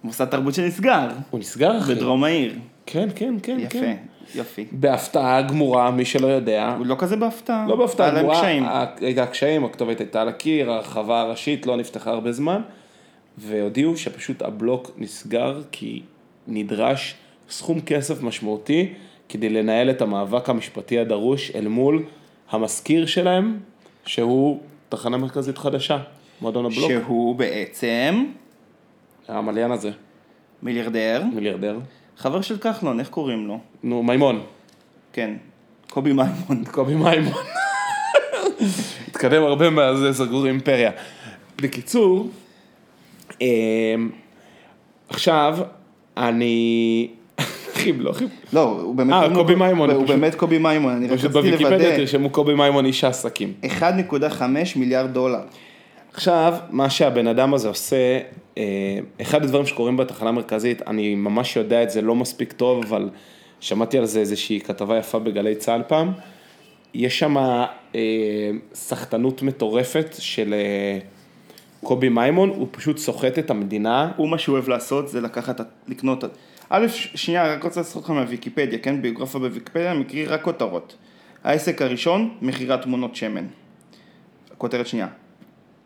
מוסד 0.05 0.25
תרבות 0.25 0.55
שנסגר, 0.55 1.09
הוא 1.31 1.41
נסגר, 1.41 1.79
אחי. 1.79 1.95
בדרום 1.95 2.25
העיר. 2.25 2.55
כן, 2.87 3.09
כן, 3.15 3.35
כן, 3.43 3.57
יפה, 3.61 3.79
כן. 3.79 3.97
יופי. 4.35 4.67
בהפתעה 4.73 5.43
גמורה, 5.43 5.91
מי 5.91 6.05
שלא 6.05 6.27
יודע. 6.27 6.75
הוא 6.79 6.87
לא 6.87 6.97
כזה 6.99 7.17
בהפתעה. 7.17 7.67
לא 7.69 7.77
בהפתעה 7.77 8.07
היה 8.07 8.15
להם 8.15 8.25
גמורה, 8.25 8.41
קשיים. 8.41 8.65
הייתה 9.01 9.27
קשיים, 9.27 9.65
הכתובת 9.65 10.01
הייתה 10.01 10.23
על 10.23 10.29
הקיר, 10.29 10.71
הרחבה 10.71 11.21
הראשית 11.21 11.67
לא 11.67 11.77
נפתחה 11.77 12.11
הרבה 12.11 12.33
זמן, 12.33 12.61
והודיעו 13.39 13.97
שפשוט 13.97 14.43
הבלוק 14.43 14.91
נסגר 14.99 15.63
כי 15.73 16.03
נדרש 16.49 17.15
סכום 17.51 17.81
כסף 17.81 18.23
משמעותי 18.23 18.93
כדי 19.29 19.49
לנהל 19.49 19.91
את 19.91 20.03
המאבק 20.03 20.49
המשפטי 20.49 20.99
הדרוש 20.99 21.51
אל 21.55 21.69
מול 21.69 22.03
המזכיר 22.51 23.07
שלהם, 23.07 23.59
שהוא 24.07 24.61
תחנה 24.91 25.17
מרכזית 25.17 25.59
חדשה, 25.59 25.99
מועדון 26.41 26.67
הבלוק, 26.67 26.91
שהוא 26.91 27.35
בעצם 27.37 28.25
המליין 29.29 29.71
הזה, 29.71 29.91
מיליארדר, 30.63 31.23
מיליארדר. 31.35 31.79
חבר 32.17 32.41
של 32.41 32.59
כחלון, 32.59 33.01
איך 33.01 33.09
קוראים 33.09 33.47
לו? 33.47 33.59
נו, 33.83 34.03
מימון, 34.03 34.43
כן, 35.13 35.35
קובי 35.91 36.13
מימון. 36.13 36.65
קובי 36.75 36.95
מימון. 36.95 37.33
התקדם 39.09 39.43
הרבה 39.43 39.71
מאז 39.71 40.05
סגרו 40.13 40.47
אימפריה. 40.47 40.91
בקיצור, 41.57 42.29
אמ, 43.41 44.11
עכשיו, 45.09 45.59
אני... 46.17 47.09
אחים, 47.81 48.01
לא 48.01 48.11
אחים. 48.11 48.29
לא, 48.53 48.61
הוא 48.61 48.95
באמת... 48.95 49.13
אה, 49.13 49.35
קובי 49.35 49.55
מימון, 49.55 49.91
הוא. 49.91 50.07
באמת 50.07 50.35
קובי 50.35 50.59
מימון, 50.59 50.93
אני 50.93 51.07
רציתי 51.09 51.29
בוויקיפדיה 51.29 51.71
לוודא. 51.71 51.97
תרשמו 51.97 52.31
קובי 52.31 52.55
מימון 52.55 52.87
איש 52.87 53.05
העסקים. 53.05 53.53
1.5 53.81 54.43
מיליארד 54.77 55.13
דולר. 55.13 55.41
עכשיו, 56.13 56.55
מה 56.71 56.91
שהבן 56.91 57.27
אדם 57.27 57.55
הזה 57.55 57.69
עושה, 57.69 58.19
אה, 58.59 58.63
אחד 59.21 59.45
הדברים 59.45 59.67
שקורים 59.67 59.97
בתחנה 59.97 60.29
המרכזית, 60.29 60.83
אני 60.87 61.15
ממש 61.15 61.57
יודע 61.57 61.83
את 61.83 61.91
זה 61.91 62.03
לא 62.03 62.15
מספיק 62.15 62.53
טוב, 62.53 62.85
אבל 62.85 63.09
שמעתי 63.61 63.99
על 63.99 64.05
זה 64.05 64.21
איזושהי 64.21 64.61
כתבה 64.61 64.99
יפה 64.99 65.19
בגלי 65.19 65.55
צה"ל 65.55 65.83
פעם. 65.89 66.13
יש 66.95 67.19
שם 67.19 67.37
אה, 67.37 68.51
סחטנות 68.75 69.43
מטורפת 69.43 70.15
של 70.19 70.55
אה, 70.55 70.99
קובי 71.85 72.09
מימון, 72.09 72.49
הוא 72.49 72.67
פשוט 72.71 72.99
סוחט 72.99 73.39
את 73.39 73.51
המדינה. 73.51 74.11
הוא 74.17 74.29
מה 74.29 74.39
שהוא 74.39 74.53
אוהב 74.53 74.69
לעשות 74.69 75.09
זה 75.09 75.21
לקחת, 75.21 75.61
לקנות, 75.89 76.25
א', 76.73 76.87
שנייה, 77.15 77.55
רק 77.55 77.65
רוצה 77.65 77.81
לעשות 77.81 77.97
אותך 77.97 78.11
מהוויקיפדיה, 78.11 78.79
כן? 78.79 79.03
ביוגרפיה 79.03 79.41
בוויקיפדיה, 79.41 79.91
אני 79.91 80.01
מקריא 80.01 80.27
רק 80.29 80.43
כותרות. 80.43 80.97
העסק 81.45 81.83
הראשון, 81.83 82.39
מכירת 82.43 82.83
תמונות 82.83 83.17
שמן. 83.17 83.47
כותרת 84.59 84.87
שנייה. 84.87 85.07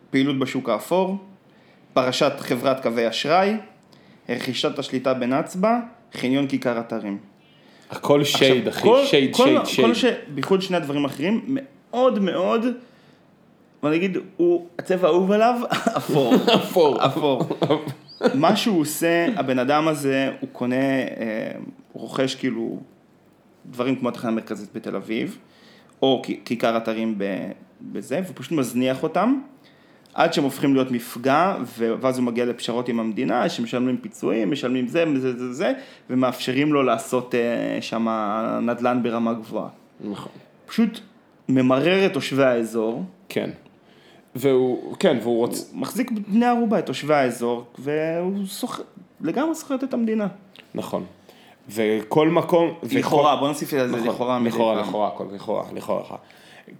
פעילות 0.09 0.39
בשוק 0.39 0.69
האפור, 0.69 1.17
פרשת 1.93 2.33
חברת 2.39 2.83
קווי 2.83 3.09
אשראי, 3.09 3.53
רכישת 4.29 4.79
השליטה 4.79 5.13
בנצבה, 5.13 5.79
חניון 6.13 6.47
כיכר 6.47 6.79
אתרים. 6.79 7.17
הכל 7.91 8.23
שייד, 8.23 8.67
אחי, 8.67 8.81
שייד, 9.05 9.35
שייד, 9.35 9.35
כל 9.35 9.93
שייד. 9.93 9.93
ש... 9.93 10.05
בייחוד 10.27 10.61
שני 10.61 10.77
הדברים 10.77 11.05
האחרים, 11.05 11.45
מאוד 11.47 12.19
מאוד, 12.19 12.65
בוא 13.85 13.91
נגיד, 13.91 14.17
הוא, 14.37 14.67
הצבע 14.79 15.07
האהוב 15.07 15.31
עליו, 15.31 15.59
אפור. 15.97 16.35
אפור. 16.55 17.05
אפור. 17.05 17.43
מה 18.33 18.55
שהוא 18.55 18.81
עושה, 18.81 19.27
הבן 19.35 19.59
אדם 19.59 19.87
הזה, 19.87 20.31
הוא 20.39 20.49
קונה, 20.51 20.75
אה, 20.75 21.51
הוא 21.91 22.01
רוכש 22.01 22.35
כאילו 22.35 22.79
דברים 23.65 23.95
כמו 23.95 24.09
התחנה 24.09 24.31
המרכזית 24.31 24.69
בתל 24.75 24.95
אביב, 24.95 25.37
או 26.01 26.21
כיכר 26.45 26.77
אתרים 26.77 27.19
בזה, 27.81 28.19
והוא 28.23 28.35
פשוט 28.35 28.51
מזניח 28.51 29.03
אותם. 29.03 29.39
עד 30.13 30.33
שהם 30.33 30.43
הופכים 30.43 30.73
להיות 30.73 30.91
מפגע, 30.91 31.55
ואז 32.01 32.17
הוא 32.17 32.25
מגיע 32.25 32.45
לפשרות 32.45 32.89
עם 32.89 32.99
המדינה, 32.99 33.49
שמשלמים 33.49 33.97
פיצויים, 33.97 34.51
משלמים 34.51 34.87
זה, 34.87 35.05
זה, 35.15 35.37
זה, 35.37 35.53
זה, 35.53 35.73
ומאפשרים 36.09 36.73
לו 36.73 36.83
לעשות 36.83 37.35
אה, 37.35 37.81
שם 37.81 38.07
נדל"ן 38.61 39.03
ברמה 39.03 39.33
גבוהה. 39.33 39.69
נכון. 40.01 40.31
פשוט 40.65 40.99
ממרר 41.49 42.05
את 42.05 42.13
תושבי 42.13 42.43
האזור, 42.43 43.03
כן. 43.29 43.49
והוא, 44.35 44.95
כן, 44.99 45.17
והוא 45.21 45.37
רוצה, 45.37 45.63
הוא 45.71 45.79
מחזיק 45.79 46.11
בני 46.27 46.45
ערובה 46.45 46.79
את 46.79 46.85
תושבי 46.85 47.13
האזור, 47.13 47.63
והוא 47.79 48.45
סוח... 48.47 48.79
לגמרי 49.21 49.55
סוחט 49.55 49.83
את 49.83 49.93
המדינה. 49.93 50.27
נכון. 50.75 51.03
וכל 51.69 52.29
מקום... 52.29 52.73
וכל- 52.83 52.97
לכאורה, 52.97 53.35
בוא 53.35 53.47
נוסיף 53.47 53.73
על 53.73 53.87
זה 53.89 53.95
נכון, 53.95 54.09
לכאורה. 54.13 54.39
לכאורה. 54.39 54.81
לכאורה, 54.81 55.07
הכל, 55.07 55.25
לכאורה, 55.33 55.63
לכאורה. 55.73 56.03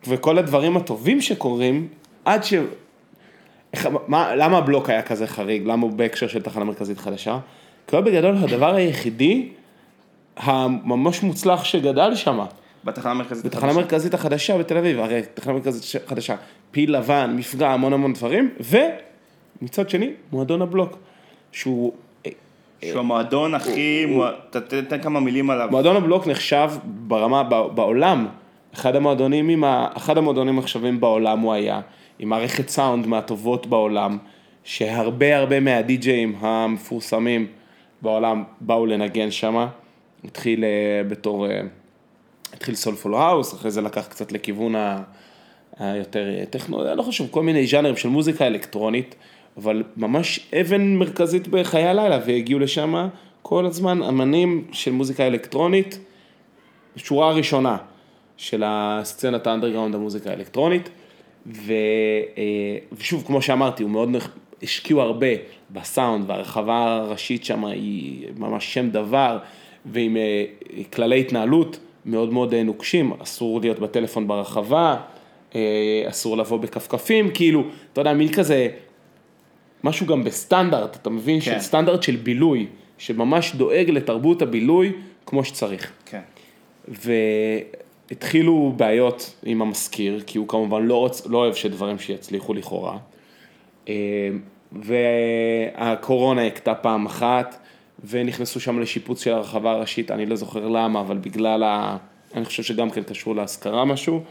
וכל 0.08 0.38
הדברים 0.38 0.78
הטובים 0.78 1.22
שקורים, 1.22 1.88
עד 2.26 2.44
ש... 2.44 2.54
איך- 3.74 3.90
מה, 4.08 4.36
למה 4.36 4.58
הבלוק 4.58 4.90
היה 4.90 5.02
כזה 5.02 5.28
חריג? 5.28 5.64
למה 5.66 5.84
הוא 5.84 5.92
בהקשר 5.92 6.28
של 6.28 6.42
תחנה 6.42 6.64
מרכזית 6.64 6.98
חדשה? 6.98 7.40
כי 7.88 7.96
הוא 7.96 8.06
בגדול 8.06 8.38
הדבר 8.38 8.76
היחידי 8.76 9.50
הממש 10.38 11.24
מוצלח 11.24 11.64
שגדל 11.64 12.16
שם. 12.16 12.40
בתחנה 12.86 13.12
המרכזית. 13.12 13.46
בתחנה 13.46 13.64
החדשה. 13.64 13.80
המרכזית 13.80 14.14
החדשה 14.14 14.58
בתל 14.58 14.78
אביב, 14.78 15.00
הרי 15.00 15.22
תחנה 15.34 15.54
מרכזית 15.54 16.02
חדשה, 16.08 16.36
פיל 16.72 16.98
לבן, 16.98 17.34
מפגע, 17.38 17.70
המון 17.70 17.94
המון 17.94 18.14
דברים, 18.14 18.50
ומצד 19.62 19.90
שני, 19.90 20.12
מועדון 20.32 20.62
הבלוק, 20.62 20.98
שהוא... 21.52 21.94
שהוא 22.82 23.00
המועדון 23.00 23.54
הכי... 23.56 24.06
מוע- 24.06 24.32
ת- 24.50 24.58
ת- 24.58 24.74
תן 24.74 25.02
כמה 25.02 25.20
מילים 25.20 25.50
עליו. 25.50 25.68
מועדון 25.72 25.96
הבלוק 25.96 26.28
נחשב 26.28 26.72
ברמה, 26.86 27.44
בעולם, 27.44 28.28
אחד 28.74 28.96
המועדונים, 28.96 29.50
עם 29.50 29.64
ה, 29.64 29.88
אחד 29.98 30.18
המועדונים 30.18 30.58
הנחשבים 30.58 31.00
בעולם 31.00 31.40
הוא 31.40 31.54
היה, 31.54 31.82
עם 32.20 32.30
מערכת 32.30 32.70
סאונד 32.70 33.08
מהטובות 33.08 33.68
בעולם, 33.68 34.18
שהרבה 34.64 35.38
הרבה 35.38 35.60
מהדי-ג'אים 35.60 36.36
המפורסמים 36.40 37.48
בעולם 38.02 38.44
באו 38.62 38.86
לנגן 38.86 39.32
שמה, 39.32 39.68
התחיל 40.26 40.64
אה, 40.64 40.70
בתור, 41.10 41.48
אה, 41.48 41.62
התחיל 42.56 42.76
soulful 42.76 43.16
house, 43.16 43.54
אחרי 43.54 43.72
זה 43.72 43.82
לקח 43.82 44.08
קצת 44.08 44.32
לכיוון 44.32 44.76
ה... 44.76 45.02
היותר 45.80 46.30
אה, 46.40 46.46
טכנו, 46.46 46.84
לא 46.96 47.04
חשוב, 47.04 47.28
כל 47.32 47.44
מיני 47.44 47.68
ז'אנרים 47.68 47.98
של 47.98 48.10
מוזיקה 48.10 48.48
אלקטרונית, 48.48 49.16
אבל 49.58 49.84
ממש 49.98 50.40
אבן 50.62 50.96
מרכזית 50.96 51.48
בחיי 51.48 51.84
הלילה, 51.84 52.20
והגיעו 52.26 52.60
לשם 52.60 53.08
כל 53.42 53.66
הזמן 53.66 54.04
אמנים 54.04 54.68
של 54.72 54.92
מוזיקה 54.92 55.28
אלקטרונית, 55.28 56.00
שורה 56.96 57.32
ראשונה 57.32 57.78
של 58.38 58.64
הסצנת 58.66 59.48
האנדרגראונד 59.48 59.96
המוזיקה 59.96 60.30
האלקטרונית, 60.30 60.90
ו, 61.48 61.74
אה, 62.38 62.44
ושוב, 62.98 63.24
כמו 63.28 63.42
שאמרתי, 63.42 63.84
הוא 63.84 63.92
מאוד, 63.92 64.10
נח- 64.10 64.30
השקיעו 64.64 65.02
הרבה 65.02 65.28
בסאונד, 65.72 66.30
והרחבה 66.30 66.96
הראשית 66.96 67.46
שם 67.46 67.66
היא 67.66 68.28
ממש 68.38 68.74
שם 68.74 68.90
דבר, 68.90 69.38
ועם 69.86 70.18
אה, 70.18 70.46
כללי 70.94 71.20
התנהלות 71.20 71.80
מאוד 72.06 72.34
מאוד 72.34 72.54
אה, 72.54 72.64
נוקשים, 72.64 73.14
אסור 73.24 73.62
להיות 73.62 73.80
בטלפון 73.80 74.28
ברחבה, 74.28 74.96
אה, 75.56 76.04
אסור 76.10 76.38
לבוא 76.38 76.58
בכפכפים, 76.58 77.32
כאילו, 77.34 77.64
אתה 77.94 78.02
יודע, 78.02 78.14
מין 78.14 78.34
כזה, 78.34 78.68
משהו 79.84 80.06
גם 80.06 80.24
בסטנדרט, 80.24 80.96
אתה 80.96 81.10
מבין? 81.10 81.40
כן. 81.40 81.46
של 81.46 81.60
סטנדרט 81.60 82.04
של 82.04 82.16
בילוי, 82.16 82.68
שממש 82.98 83.56
דואג 83.56 83.90
לתרבות 83.90 84.42
הבילוי 84.42 84.92
כמו 85.26 85.44
שצריך. 85.44 85.92
כן. 86.06 86.22
והתחילו 86.88 88.74
בעיות 88.78 89.36
עם 89.44 89.62
המזכיר, 89.62 90.22
כי 90.28 90.38
הוא 90.38 90.48
כמובן 90.48 90.86
לא, 90.86 90.96
רוצ, 90.96 91.26
לא 91.26 91.38
אוהב 91.38 91.54
שדברים 91.54 92.00
שיצליחו 92.00 92.54
לכאורה. 92.54 92.98
אה, 93.90 94.30
והקורונה 94.72 96.48
הכתה 96.48 96.76
פעם 96.76 97.06
אחת, 97.06 97.65
ונכנסו 98.10 98.60
שם 98.60 98.80
לשיפוץ 98.80 99.24
של 99.24 99.32
הרחבה 99.32 99.72
הראשית, 99.72 100.12
אני 100.12 100.26
לא 100.26 100.36
זוכר 100.36 100.68
למה, 100.68 101.02
אבל 101.02 101.18
בגלל 101.18 101.64
ה... 101.64 101.98
אני 102.36 102.46
חושב 102.46 102.64
שגם 102.64 102.90
כן 102.90 103.04
קשור 103.04 103.36
להשכרה 103.36 103.86
משהו, 103.86 104.24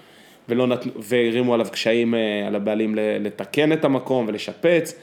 ולא 0.49 0.67
נת... 0.67 0.85
והרימו 0.97 1.55
עליו 1.55 1.67
קשיים 1.73 2.15
אה, 2.15 2.47
על 2.47 2.55
הבעלים 2.55 2.95
לתקן 2.97 3.73
את 3.73 3.85
המקום 3.85 4.25
ולשפץ, 4.29 4.95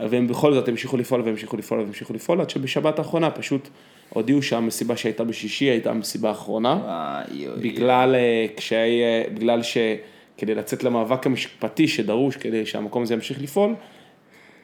והם 0.00 0.28
בכל 0.28 0.54
זאת 0.54 0.68
המשיכו 0.68 0.96
לפעול 0.96 1.20
והמשיכו 1.20 1.56
לפעול 1.56 1.80
והמשיכו 1.80 2.14
לפעול, 2.14 2.40
עד 2.40 2.50
שבשבת 2.50 2.98
האחרונה 2.98 3.30
פשוט 3.30 3.68
הודיעו 4.08 4.42
שהמסיבה 4.42 4.96
שהייתה 4.96 5.24
בשישי 5.24 5.64
הייתה 5.64 5.90
המסיבה 5.90 6.28
האחרונה. 6.28 6.74
וואי. 6.74 7.46
בגלל 7.60 8.14
אה, 8.14 8.46
קשיי, 8.56 9.02
אה, 9.02 9.22
בגלל 9.34 9.60
שכדי 9.62 10.54
לצאת 10.54 10.84
למאבק 10.84 11.26
המשפטי 11.26 11.88
שדרוש 11.88 12.36
כדי 12.36 12.66
שהמקום 12.66 13.02
הזה 13.02 13.14
ימשיך 13.14 13.42
לפעול, 13.42 13.74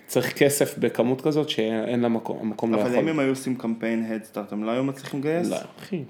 צריך 0.06 0.32
כסף 0.32 0.78
בכמות 0.78 1.20
כזאת 1.20 1.48
שאין 1.48 2.00
לה 2.00 2.08
מקום, 2.08 2.38
המקום 2.40 2.72
לא 2.72 2.80
אבל 2.80 2.90
יכול. 2.90 3.02
אם 3.02 3.08
הם 3.08 3.18
היו 3.18 3.28
עושים 3.28 3.56
קמפיין 3.56 4.06
הדסטארט, 4.12 4.52
הם 4.52 4.64
לא 4.64 4.70
היו 4.70 4.84
מצליחים 4.84 5.20
לגייס? 5.20 5.50
לא, 5.50 5.56
אחי, 5.78 6.02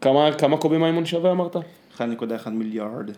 כמה, 0.00 0.32
כמה 0.38 0.56
קובי 0.56 0.78
מימון 0.78 1.06
שווה 1.06 1.30
אמרת? 1.30 1.56
1.1 1.98 2.00
מיליארד. 2.50 3.10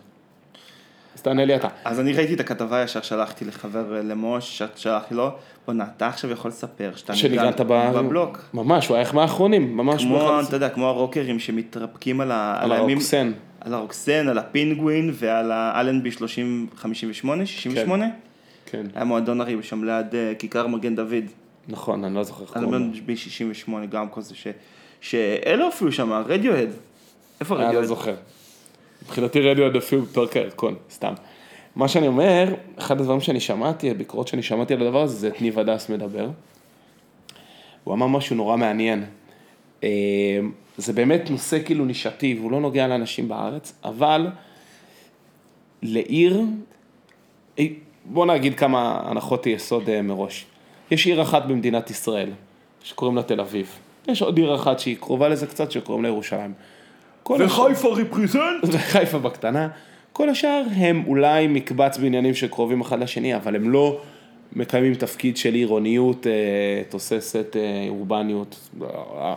אז 1.15 1.23
תענה 1.23 1.45
לי 1.45 1.57
אתה. 1.57 1.69
אז 1.85 2.01
אני 2.01 2.13
ראיתי 2.13 2.35
את 2.35 2.41
הכתבה 2.41 2.83
ישר 2.83 3.03
שלחתי 3.03 3.45
לחבר 3.45 3.97
אה, 3.97 4.03
למוש, 4.03 4.63
שלחתי 4.77 5.15
לו, 5.15 5.31
בואנה, 5.67 5.85
אתה 5.97 6.09
עכשיו 6.09 6.31
יכול 6.31 6.49
לספר 6.49 6.91
שאתה 6.97 7.15
שניגנת 7.15 7.61
ב... 7.61 7.91
בבלוק. 7.95 8.45
ממש, 8.55 8.89
הוא 8.89 8.97
היה 8.97 9.07
מהאחרונים, 9.15 9.77
ממש. 9.77 10.03
כמו, 10.05 10.41
אתה 10.49 10.57
יודע, 10.57 10.69
כמו 10.69 10.87
הרוקרים 10.87 11.39
שמתרפקים 11.39 12.21
על 12.21 12.33
ה... 12.33 12.59
על 12.61 12.73
הרוקסן. 12.73 13.33
על 13.61 13.75
הרוקסן, 13.75 14.29
על 14.29 14.39
הפינגווין 14.39 15.11
ועל 15.15 15.53
האלנבי 15.53 16.11
3058, 16.11 17.47
68. 17.47 18.05
כן, 18.05 18.11
היה 18.95 19.05
מועדון 19.05 19.41
הרי 19.41 19.63
שם 19.63 19.85
ליד 19.85 20.15
אה, 20.15 20.33
כיכר 20.39 20.67
מגן 20.67 20.97
דוד. 20.97 21.25
נכון, 21.69 22.05
אני 22.05 22.15
לא 22.15 22.23
זוכר 22.23 22.43
איך 22.43 22.57
אני 22.57 22.65
קוראים 22.65 22.83
אומר 22.83 22.95
לו. 22.97 23.03
ב-68 23.07 23.87
גם 23.91 24.07
כזה, 24.11 24.35
ש... 24.35 24.47
שאלה 25.01 25.65
הופיעו 25.65 25.93
שם, 25.93 26.13
רדיוהד. 26.13 26.69
איפה 27.41 27.55
אני 27.55 27.63
לא 27.63 27.69
רדיוהד? 27.69 27.87
זוכר. 27.87 28.15
מבחינתי 29.03 29.41
רדיו 29.41 29.65
עד 29.65 29.77
אפילו 29.77 30.07
פרק 30.07 30.37
הירקון, 30.37 30.75
סתם. 30.91 31.15
מה 31.77 31.89
שאני 31.89 32.07
אומר, 32.07 32.55
אחד 32.77 33.01
הדברים 33.01 33.21
שאני 33.21 33.41
שמעתי, 33.41 33.91
הביקורות 33.91 34.29
שאני 34.29 34.43
שמעתי 34.43 34.75
על 34.75 34.83
הדבר 34.83 35.03
הזה, 35.03 35.17
זה 35.17 35.29
את 35.29 35.43
ניב 35.43 35.59
הדס 35.59 35.89
מדבר. 35.89 36.31
הוא 37.85 37.95
אמר 37.95 38.07
משהו 38.07 38.37
נורא 38.37 38.57
מעניין. 38.57 39.05
אה, 39.85 39.89
זה 40.77 40.93
באמת 40.93 41.31
נושא 41.31 41.63
כאילו 41.65 41.85
נישתי, 41.85 42.37
והוא 42.39 42.51
לא 42.51 42.61
נוגע 42.61 42.87
לאנשים 42.87 43.29
בארץ, 43.29 43.73
אבל 43.85 44.27
לעיר, 45.83 46.43
אה, 47.59 47.65
בוא 48.09 48.27
נגיד 48.27 48.55
כמה 48.55 49.01
הנחות 49.05 49.47
יסוד 49.47 49.89
אה, 49.89 50.03
מראש. 50.03 50.47
יש 50.91 51.07
עיר 51.07 51.23
אחת 51.23 51.45
במדינת 51.45 51.91
ישראל, 51.91 52.31
שקוראים 52.83 53.17
לה 53.17 53.23
תל 53.23 53.41
אביב. 53.41 53.79
יש 54.09 54.23
עוד 54.23 54.39
עיר 54.39 54.55
אחת 54.55 54.79
שהיא 54.79 54.97
קרובה 54.97 55.29
לזה 55.29 55.47
קצת, 55.47 55.71
שקוראים 55.71 56.03
לה 56.03 56.09
ירושלים. 56.09 56.53
וחיפה 57.39 57.89
ריפרזנט? 57.95 58.65
וחיפה 58.65 59.19
בקטנה. 59.19 59.69
כל 60.13 60.29
השאר 60.29 60.63
הם 60.77 61.03
אולי 61.07 61.47
מקבץ 61.47 61.99
בעניינים 61.99 62.35
שקרובים 62.35 62.81
אחד 62.81 63.01
לשני, 63.01 63.37
אבל 63.37 63.57
הם 63.57 63.71
לא 63.71 64.01
מקיימים 64.53 64.95
תפקיד 64.95 65.37
של 65.37 65.55
עירוניות, 65.55 66.27
אה, 66.27 66.33
תוססת, 66.89 67.57
אה, 67.57 67.87
אורבניות. 67.89 68.69
אה, 68.83 69.35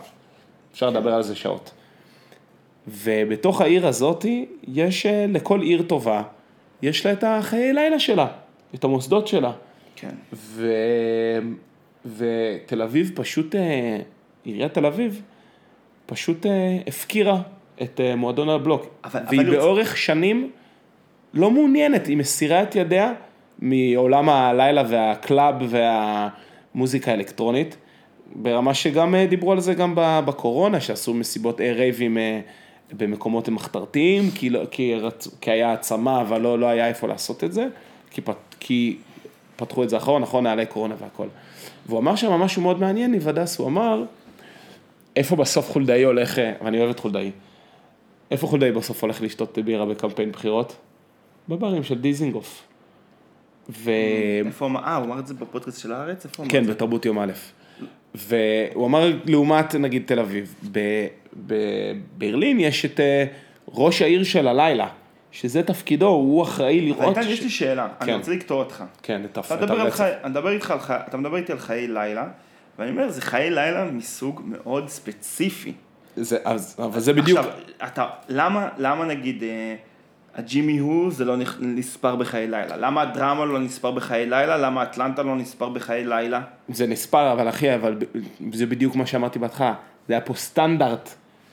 אפשר 0.72 0.90
לדבר 0.90 1.14
על 1.14 1.22
זה 1.22 1.36
שעות. 1.36 1.70
ובתוך 2.88 3.60
העיר 3.60 3.86
הזאתי, 3.86 4.46
יש 4.68 5.06
אה, 5.06 5.26
לכל 5.28 5.60
עיר 5.60 5.82
טובה, 5.82 6.22
יש 6.82 7.06
לה 7.06 7.12
את 7.12 7.24
החיי 7.26 7.72
לילה 7.72 7.98
שלה, 7.98 8.26
את 8.74 8.84
המוסדות 8.84 9.26
שלה. 9.28 9.52
כן. 9.96 10.14
ו... 10.32 10.72
ותל 12.16 12.82
אביב 12.82 13.12
פשוט, 13.14 13.54
אה, 13.54 13.98
עיריית 14.44 14.74
תל 14.74 14.86
אביב, 14.86 15.22
פשוט 16.06 16.46
אה, 16.46 16.78
הפקירה 16.86 17.40
את 17.82 18.00
אה, 18.00 18.16
מועדון 18.16 18.48
הבלוק. 18.48 18.86
אבל- 19.04 19.20
והיא 19.28 19.40
אבל 19.40 19.48
הוא- 19.48 19.56
באורך 19.56 19.96
שנים 19.96 20.50
לא 21.34 21.50
מעוניינת, 21.50 22.06
היא 22.06 22.16
מסירה 22.16 22.62
את 22.62 22.76
ידיה 22.76 23.12
מעולם 23.58 24.28
הלילה 24.28 24.82
והקלאב 24.88 25.54
והמוזיקה 25.68 27.10
האלקטרונית, 27.10 27.76
ברמה 28.34 28.74
שגם 28.74 29.14
דיברו 29.28 29.52
על 29.52 29.60
זה 29.60 29.74
גם 29.74 29.92
בקורונה, 29.96 30.80
שעשו 30.80 31.14
מסיבות 31.14 31.60
רייבים 31.60 32.18
במקומות 32.92 33.48
מחתרתיים, 33.48 34.30
כי, 34.34 34.50
לא, 34.50 34.60
כי, 34.70 34.94
רצ... 34.94 35.28
כי 35.40 35.50
היה 35.50 35.70
העצמה, 35.70 36.20
אבל 36.20 36.40
לא, 36.40 36.58
לא 36.58 36.66
היה 36.66 36.88
איפה 36.88 37.06
לעשות 37.08 37.44
את 37.44 37.52
זה, 37.52 37.66
כי, 38.10 38.20
פת... 38.20 38.36
כי 38.60 38.96
פתחו 39.56 39.84
את 39.84 39.90
זה 39.90 39.96
אחרון, 39.96 40.22
נכון, 40.22 40.44
נעלי 40.44 40.66
קורונה 40.66 40.94
והכל. 40.98 41.26
והוא 41.86 41.98
אמר 41.98 42.16
שם 42.16 42.32
משהו 42.32 42.62
מאוד 42.62 42.80
מעניין, 42.80 43.10
ניב 43.12 43.28
הדס, 43.28 43.58
הוא 43.58 43.66
אמר, 43.66 44.04
איפה 45.16 45.36
בסוף 45.36 45.70
חולדאי 45.70 46.02
הולך, 46.02 46.40
ואני 46.64 46.78
אוהב 46.78 46.90
את 46.90 47.00
חולדאי, 47.00 47.30
איפה 48.30 48.46
חולדאי 48.46 48.72
בסוף 48.72 49.02
הולך 49.02 49.22
לשתות 49.22 49.58
בירה 49.58 49.86
בקמפיין 49.86 50.32
בחירות? 50.32 50.76
בברים 51.48 51.82
של 51.82 51.98
דיזינגוף. 51.98 52.62
ו... 53.70 53.90
איפה 54.46 54.68
אה, 54.84 54.96
הוא 54.96 55.04
אמר 55.04 55.18
את 55.18 55.26
זה 55.26 55.34
בפודקאסט 55.34 55.80
של 55.80 55.92
הארץ? 55.92 56.24
איפה 56.24 56.44
כן? 56.48 56.66
בתרבות 56.66 57.06
יום 57.06 57.18
א'. 57.18 57.32
והוא 58.14 58.86
אמר, 58.86 59.12
לעומת 59.24 59.74
נגיד 59.74 60.02
תל 60.06 60.20
אביב, 60.20 60.54
ב- 60.72 61.06
בברלין 61.46 62.60
יש 62.60 62.84
את 62.84 63.00
אה, 63.00 63.24
ראש 63.68 64.02
העיר 64.02 64.24
של 64.24 64.48
הלילה, 64.48 64.88
שזה 65.32 65.62
תפקידו, 65.62 66.06
הוא 66.08 66.42
אחראי 66.42 66.80
לראות... 66.80 67.18
איתן, 67.18 67.28
יש 67.30 67.38
ש- 67.38 67.42
לי 67.42 67.50
שאלה, 67.50 67.88
אני 68.00 68.12
כן. 68.12 68.18
רוצה 68.18 68.32
לקטוע 68.32 68.58
אותך. 68.58 68.84
כן, 69.02 69.22
את 69.24 69.36
הרצף. 69.36 69.52
אני. 69.52 70.56
אתה 71.08 71.16
מדבר 71.16 71.36
איתי 71.36 71.52
על 71.52 71.58
חיי 71.58 71.88
לילה, 71.88 72.26
ואני 72.78 72.90
אומר, 72.90 73.08
זה 73.10 73.20
חיי 73.22 73.50
לילה 73.50 73.84
מסוג 73.84 74.42
מאוד 74.44 74.88
ספציפי. 74.88 75.72
זה- 76.16 76.38
אז- 76.44 76.76
אבל 76.78 77.00
זה 77.00 77.12
בדיוק, 77.12 77.38
עכשיו, 77.38 77.52
אתה, 77.86 78.06
למה, 78.28 78.68
למה 78.78 79.04
נגיד, 79.04 79.42
אה, 79.42 79.74
הג'ימי 80.34 80.78
הו 80.78 81.10
זה 81.10 81.24
לא 81.24 81.34
נספר 81.60 82.16
בחיי 82.16 82.46
לילה? 82.48 82.76
למה 82.76 83.02
הדרמה 83.02 83.44
לא 83.44 83.58
נספר 83.58 83.90
בחיי 83.90 84.26
לילה? 84.26 84.56
למה 84.56 84.82
אטלנטה 84.82 85.22
לא 85.22 85.36
נספר 85.36 85.68
בחיי 85.68 86.04
לילה? 86.06 86.40
זה 86.68 86.86
נספר, 86.86 87.32
אבל 87.32 87.48
אחי, 87.48 87.74
אבל 87.74 87.96
זה 88.52 88.66
בדיוק 88.66 88.96
מה 88.96 89.06
שאמרתי 89.06 89.38
בהתחלה, 89.38 89.74
זה 90.08 90.14
היה 90.14 90.20
פה 90.20 90.34
סטנדרט 90.34 91.10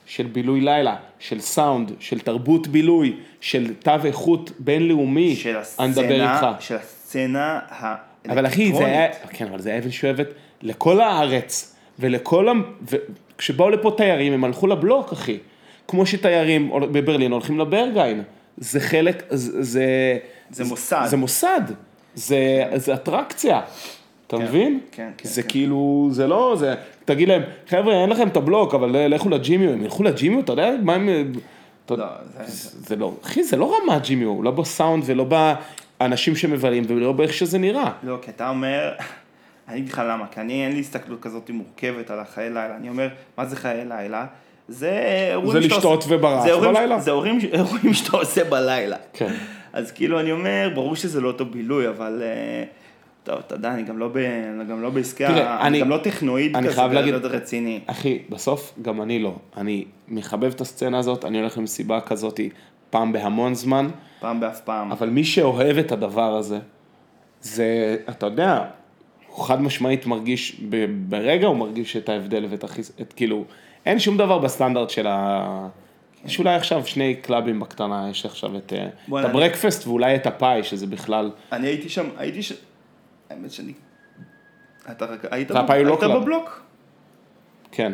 של 0.08 0.26
בילוי 0.26 0.60
לילה, 0.60 0.96
של 1.18 1.40
סאונד, 1.40 1.92
של 2.00 2.20
תרבות 2.20 2.66
בילוי, 2.66 3.16
של 3.40 3.74
תו 3.74 3.92
איכות 4.04 4.50
בינלאומי, 4.58 5.36
של 5.36 5.56
אני 5.78 5.88
מדבר 5.88 6.22
איתך. 6.22 6.44
הסצנה, 6.44 6.60
של 6.60 6.76
הסצנה 6.76 7.58
האלקטרונית. 7.68 8.28
אבל 8.28 8.46
אחי, 8.46 8.72
זה 8.72 8.86
היה, 8.86 9.08
כן, 9.30 9.46
אבל 9.46 9.60
זה 9.60 9.78
אבן 9.78 9.90
שואבת 9.90 10.26
לכל 10.62 11.00
הארץ, 11.00 11.76
ולכל, 11.98 12.48
ה... 12.48 12.52
וכשבאו 13.36 13.70
לפה 13.70 13.94
תיירים, 13.96 14.32
הם 14.32 14.44
הלכו 14.44 14.66
לבלוק, 14.66 15.12
אחי. 15.12 15.38
כמו 15.88 16.06
שתיירים 16.06 16.70
בברלין 16.92 17.32
הולכים 17.32 17.58
לברגיין. 17.58 18.22
זה 18.56 18.80
חלק, 18.80 19.22
זה... 19.30 19.62
זה, 19.62 20.18
זה 20.50 20.64
מוסד. 20.64 21.06
זה 21.06 21.16
מוסד, 21.16 21.60
זה, 22.14 22.64
זה 22.74 22.94
אטרקציה. 22.94 23.60
אתה 24.28 24.38
מבין? 24.38 24.80
כן, 24.92 25.10
כן, 25.18 25.28
זה 25.28 25.42
כן. 25.42 25.48
כאילו, 25.48 26.08
זה 26.12 26.26
לא, 26.26 26.54
זה, 26.58 26.74
תגיד 27.04 27.28
להם, 27.28 27.42
חבר'ה, 27.68 27.94
אין 28.02 28.10
לכם 28.10 28.28
את 28.28 28.36
הבלוק, 28.36 28.74
אבל 28.74 28.96
לכו 29.08 29.28
לג'ימיו, 29.28 29.70
הם 29.72 29.82
ילכו 29.82 30.02
לג'ימיו, 30.02 30.40
אתה 30.40 30.52
יודע 30.52 30.70
מה 30.82 30.94
הם... 30.94 31.08
אתה- 31.86 31.94
לא, 31.96 32.04
זה- 32.46 32.78
זה 32.88 32.96
לא, 32.96 33.12
אחי, 33.24 33.42
זה 33.42 33.56
לא 33.56 33.76
רמת 33.76 34.02
ג'ימיו, 34.02 34.42
לא 34.42 34.50
בסאונד 34.50 35.02
ולא 35.06 35.26
באנשים 36.00 36.36
שמבלים 36.36 36.84
ולא 36.88 37.12
באיך 37.12 37.32
שזה 37.32 37.58
נראה. 37.58 37.90
לא, 38.02 38.18
כי 38.22 38.30
אתה 38.30 38.48
אומר, 38.48 38.92
אני 39.68 39.78
אגיד 39.78 39.88
לך 39.92 40.02
למה, 40.08 40.24
כי 40.30 40.40
אני 40.40 40.64
אין 40.64 40.72
לי 40.72 40.80
הסתכלות 40.80 41.20
כזאת 41.20 41.50
מורכבת 41.50 42.10
על 42.10 42.20
החיי 42.20 42.48
לילה, 42.50 42.76
אני 42.76 42.88
אומר, 42.88 43.08
מה 43.38 43.44
זה 43.46 43.56
חיי 43.56 43.84
לילה? 43.88 44.26
זה 44.68 44.98
אירועים 45.30 45.52
זה 45.62 45.68
לשתות 45.68 46.02
עושה- 46.02 46.14
וברח 46.14 46.42
זה 46.42 46.56
בלילה. 46.56 47.00
זה 47.00 47.10
אירועים 47.10 47.38
אירועים 47.52 47.94
שאתה 47.98 48.16
עושה 48.16 48.44
בלילה. 48.44 48.96
כן. 49.12 49.32
אז 49.72 49.92
כאילו 49.92 50.20
אני 50.20 50.32
אומר, 50.32 50.70
ברור 50.74 50.96
שזה 50.96 51.20
לא 51.20 51.28
אותו 51.28 51.44
בילוי, 51.44 51.88
אבל... 51.88 52.22
אה, 52.22 52.64
טוב, 53.28 53.38
אתה 53.46 53.54
יודע, 53.54 53.72
אני 53.74 53.82
גם 53.82 53.98
לא, 53.98 54.08
ב, 54.12 54.18
גם 54.70 54.82
לא 54.82 54.90
בעסקי, 54.90 55.26
תראה, 55.26 55.60
אני 55.60 55.66
אני- 55.68 55.80
גם 55.80 55.88
לא 55.88 55.98
טכנואיד 56.02 56.56
אני 56.56 56.66
כזה, 56.66 56.76
חייב 56.76 56.92
להגיד- 56.92 57.14
רציני. 57.14 57.80
אחי, 57.86 58.18
בסוף 58.30 58.74
גם 58.82 59.02
אני 59.02 59.18
לא. 59.18 59.34
אני 59.56 59.84
מחבב 60.08 60.52
את 60.54 60.60
הסצנה 60.60 60.98
הזאת, 60.98 61.24
אני 61.24 61.38
הולך 61.40 61.58
למסיבה 61.58 62.00
כזאת 62.00 62.40
פעם 62.90 63.12
בהמון 63.12 63.54
זמן, 63.54 63.88
פעם 64.20 64.40
באף 64.40 64.60
פעם. 64.60 64.92
אבל 64.92 65.08
מי 65.10 65.24
שאוהב 65.24 65.78
את 65.78 65.92
הדבר 65.92 66.34
הזה, 66.36 66.58
זה, 67.40 67.96
אתה 68.08 68.26
יודע, 68.26 68.64
הוא 69.34 69.44
חד 69.44 69.62
משמעית 69.62 70.06
מרגיש, 70.06 70.60
ב- 70.68 70.86
ברגע 71.08 71.46
הוא 71.46 71.56
מרגיש 71.56 71.96
את 71.96 72.08
ההבדל 72.08 72.46
ואת 72.50 72.64
החיס... 72.64 72.92
את 73.00 73.12
כאילו, 73.12 73.44
אין 73.86 73.98
שום 73.98 74.16
דבר 74.16 74.38
בסטנדרט 74.38 74.90
של 74.90 75.06
ה... 75.06 75.68
יש 76.24 76.38
אולי 76.38 76.54
עכשיו 76.54 76.86
שני 76.86 77.14
קלאבים 77.14 77.60
בקטנה, 77.60 78.06
יש 78.10 78.26
עכשיו 78.26 78.56
את, 78.56 78.72
אה, 78.72 79.20
את 79.20 79.24
הברקפסט 79.24 79.86
ואולי 79.86 80.14
את 80.16 80.26
הפאי, 80.26 80.62
שזה 80.64 80.86
בכלל, 80.86 81.30
אני 81.52 81.66
הייתי 81.66 81.88
שם, 81.88 82.06
הייתי 82.16 82.42
שם, 82.42 82.54
האמת 83.30 83.50
שאני... 83.52 83.72
אתה 84.90 85.04
רק- 85.04 85.24
היית 85.30 85.50
בב- 85.50 85.56
לא 85.70 85.72
היית 85.72 86.00
club. 86.00 86.22
בבלוק? 86.22 86.62
כן. 87.72 87.92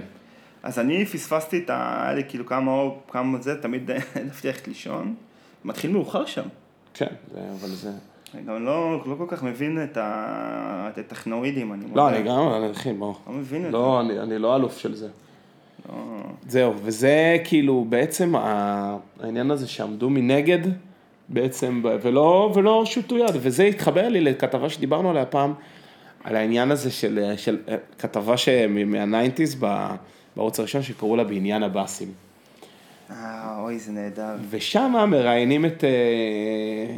אז 0.63 0.79
אני 0.79 1.07
פספסתי 1.07 1.59
את 1.59 1.71
ה... 1.71 2.03
היה 2.03 2.13
לי 2.15 2.23
כאילו 2.29 2.47
כמה 2.47 2.71
אור, 2.71 3.03
כמה 3.11 3.39
זה, 3.41 3.63
תמיד 3.63 3.91
העדפתי 4.15 4.47
ללכת 4.49 4.69
לישון. 4.69 5.15
מתחיל 5.65 5.91
מאוחר 5.93 6.27
שם. 6.27 6.43
כן, 6.95 7.07
זה, 7.33 7.41
אבל 7.61 7.69
זה... 7.69 7.91
אני 8.35 8.43
גם 8.43 8.65
לא, 8.65 9.05
לא 9.07 9.15
כל 9.19 9.25
כך 9.29 9.43
מבין 9.43 9.85
את, 9.85 9.97
ה... 9.97 10.89
את 10.93 10.99
הטכנואידים, 10.99 11.73
אני 11.73 11.85
מודה. 11.87 11.97
לא, 12.01 12.09
אני 12.09 12.23
גם, 12.23 12.49
אני 12.57 12.71
אחי, 12.71 12.93
בוא. 12.93 13.15
לא 13.27 13.33
מבין 13.33 13.61
את 13.61 13.67
זה. 13.67 13.73
לא, 13.73 14.01
אני, 14.01 14.21
אני 14.21 14.39
לא 14.39 14.57
אלוף 14.57 14.79
של 14.79 14.95
זה. 14.95 15.09
לא. 15.89 15.95
זהו, 16.49 16.75
וזה 16.83 17.37
כאילו 17.45 17.87
בעצם 17.89 18.35
העניין 18.37 19.51
הזה 19.51 19.69
שעמדו 19.69 20.11
מנגד 20.11 20.59
בעצם, 21.29 21.83
ולא, 22.03 22.53
ולא 22.55 22.83
שוטו 22.87 23.19
יד, 23.19 23.35
וזה 23.35 23.65
התחבר 23.65 24.09
לי 24.09 24.21
לכתבה 24.21 24.69
שדיברנו 24.69 25.11
עליה 25.11 25.27
פעם, 25.27 25.55
על 26.25 26.37
העניין 26.37 26.71
הזה 26.71 26.91
של, 26.91 27.33
של 27.37 27.59
כתבה 27.99 28.35
מהניינטיז 28.87 29.55
בערוץ 30.35 30.59
הראשון 30.59 30.83
שקראו 30.83 31.17
לה 31.17 31.25
בעניין 31.25 31.63
הבאסים. 31.63 32.13
אה, 33.11 33.59
אוי, 33.61 33.79
זה 33.79 33.93
נהדר. 33.93 34.35
ושם 34.51 35.07
מראיינים 35.11 35.67
את 35.67 35.85
אה, 35.85 36.97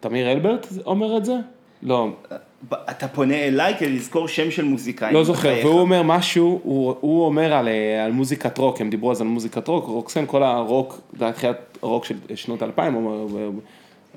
תמיר 0.00 0.32
אלברט, 0.32 0.66
אומר 0.86 1.16
את 1.16 1.24
זה? 1.24 1.34
לא, 1.82 2.08
ב- 2.30 2.34
אתה 2.72 3.08
פונה 3.08 3.34
אליי 3.34 3.74
כדי 3.78 3.92
לזכור 3.92 4.28
שם 4.28 4.50
של 4.50 4.64
מוזיקאי. 4.64 5.12
לא 5.12 5.24
זוכר, 5.24 5.40
בחייך. 5.40 5.66
והוא 5.66 5.80
אומר 5.80 6.02
משהו, 6.02 6.60
הוא, 6.62 6.94
הוא 7.00 7.26
אומר 7.26 7.52
על, 7.52 7.68
אה, 7.68 8.04
על 8.04 8.12
מוזיקת 8.12 8.58
רוק, 8.58 8.80
הם 8.80 8.90
דיברו 8.90 9.10
אז 9.10 9.20
על 9.20 9.26
מוזיקת 9.26 9.68
רוק, 9.68 9.84
רוקסן, 9.84 10.26
כל 10.26 10.42
הרוק, 10.42 11.00
זה 11.18 11.24
היה 11.24 11.32
תחילת 11.32 11.78
הרוק 11.82 12.04
של 12.04 12.14
שנות 12.34 12.62
האלפיים, 12.62 12.94
הוא 12.94 13.26
אומר, 13.26 13.50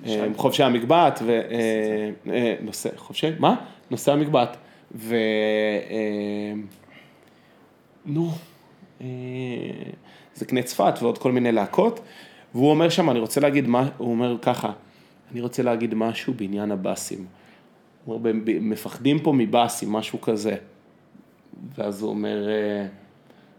אה, 0.05 0.25
חובשי 0.35 0.63
המגבעת, 0.63 1.19
ו... 1.25 1.29
אה, 1.51 2.33
אה, 2.33 2.55
נושא, 2.61 2.89
חובשי, 2.97 3.27
מה? 3.39 3.55
נושא 3.91 4.11
המגבעת, 4.11 4.57
ו... 4.95 5.15
אה, 5.89 6.53
נו, 8.05 8.31
אה, 9.01 9.07
זה 10.35 10.45
קנה 10.45 10.61
צפת 10.61 10.93
ועוד 11.01 11.17
כל 11.17 11.31
מיני 11.31 11.51
להקות, 11.51 11.99
והוא 12.55 12.69
אומר 12.69 12.89
שם, 12.89 13.09
אני 13.09 13.19
רוצה 13.19 13.41
להגיד, 13.41 13.67
מה, 13.67 13.89
הוא 13.97 14.11
אומר 14.11 14.37
ככה, 14.41 14.71
אני 15.31 15.41
רוצה 15.41 15.63
להגיד 15.63 15.93
משהו 15.95 16.33
בעניין 16.33 16.71
הבאסים. 16.71 17.25
אומר, 18.15 18.31
"ב- 18.31 18.49
ב- 18.51 18.59
מפחדים 18.59 19.19
פה 19.19 19.33
מבאסים, 19.33 19.91
משהו 19.91 20.21
כזה. 20.21 20.55
ואז 21.77 22.01
הוא 22.01 22.09
אומר, 22.09 22.49
אה, 22.49 22.85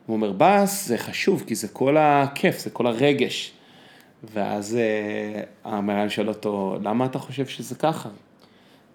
הוא 0.07 0.17
אומר, 0.17 0.33
באס 0.33 0.87
זה 0.87 0.99
חשוב, 0.99 1.45
כי 1.47 1.55
זה 1.55 1.69
כל 1.69 1.97
הכיף, 1.97 2.59
זה 2.59 2.71
כל 2.71 2.87
הרגש. 2.87 3.53
ואז 4.35 4.77
אה, 4.77 5.43
המראיין 5.65 6.09
שואל 6.09 6.29
אותו, 6.29 6.79
למה 6.83 7.05
אתה 7.07 7.19
חושב 7.19 7.47
שזה 7.47 7.75
ככה? 7.75 8.09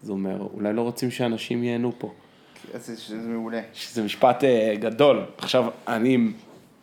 אז 0.04 0.10
הוא 0.10 0.16
אומר, 0.18 0.48
אולי 0.54 0.74
לא 0.74 0.82
רוצים 0.82 1.12
שאנשים 1.12 1.64
ייהנו 1.64 1.92
פה. 1.98 2.12
זה- 2.74 2.96
זה 2.96 3.16
מעולה. 3.16 3.62
שזה 3.74 4.04
משפט 4.04 4.44
אה, 4.44 4.74
גדול. 4.80 5.22
עכשיו, 5.38 5.66
אני, 5.88 6.18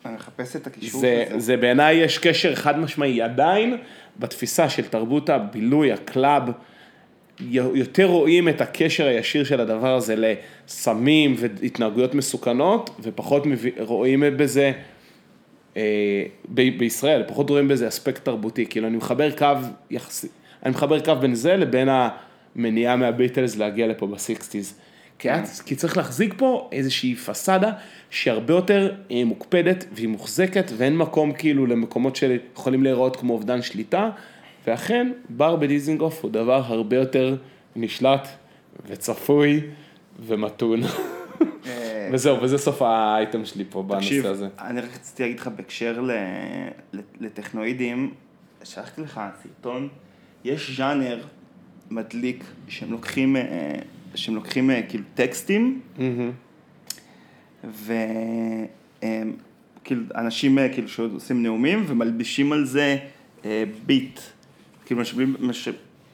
אני 0.05 0.13
מחפש 0.15 0.55
את 0.55 0.67
הקישור 0.67 1.01
זה, 1.01 1.25
הזה. 1.29 1.39
זה 1.39 1.57
בעיניי 1.57 1.95
יש 1.95 2.17
קשר 2.17 2.55
חד 2.55 2.79
משמעי, 2.79 3.21
עדיין 3.21 3.77
בתפיסה 4.19 4.69
של 4.69 4.87
תרבות 4.87 5.29
הבילוי, 5.29 5.91
ה 5.91 6.00
club, 6.00 6.43
יותר 7.49 8.05
רואים 8.05 8.49
את 8.49 8.61
הקשר 8.61 9.05
הישיר 9.05 9.43
של 9.43 9.61
הדבר 9.61 9.95
הזה 9.95 10.15
לסמים 10.17 11.35
והתנהגויות 11.37 12.15
מסוכנות, 12.15 12.89
ופחות 12.99 13.43
רואים 13.79 14.23
בזה, 14.37 14.71
אה, 15.77 16.23
בישראל, 16.53 17.23
פחות 17.27 17.49
רואים 17.49 17.67
בזה 17.67 17.87
אספקט 17.87 18.25
תרבותי, 18.25 18.65
כאילו 18.65 18.87
אני 18.87 18.97
מחבר 18.97 19.31
קו 19.31 19.45
יחסי, 19.91 20.27
אני 20.65 20.71
מחבר 20.71 20.99
קו 20.99 21.15
בין 21.15 21.35
זה 21.35 21.55
לבין 21.55 21.89
המניעה 22.55 22.95
מהביטלס 22.95 23.57
להגיע 23.57 23.87
לפה 23.87 24.07
בסיקסטיז. 24.07 24.75
כי, 25.19 25.29
כי 25.65 25.75
צריך 25.75 25.97
להחזיק 25.97 26.33
פה 26.37 26.69
איזושהי 26.71 27.15
פסאדה 27.15 27.71
שהיא 28.09 28.33
הרבה 28.33 28.53
יותר 28.53 28.93
אה, 29.11 29.23
מוקפדת 29.25 29.85
והיא 29.91 30.07
מוחזקת 30.07 30.71
ואין 30.77 30.97
מקום 30.97 31.31
כאילו 31.31 31.65
למקומות 31.65 32.15
שיכולים 32.15 32.83
להיראות 32.83 33.15
כמו 33.15 33.33
אובדן 33.33 33.61
שליטה, 33.61 34.09
ואכן 34.67 35.11
בר 35.29 35.55
בדיזינגוף 35.55 36.23
הוא 36.23 36.31
דבר 36.31 36.61
הרבה 36.65 36.95
יותר 36.95 37.35
נשלט 37.75 38.27
וצפוי 38.87 39.61
ומתון. 40.25 40.81
וזהו, 42.13 42.41
וזה 42.41 42.57
סוף 42.57 42.81
האייטם 42.81 43.45
שלי 43.45 43.63
פה 43.69 43.85
תקשיב, 43.89 44.23
בנושא 44.23 44.29
הזה. 44.29 44.47
אני 44.59 44.81
רק 44.81 44.89
רציתי 44.95 45.23
להגיד 45.23 45.39
לך 45.39 45.47
בהקשר 45.47 46.01
ל- 46.01 46.11
ל- 46.93 46.99
לטכנואידים, 47.19 48.13
שלחתי 48.63 49.01
לך 49.01 49.21
סרטון, 49.43 49.87
יש 50.43 50.77
ז'אנר 50.77 51.23
מדליק 51.91 52.43
שהם 52.67 52.91
לוקחים, 52.91 53.35
אה, 53.35 53.75
שהם 54.15 54.35
לוקחים 54.35 54.71
אה, 54.71 54.81
כאילו 54.89 55.03
טקסטים, 55.15 55.81
מהמם. 55.97 56.31
וכאילו 59.03 60.01
אנשים 60.15 60.59
אה, 60.59 60.69
כאילו 60.73 60.87
שעושים 60.87 61.43
נאומים 61.43 61.83
ומלבישים 61.87 62.51
על 62.51 62.65
זה 62.65 62.97
אה, 63.45 63.63
ביט, 63.85 64.19
כאילו 64.91 65.01
משביעים, 65.01 65.35
מש, 65.39 65.69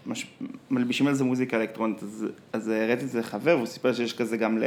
מש, 0.08 0.28
מלבישים 0.72 1.08
על 1.08 1.14
זה 1.14 1.24
מוזיקה 1.24 1.58
אלקטרונית, 1.58 2.04
אז, 2.04 2.26
אז 2.54 2.68
הראיתי 2.68 3.04
את 3.04 3.10
זה 3.10 3.20
לחבר 3.20 3.56
והוא 3.56 3.66
סיפר 3.66 3.94
שיש 3.94 4.14
כזה 4.14 4.38
גם 4.38 4.60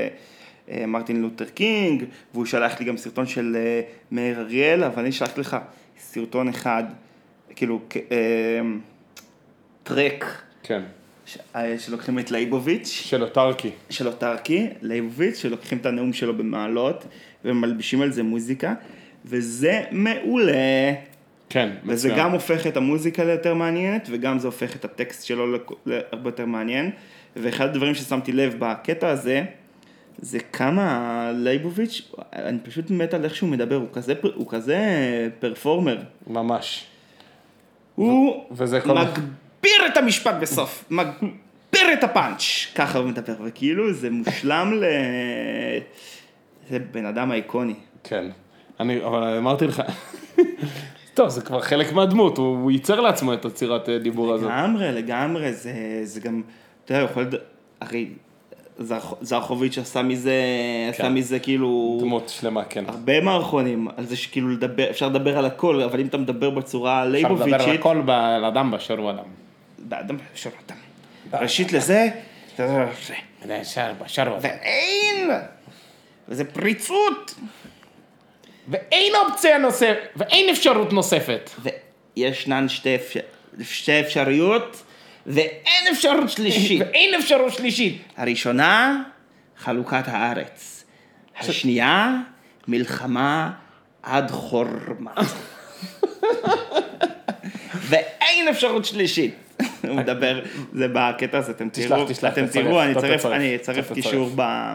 למרטין 0.69 1.23
לותר 1.23 1.45
קינג, 1.45 2.05
והוא 2.35 2.45
שלח 2.45 2.81
לי 2.81 2.87
גם 2.87 2.97
סרטון 2.97 3.27
של 3.27 3.57
אה, 3.57 3.81
מאיר 4.11 4.41
אריאל, 4.41 4.85
אבל 4.85 5.03
אני 5.03 5.13
שלחתי 5.13 5.41
לך 5.41 5.57
סרטון 5.99 6.49
אחד, 6.49 6.85
כאילו 7.57 7.81
אה, 8.11 8.61
track, 9.83 10.43
כן, 10.63 10.83
ש- 11.27 11.39
אה, 11.57 11.79
שלוקחים 11.79 12.19
את 12.19 12.31
לייבוביץ', 12.31 12.89
של 12.89 13.23
אוטרקי. 13.23 13.71
של 13.91 14.07
אוטרקי, 14.07 14.67
לייבוביץ', 14.83 15.37
שלוקחים 15.37 15.79
את 15.79 15.87
הנאום 15.87 16.13
שלו 16.13 16.37
במעלות 16.37 17.05
ומלבישים 17.45 18.03
על 18.03 18.13
זה 18.13 18.23
מוזיקה, 18.23 18.75
וזה 19.25 19.83
מעולה. 19.91 20.93
כן, 21.51 21.71
וזה 21.85 22.09
מצוין. 22.09 22.25
גם 22.25 22.33
הופך 22.33 22.67
את 22.67 22.77
המוזיקה 22.77 23.25
ליותר 23.25 23.55
מעניינת, 23.55 24.09
וגם 24.11 24.39
זה 24.39 24.49
הופך 24.49 24.77
את 24.77 24.85
הטקסט 24.85 25.25
שלו 25.27 25.47
להרבה 25.87 26.29
יותר 26.29 26.47
מעניין. 26.47 26.91
ואחד 27.37 27.65
הדברים 27.65 27.95
ששמתי 27.95 28.33
לב 28.33 28.55
בקטע 28.59 29.09
הזה, 29.09 29.43
זה 30.19 30.39
כמה 30.41 30.93
לייבוביץ', 31.35 32.13
אני 32.33 32.59
פשוט 32.63 32.91
מת 32.91 33.15
על 33.15 33.25
איך 33.25 33.35
שהוא 33.35 33.49
מדבר, 33.51 33.75
הוא 33.77 33.89
כזה, 33.93 34.15
הוא 34.35 34.47
כזה 34.51 34.79
פרפורמר. 35.41 35.99
ממש. 36.27 36.85
הוא 37.95 38.45
וזה 38.53 38.81
כל- 38.81 38.95
מגביר 38.99 39.87
את 39.93 39.97
המשפט 39.97 40.35
בסוף, 40.41 40.85
מגביר 40.91 41.93
את 41.93 42.05
הפאנץ', 42.05 42.43
ככה 42.75 42.99
הוא 42.99 43.09
מדבר, 43.09 43.35
וכאילו 43.45 43.93
זה 43.93 44.11
מושלם 44.11 44.73
ל... 44.75 44.85
זה 46.71 46.79
בן 46.79 47.07
אדם 47.07 47.33
איקוני. 47.33 47.75
כן. 48.05 48.25
אני, 48.81 49.05
אבל 49.05 49.23
אמרתי 49.39 49.67
לך, 49.67 49.83
טוב, 51.15 51.29
זה 51.29 51.41
כבר 51.43 51.61
חלק 51.61 51.93
מהדמות, 51.93 52.39
הוא, 52.39 52.47
הוא 52.63 52.71
ייצר 52.71 53.01
לעצמו 53.01 53.33
את 53.33 53.45
הצירת 53.45 53.89
אה, 53.89 53.99
דיבור 53.99 54.35
הזאת. 54.35 54.51
לגמרי, 54.51 54.93
לגמרי, 54.93 55.53
זה, 55.53 55.73
זה 56.05 56.21
גם, 56.21 56.43
אתה 56.85 56.93
יודע, 56.93 57.03
הוא 57.03 57.11
יכול, 57.11 57.23
לד- 57.23 57.35
הרי 57.81 58.09
זרח- 58.79 59.15
זרחוביץ' 59.21 59.79
עשה 59.79 60.03
מזה, 60.03 60.33
עשה 60.91 61.03
כן. 61.03 61.15
מזה 61.15 61.39
כאילו, 61.39 61.99
דמות 62.01 62.29
שלמה, 62.29 62.65
כן. 62.65 62.85
הרבה 62.89 63.21
מערכונים, 63.21 63.89
על 63.97 64.05
זה 64.07 64.17
שכאילו 64.17 64.49
לדבר, 64.49 64.91
אפשר 64.91 65.09
לדבר 65.09 65.39
על 65.39 65.45
הכל, 65.45 65.83
אבל 65.83 66.01
אם 66.01 66.07
אתה 66.07 66.19
מדבר 66.19 66.51
בצורה 66.51 67.03
אפשר 67.03 67.09
לדבר 67.19 67.43
על 67.45 67.49
לייבוביצ'ית, 67.51 67.81
הכל 67.81 68.03
ב- 68.05 68.11
לאדם 68.43 68.71
באשר 68.71 68.99
הוא 68.99 69.11
אדם. 69.11 69.25
באדם 69.79 70.17
של 70.35 70.51
אדם. 70.67 70.77
ראשית 71.43 71.73
לזה, 71.73 72.09
באשר 73.47 73.93
באשר 73.99 74.29
הוא 74.29 74.37
אדם. 74.39 74.49
ואין, 74.49 75.31
וזה 76.29 76.45
פריצות, 76.45 77.35
ואין 78.71 79.13
אופציה 79.15 79.59
נוספת, 79.59 80.09
ואין 80.17 80.51
אפשרות 80.51 80.93
נוספת. 80.93 81.51
וישנן 82.17 82.69
שתי, 82.69 82.95
אפשר, 82.95 83.21
שתי 83.63 84.01
אפשרויות, 84.01 84.83
ואין 85.27 85.85
אפשרות 85.93 86.31
שלישית. 86.31 86.81
ואין 86.87 87.15
אפשרות 87.15 87.53
שלישית. 87.53 88.03
הראשונה, 88.17 89.03
חלוקת 89.59 90.03
הארץ. 90.07 90.85
השנייה, 91.41 92.17
מלחמה 92.69 93.51
עד 94.03 94.31
חורמה. 94.31 95.11
ואין 97.89 98.49
אפשרות 98.51 98.85
שלישית. 98.85 99.35
הוא 99.89 99.95
מדבר, 99.95 100.41
זה 100.73 100.87
בקטע 100.93 101.39
הזה, 101.39 101.53
אתם 101.53 101.69
תראו, 101.69 102.07
אתם 102.29 102.47
תראו, 102.47 102.83
אני 102.83 103.57
אצרף. 103.57 103.93
קישור 103.93 104.31
ב- 104.35 104.73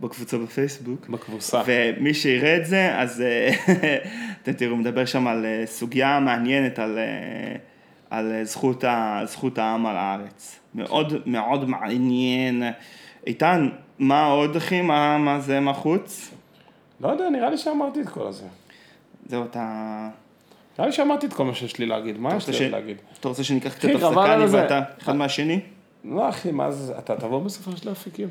בקבוצה 0.00 0.38
בפייסבוק. 0.38 1.08
בכבוסה. 1.08 1.62
ומי 1.66 2.14
שיראה 2.14 2.56
את 2.56 2.66
זה, 2.66 2.98
אז 2.98 3.20
אה, 3.20 3.50
אתם 4.42 4.52
תראו, 4.52 4.76
מדבר 4.76 5.04
שם 5.04 5.26
על 5.26 5.44
אה, 5.46 5.62
סוגיה 5.66 6.20
מעניינת, 6.20 6.78
על, 6.78 6.98
אה, 6.98 7.56
על 8.10 8.44
זכות, 8.44 8.84
ה, 8.84 9.22
זכות 9.24 9.58
העם 9.58 9.86
על 9.86 9.96
הארץ. 9.96 10.60
מאוד 10.74 11.22
מאוד 11.26 11.68
מעניין. 11.68 12.62
איתן, 13.26 13.68
מה 13.98 14.24
עוד 14.26 14.56
אחי? 14.56 14.82
מה, 14.82 15.18
מה 15.18 15.40
זה, 15.40 15.60
מה 15.60 15.72
חוץ? 15.72 16.30
לא 17.00 17.08
יודע, 17.08 17.30
נראה 17.30 17.50
לי 17.50 17.58
שאמרתי 17.58 18.00
את 18.00 18.08
כל 18.08 18.26
הזה. 18.26 18.44
זהו, 19.26 19.44
אתה... 19.44 20.08
נראה 20.78 20.86
לי 20.86 20.92
שאמרתי 20.92 21.26
את 21.26 21.32
כל 21.32 21.44
מה 21.44 21.54
שיש 21.54 21.78
לי 21.78 21.86
להגיד, 21.86 22.18
מה 22.18 22.36
יש 22.36 22.48
לי 22.48 22.54
ש- 22.54 22.60
להגיד? 22.60 22.96
אתה 23.20 23.28
רוצה 23.28 23.44
שניקח 23.44 23.74
קצת 23.74 23.88
חבל 23.88 24.04
הפסקה, 24.04 24.34
אני. 24.34 24.44
ואתה, 24.44 24.80
אחד 25.02 25.16
מהשני? 25.16 25.60
לא 26.04 26.28
אחי, 26.28 26.50
מה 26.50 26.70
זה, 26.70 26.98
אתה 26.98 27.16
תבוא 27.16 27.42
בסופו 27.42 27.76
של 27.76 27.88
האפיקים. 27.88 28.28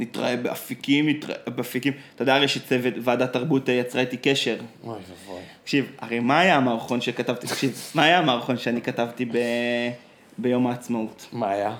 נתראה 0.00 0.36
באפיקים, 0.36 1.08
נתראה 1.08 1.36
באפיקים. 1.54 1.92
אתה 2.14 2.22
יודע 2.22 2.34
הרי 2.34 2.48
שצוות 2.48 2.94
ועדת 3.00 3.32
תרבות 3.32 3.68
אה, 3.68 3.74
יצרה 3.74 4.00
איתי 4.00 4.16
קשר. 4.16 4.56
אוי 4.84 4.92
ואבוי. 4.92 5.40
תקשיב, 5.62 5.90
הרי 5.98 6.18
מה 6.20 6.40
היה 6.40 6.56
המערכון 6.56 7.00
שכתבתי, 7.00 7.46
תקשיב, 7.46 7.72
מה 7.94 8.02
היה 8.02 8.18
המערכון 8.18 8.58
שאני 8.58 8.82
כתבתי 8.82 9.24
ב... 9.24 9.32
ביום 10.38 10.66
העצמאות? 10.66 11.26
מה 11.32 11.50
היה? 11.50 11.74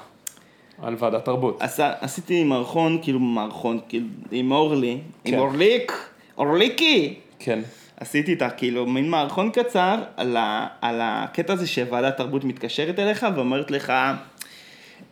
על 0.82 0.96
ועדת 0.98 1.24
תרבות. 1.24 1.62
עשה, 1.62 1.92
עשיתי 2.00 2.44
מערכון, 2.44 2.98
כאילו 3.02 3.20
מערכון, 3.20 3.80
כאילו, 3.88 4.06
עם 4.30 4.52
אורלי, 4.52 4.98
כן. 5.24 5.34
עם 5.34 5.40
אורליק, 5.40 5.92
אורליקי. 6.38 7.14
כן. 7.38 7.60
עשיתי 7.96 8.30
איתה 8.30 8.50
כאילו 8.50 8.86
מין 8.86 9.10
מערכון 9.10 9.50
קצר 9.50 10.02
על, 10.16 10.36
ה, 10.36 10.66
על 10.80 10.98
הקטע 11.02 11.52
הזה 11.52 11.66
שוועדת 11.66 12.16
תרבות 12.16 12.44
מתקשרת 12.44 12.98
אליך 12.98 13.26
ואומרת 13.34 13.70
לך, 13.70 13.90
"אה, 13.90 14.14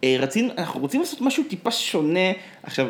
רצינו, 0.05 0.53
אנחנו 0.59 0.81
רוצים 0.81 1.01
לעשות 1.01 1.21
משהו 1.21 1.45
טיפה 1.45 1.71
שונה. 1.71 2.33
עכשיו, 2.63 2.87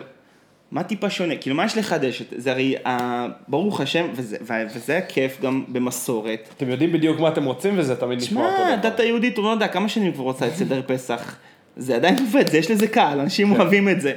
מה 0.70 0.82
טיפה 0.82 1.10
שונה? 1.10 1.36
כאילו, 1.36 1.56
מה 1.56 1.64
יש 1.64 1.76
לחדש? 1.76 2.22
זה 2.36 2.50
הרי, 2.50 2.74
אה, 2.86 3.26
ברוך 3.48 3.80
השם, 3.80 4.06
וזה, 4.14 4.36
וזה 4.74 4.98
הכיף 4.98 5.40
גם 5.40 5.64
במסורת. 5.68 6.48
אתם 6.56 6.70
יודעים 6.70 6.92
בדיוק 6.92 7.20
מה 7.20 7.28
אתם 7.28 7.44
רוצים 7.44 7.78
וזה 7.78 7.96
תמיד 7.96 8.18
נשמע 8.18 8.40
אותו 8.44 8.56
שמע, 8.56 8.76
דבר. 8.76 8.88
הדת 8.88 9.00
היהודית, 9.00 9.36
הוא 9.36 9.44
לא 9.44 9.50
יודע, 9.50 9.68
כמה 9.68 9.88
שנים 9.88 10.12
כבר 10.12 10.24
רוצה 10.24 10.46
את 10.46 10.54
סדר 10.54 10.82
פסח. 10.86 11.36
זה 11.76 11.96
עדיין 11.96 12.18
עובד, 12.18 12.54
יש 12.54 12.70
לזה 12.70 12.88
קהל, 12.88 13.20
אנשים 13.20 13.52
אוהבים 13.52 13.88
את 13.88 14.00
זה. 14.00 14.12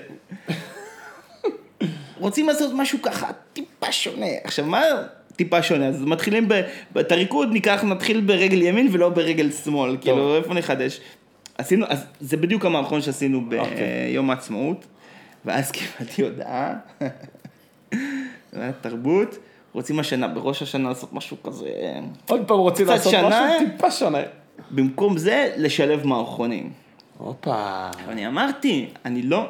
רוצים 2.20 2.48
לעשות 2.48 2.72
משהו 2.76 3.02
ככה, 3.02 3.28
טיפה 3.54 3.92
שונה. 3.92 4.26
עכשיו, 4.44 4.66
מה 4.66 4.82
טיפה 5.36 5.64
שונה? 5.64 5.88
אז 5.88 6.06
מתחילים 6.06 6.48
ב... 6.48 6.62
את 7.00 7.12
הריקוד 7.12 7.52
ניקח, 7.52 7.84
נתחיל 7.84 8.22
ברגל 8.22 8.62
ימין 8.62 8.88
ולא 8.92 9.10
ברגל 9.10 9.52
שמאל. 9.52 9.98
כאילו, 10.02 10.36
איפה 10.36 10.54
נחדש? 10.54 11.00
עשינו, 11.62 11.86
אז 11.90 12.06
זה 12.20 12.38
בדיוק 12.38 12.66
המערכון 12.66 13.02
שעשינו 13.02 13.44
אוקיי. 13.58 14.10
ביום 14.10 14.30
העצמאות, 14.30 14.86
ואז 15.46 15.72
קיבלתי 15.72 16.22
הודעה, 16.22 16.74
תרבות, 18.82 19.38
רוצים 19.74 20.00
השנה, 20.00 20.28
בראש 20.28 20.62
השנה 20.62 20.90
לעשות 20.90 21.14
משהו 21.14 21.38
כזה, 21.44 21.70
עוד 22.28 22.42
פעם 22.48 22.58
רוצים 22.60 22.88
לעשות 22.88 23.12
שנה. 23.12 23.28
משהו 23.30 23.70
טיפה 23.72 23.92
שונה. 23.92 24.18
במקום 24.72 25.18
זה, 25.18 25.54
לשלב 25.58 26.08
מערכונים. 26.08 26.70
הופה. 27.18 27.90
אני 28.08 28.28
אמרתי, 28.28 28.88
אני 29.06 29.22
לא, 29.22 29.50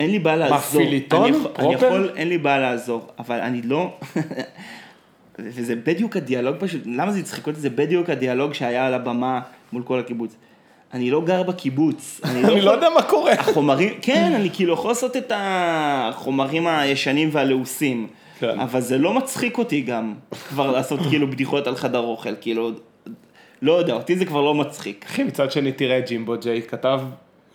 אין 0.00 0.10
לי 0.10 0.18
בעיה 0.18 0.36
לעזור. 0.36 0.82
אני 0.82 0.96
יכול- 1.06 1.26
אני 1.28 1.32
פרופר? 1.54 1.86
יכול, 1.86 2.10
אין 2.16 2.28
לי 2.28 2.38
בעיה 2.38 2.58
לעזור, 2.58 3.06
אבל 3.18 3.40
אני 3.40 3.62
לא... 3.62 3.96
וזה 5.38 5.76
בדיוק 5.76 6.16
הדיאלוג 6.16 6.56
פשוט, 6.58 6.82
למה 6.86 7.12
זה 7.12 7.18
הצחיק 7.18 7.46
אותי? 7.46 7.60
זה 7.60 7.70
בדיוק 7.70 8.10
הדיאלוג 8.10 8.52
שהיה 8.52 8.86
על 8.86 8.94
הבמה 8.94 9.40
מול 9.72 9.82
כל 9.82 9.98
הקיבוץ. 10.00 10.36
אני 10.94 11.10
לא 11.10 11.20
גר 11.20 11.42
בקיבוץ. 11.42 12.20
אני 12.24 12.44
אני 12.44 12.60
לא 12.60 12.70
יודע 12.70 12.88
מה 12.94 13.02
קורה. 13.02 13.32
החומרים, 13.32 13.94
כן, 14.02 14.32
אני 14.34 14.50
כאילו 14.52 14.72
יכול 14.74 14.90
לעשות 14.90 15.16
את 15.16 15.32
החומרים 15.34 16.66
הישנים 16.66 17.28
והלעוסים. 17.32 18.06
כן. 18.38 18.60
אבל 18.60 18.80
זה 18.80 18.98
לא 18.98 19.14
מצחיק 19.14 19.58
אותי 19.58 19.80
גם, 19.80 20.14
כבר 20.48 20.70
לעשות 20.70 21.00
כאילו 21.08 21.30
בדיחות 21.30 21.66
על 21.66 21.76
חדר 21.76 21.98
אוכל, 21.98 22.34
כאילו, 22.40 22.70
לא 23.62 23.72
יודע, 23.72 23.92
אותי 23.94 24.16
זה 24.16 24.24
כבר 24.24 24.40
לא 24.40 24.54
מצחיק. 24.54 25.04
אחי, 25.08 25.22
מצד 25.22 25.50
שני 25.52 25.72
תראה, 25.72 26.00
ג'ימבו 26.00 26.34
ג'יי 26.40 26.62
כתב 26.62 27.00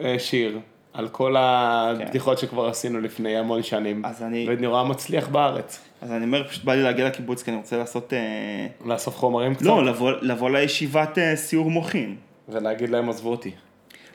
אה, 0.01 0.15
שיר 0.19 0.59
על 0.93 1.07
כל 1.07 1.35
הבדיחות 1.37 2.37
שכבר 2.39 2.67
עשינו 2.67 2.99
לפני 3.01 3.37
המון 3.37 3.63
שנים. 3.63 4.05
אז 4.05 4.23
אני- 4.23 4.45
ונורא 4.49 4.83
מצליח 4.83 5.27
בארץ. 5.27 5.79
אז 6.01 6.11
אני 6.11 6.25
אומר, 6.25 6.47
פשוט 6.47 6.63
בא 6.63 6.73
לי 6.75 6.83
להגיע 6.83 7.05
לקיבוץ, 7.07 7.43
כי 7.43 7.51
אני 7.51 7.57
רוצה 7.57 7.77
לעשות... 7.77 8.13
אה, 8.13 8.67
לאסוף 8.85 9.17
חומרים 9.17 9.55
קצת. 9.55 9.65
לא, 9.65 9.85
לבוא, 9.85 10.11
לבוא 10.21 10.49
לישיבת 10.49 11.17
אה, 11.17 11.35
סיור 11.35 11.71
מוחין. 11.71 12.15
ולהגיד 12.51 12.89
להם 12.89 13.09
עזבו 13.09 13.31
אותי. 13.31 13.51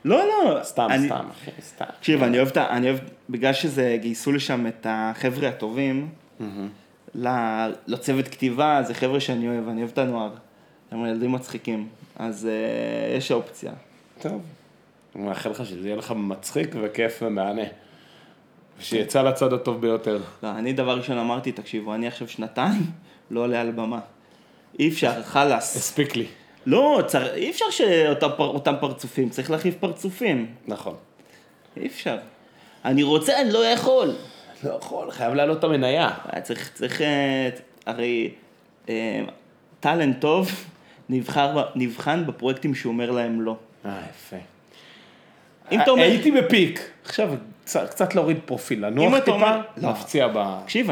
לא, 0.04 0.18
לא. 0.28 0.58
סתם, 0.62 0.86
אני- 0.90 1.06
סתם, 1.06 1.26
אחי, 1.30 1.50
סתם. 1.62 1.84
תקשיב, 1.98 2.22
אני 2.22 2.36
אוהב 2.38 2.48
את 2.48 2.56
ה... 2.56 2.70
אני 2.70 2.86
אוהב, 2.90 2.98
בגלל 3.30 3.52
שזה, 3.52 3.96
גייסו 4.00 4.32
לשם 4.32 4.66
את 4.66 4.86
החבר'ה 4.90 5.48
הטובים, 5.48 6.08
לצוות 7.86 8.28
כתיבה, 8.28 8.82
זה 8.86 8.94
חבר'ה 8.94 9.20
שאני 9.20 9.48
אוהב, 9.48 9.68
אני 9.68 9.80
אוהב 9.80 9.90
את 9.90 9.98
הנוער. 9.98 10.30
הם 10.90 11.06
ילדים 11.06 11.32
מצחיקים, 11.32 11.88
אז 12.16 12.46
אה, 12.46 13.16
יש 13.16 13.32
אופציה. 13.32 13.72
טוב. 14.22 14.42
אני 15.16 15.24
מאחל 15.24 15.50
לך 15.50 15.66
שזה 15.66 15.86
יהיה 15.88 15.96
לך 15.96 16.12
מצחיק 16.16 16.74
וכיף 16.82 17.18
ומהנה. 17.22 17.62
ושיצא 18.78 19.22
לצד 19.22 19.52
הטוב 19.52 19.80
ביותר. 19.80 20.22
לא, 20.42 20.50
אני 20.50 20.72
דבר 20.72 20.96
ראשון 20.98 21.18
אמרתי, 21.18 21.52
תקשיבו, 21.52 21.94
אני 21.94 22.06
עכשיו 22.06 22.28
שנתיים 22.28 22.82
לא 23.30 23.40
עולה 23.40 23.60
על 23.60 23.70
במה. 23.70 24.00
אי 24.78 24.88
אפשר, 24.88 25.22
חלאס. 25.22 25.76
הספיק 25.76 26.16
לי. 26.16 26.26
לא, 26.66 27.02
צר... 27.06 27.34
אי 27.34 27.50
אפשר 27.50 27.64
שאותם 27.70 28.28
פר... 28.36 28.44
אותם 28.46 28.74
פרצופים, 28.80 29.28
צריך 29.28 29.50
להחליף 29.50 29.74
פרצופים. 29.80 30.54
נכון. 30.66 30.94
אי 31.76 31.86
אפשר. 31.86 32.16
אני 32.84 33.02
רוצה, 33.02 33.40
אני 33.40 33.52
לא 33.52 33.66
יכול. 33.66 34.14
לא 34.64 34.70
יכול, 34.82 35.10
חייב 35.10 35.34
להעלות 35.34 35.58
את 35.58 35.64
המניה. 35.64 36.10
היה 36.32 36.42
צריך, 36.42 36.70
צריך, 36.74 37.00
אה, 37.02 37.48
הרי 37.86 38.30
אה, 38.88 39.20
טאלנט 39.80 40.20
טוב 40.20 40.50
נבחר, 41.08 41.62
נבחן 41.74 42.26
בפרויקטים 42.26 42.74
שהוא 42.74 42.92
אומר 42.92 43.10
להם 43.10 43.40
לא. 43.40 43.56
אה, 43.86 44.00
יפה. 44.10 44.36
אם 45.72 45.80
אתה 45.80 45.90
אומר, 45.90 46.02
הייתי 46.02 46.30
בפיק. 46.30 46.90
עכשיו, 47.04 47.30
קצת- 47.64 48.14
להוריד 48.14 48.38
פרופיל, 48.44 48.86
לנוח 48.86 49.18
טיפה, 49.18 49.56
לא. 49.56 49.62
להפציע 49.76 50.28
ב... 50.34 50.58
תקשיב. 50.64 50.90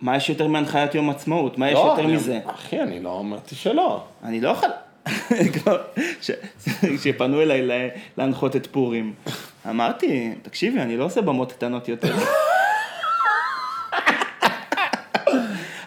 מה 0.00 0.16
יש 0.16 0.28
יותר 0.28 0.48
מהנחיית 0.48 0.94
יום 0.94 1.10
עצמאות? 1.10 1.58
מה 1.58 1.68
יש 1.68 1.74
לא, 1.74 1.94
יותר 1.96 2.06
מזה? 2.06 2.38
אחי, 2.46 2.80
אני 2.80 3.00
לא 3.00 3.20
אמרתי 3.20 3.54
שלא. 3.54 4.02
אני 4.24 4.40
לא 4.40 4.48
יכול... 4.48 4.68
כשפנו 6.98 7.42
אליי 7.42 7.90
להנחות 8.18 8.56
את 8.56 8.66
פורים, 8.66 9.12
אמרתי, 9.70 10.30
תקשיבי, 10.42 10.80
אני 10.80 10.96
לא 10.96 11.04
עושה 11.04 11.20
במות 11.20 11.52
קטנות 11.52 11.88
יותר. 11.88 12.14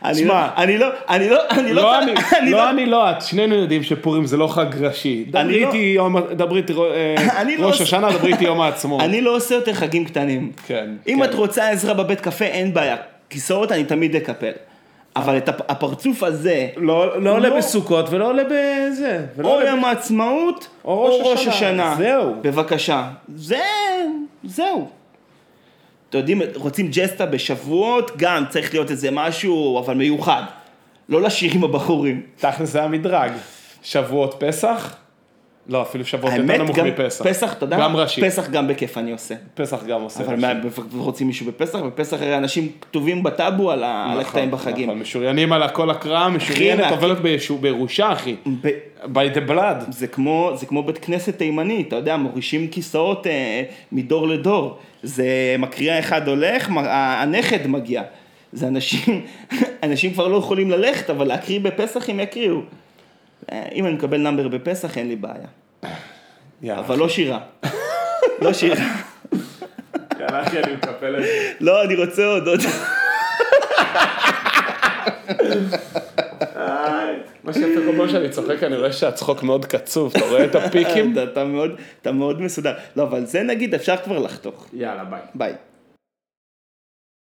אני 0.05 0.15
שמע, 0.15 0.47
לא, 0.47 0.63
אני 0.63 0.77
לא, 0.77 0.87
אני 1.09 1.29
לא, 1.29 1.39
אני 1.51 1.73
לא, 1.73 1.81
לא 1.81 1.99
אני, 1.99 2.13
אני 2.39 2.51
לא 2.51 2.69
אני, 2.69 2.85
לא 2.85 3.11
את, 3.11 3.21
שנינו 3.21 3.55
יודעים 3.55 3.83
שפורים 3.83 4.25
זה 4.25 4.37
לא 4.37 4.47
חג 4.47 4.65
ראשי. 4.79 5.25
דברי 5.27 5.61
לא- 5.61 5.67
איתי 5.67 5.77
יום, 5.77 6.19
דברי 6.19 6.61
איתי 6.61 6.73
אה, 6.73 7.43
לא 7.57 7.67
ראש 7.67 7.81
השנה, 7.81 8.11
דברי 8.11 8.33
איתי 8.33 8.43
יום 8.43 8.61
העצמאות. 8.61 9.01
אני 9.01 9.21
לא 9.21 9.35
עושה 9.35 9.55
יותר 9.55 9.73
חגים 9.73 10.05
קטנים. 10.05 10.51
כן, 10.67 10.89
אם 11.07 11.17
כן. 11.17 11.23
את 11.23 11.33
רוצה 11.33 11.69
עזרה 11.69 11.93
בבית 11.93 12.21
קפה, 12.21 12.45
אין 12.45 12.73
בעיה. 12.73 12.95
כיסאות 13.33 13.71
אני 13.71 13.83
תמיד 13.83 14.15
אקפל. 14.15 14.51
אבל 15.15 15.37
את 15.37 15.49
הפ- 15.49 15.71
הפרצוף 15.71 16.23
הזה, 16.23 16.67
לא 16.77 17.21
לא 17.21 17.29
עולה 17.35 17.49
לא. 17.49 17.57
בסוכות 17.57 18.05
ולא 18.09 18.27
עולה 18.29 18.43
בזה. 18.43 19.25
ולא 19.35 19.61
או 19.61 19.67
יום 19.67 19.85
העצמאות, 19.85 20.67
או 20.85 21.03
ראש 21.03 21.13
או 21.25 21.29
ראש. 21.31 21.47
השנה. 21.47 21.95
זהו. 21.97 22.35
בבקשה. 22.41 23.09
זה, 23.35 23.59
זהו. 24.43 24.89
אתם 26.09 26.17
יודעים, 26.17 26.41
רוצים 26.55 26.87
ג'סטה 26.91 27.25
בשבועות, 27.25 28.11
גם 28.17 28.43
צריך 28.49 28.73
להיות 28.73 28.91
איזה 28.91 29.11
משהו, 29.11 29.79
אבל 29.79 29.93
מיוחד. 29.95 30.43
לא 31.09 31.21
לשיר 31.21 31.51
עם 31.55 31.63
הבחורים. 31.63 32.21
תכל'ס 32.37 32.69
זה 32.69 32.83
המדרג. 32.83 33.31
שבועות 33.83 34.35
פסח? 34.39 34.95
לא, 35.67 35.81
אפילו 35.81 36.05
שבועות 36.05 36.33
יותר 36.33 36.63
נמוך 36.63 36.77
גם 36.77 36.87
מפסח. 36.87 37.27
פסח, 37.27 37.53
אתה 37.53 37.63
יודע, 37.65 37.77
גם? 37.79 37.95
ראשי. 37.95 38.21
פסח 38.21 38.49
גם 38.49 38.67
בכיף 38.67 38.97
אני 38.97 39.11
עושה. 39.11 39.35
פסח 39.53 39.83
גם 39.83 40.01
עושה 40.01 40.23
אבל. 40.23 40.35
מה, 40.35 40.53
רוצים 40.93 41.27
מישהו 41.27 41.45
בפסח? 41.45 41.79
בפסח 41.79 42.21
הרי 42.21 42.37
אנשים 42.37 42.67
כתובים 42.81 43.23
בטאבו 43.23 43.71
על 43.71 43.83
על 43.83 44.19
הקטעים 44.19 44.51
בחגים. 44.51 44.89
נכון, 44.89 44.99
משוריינים 45.01 45.53
על 45.53 45.63
הכל 45.63 45.89
הקראה, 45.89 46.29
משוריינת 46.29 46.91
עוברת 46.91 47.17
בישו- 47.21 47.57
בירושה, 47.57 48.11
אחי. 48.13 48.35
by 49.03 49.35
the 49.35 49.49
blood. 49.49 49.91
זה 49.91 50.07
כמו, 50.07 50.51
זה 50.55 50.65
כמו 50.65 50.83
בית 50.83 50.97
כנסת 50.97 51.37
תימני, 51.37 51.83
אתה 51.87 51.95
יודע, 51.95 52.17
מורישים 52.17 52.67
כיסאות 52.67 53.27
אה, 53.27 53.63
מדור 53.91 54.27
לדור. 54.27 54.77
זה 55.03 55.25
מקריאה 55.59 55.99
אחד 55.99 56.27
הולך, 56.27 56.69
הנכד 56.85 57.67
מגיע. 57.67 58.01
זה 58.53 58.67
אנשים, 58.67 59.21
אנשים 59.83 60.13
כבר 60.13 60.27
לא 60.27 60.37
יכולים 60.37 60.71
ללכת, 60.71 61.09
אבל 61.09 61.27
להקריא 61.27 61.59
בפסח 61.59 62.09
הם 62.09 62.19
יקריאו. 62.19 62.59
אה, 63.51 63.65
אם 63.73 63.85
אני 63.85 63.93
מקבל 63.93 64.17
נאמבר 64.17 64.47
בפסח, 64.47 64.97
אין 64.97 65.07
לי 65.07 65.15
בעיה. 65.15 65.47
יאללה, 66.61 66.79
אבל 66.79 66.97
לא 66.97 67.09
שירה. 67.09 67.39
לא 68.41 68.53
שירה. 68.53 68.85
יאללה, 70.19 70.43
אחי, 70.43 70.59
אני 70.59 70.73
מקפל 70.73 71.15
את 71.17 71.23
זה. 71.23 71.51
לא, 71.59 71.83
אני 71.83 71.95
רוצה 71.95 72.25
עוד 72.25 72.47
עוד. 72.47 72.59
מה 77.43 77.53
שיפה 77.53 77.81
כל 77.85 77.97
פעם 77.97 78.09
שאני 78.09 78.29
צוחק, 78.29 78.63
אני 78.63 78.77
רואה 78.77 78.93
שהצחוק 78.93 79.43
מאוד 79.43 79.65
קצוב, 79.65 80.13
אתה 80.17 80.25
רואה 80.25 80.45
את 80.45 80.55
הפיקים? 80.55 81.15
אתה 82.01 82.11
מאוד 82.11 82.41
מסודר. 82.41 82.73
לא, 82.95 83.03
אבל 83.03 83.25
זה 83.25 83.43
נגיד 83.43 83.73
אפשר 83.73 83.97
כבר 83.97 84.19
לחתוך. 84.19 84.67
יאללה, 84.73 85.03
ביי. 85.03 85.19
ביי. 85.35 85.53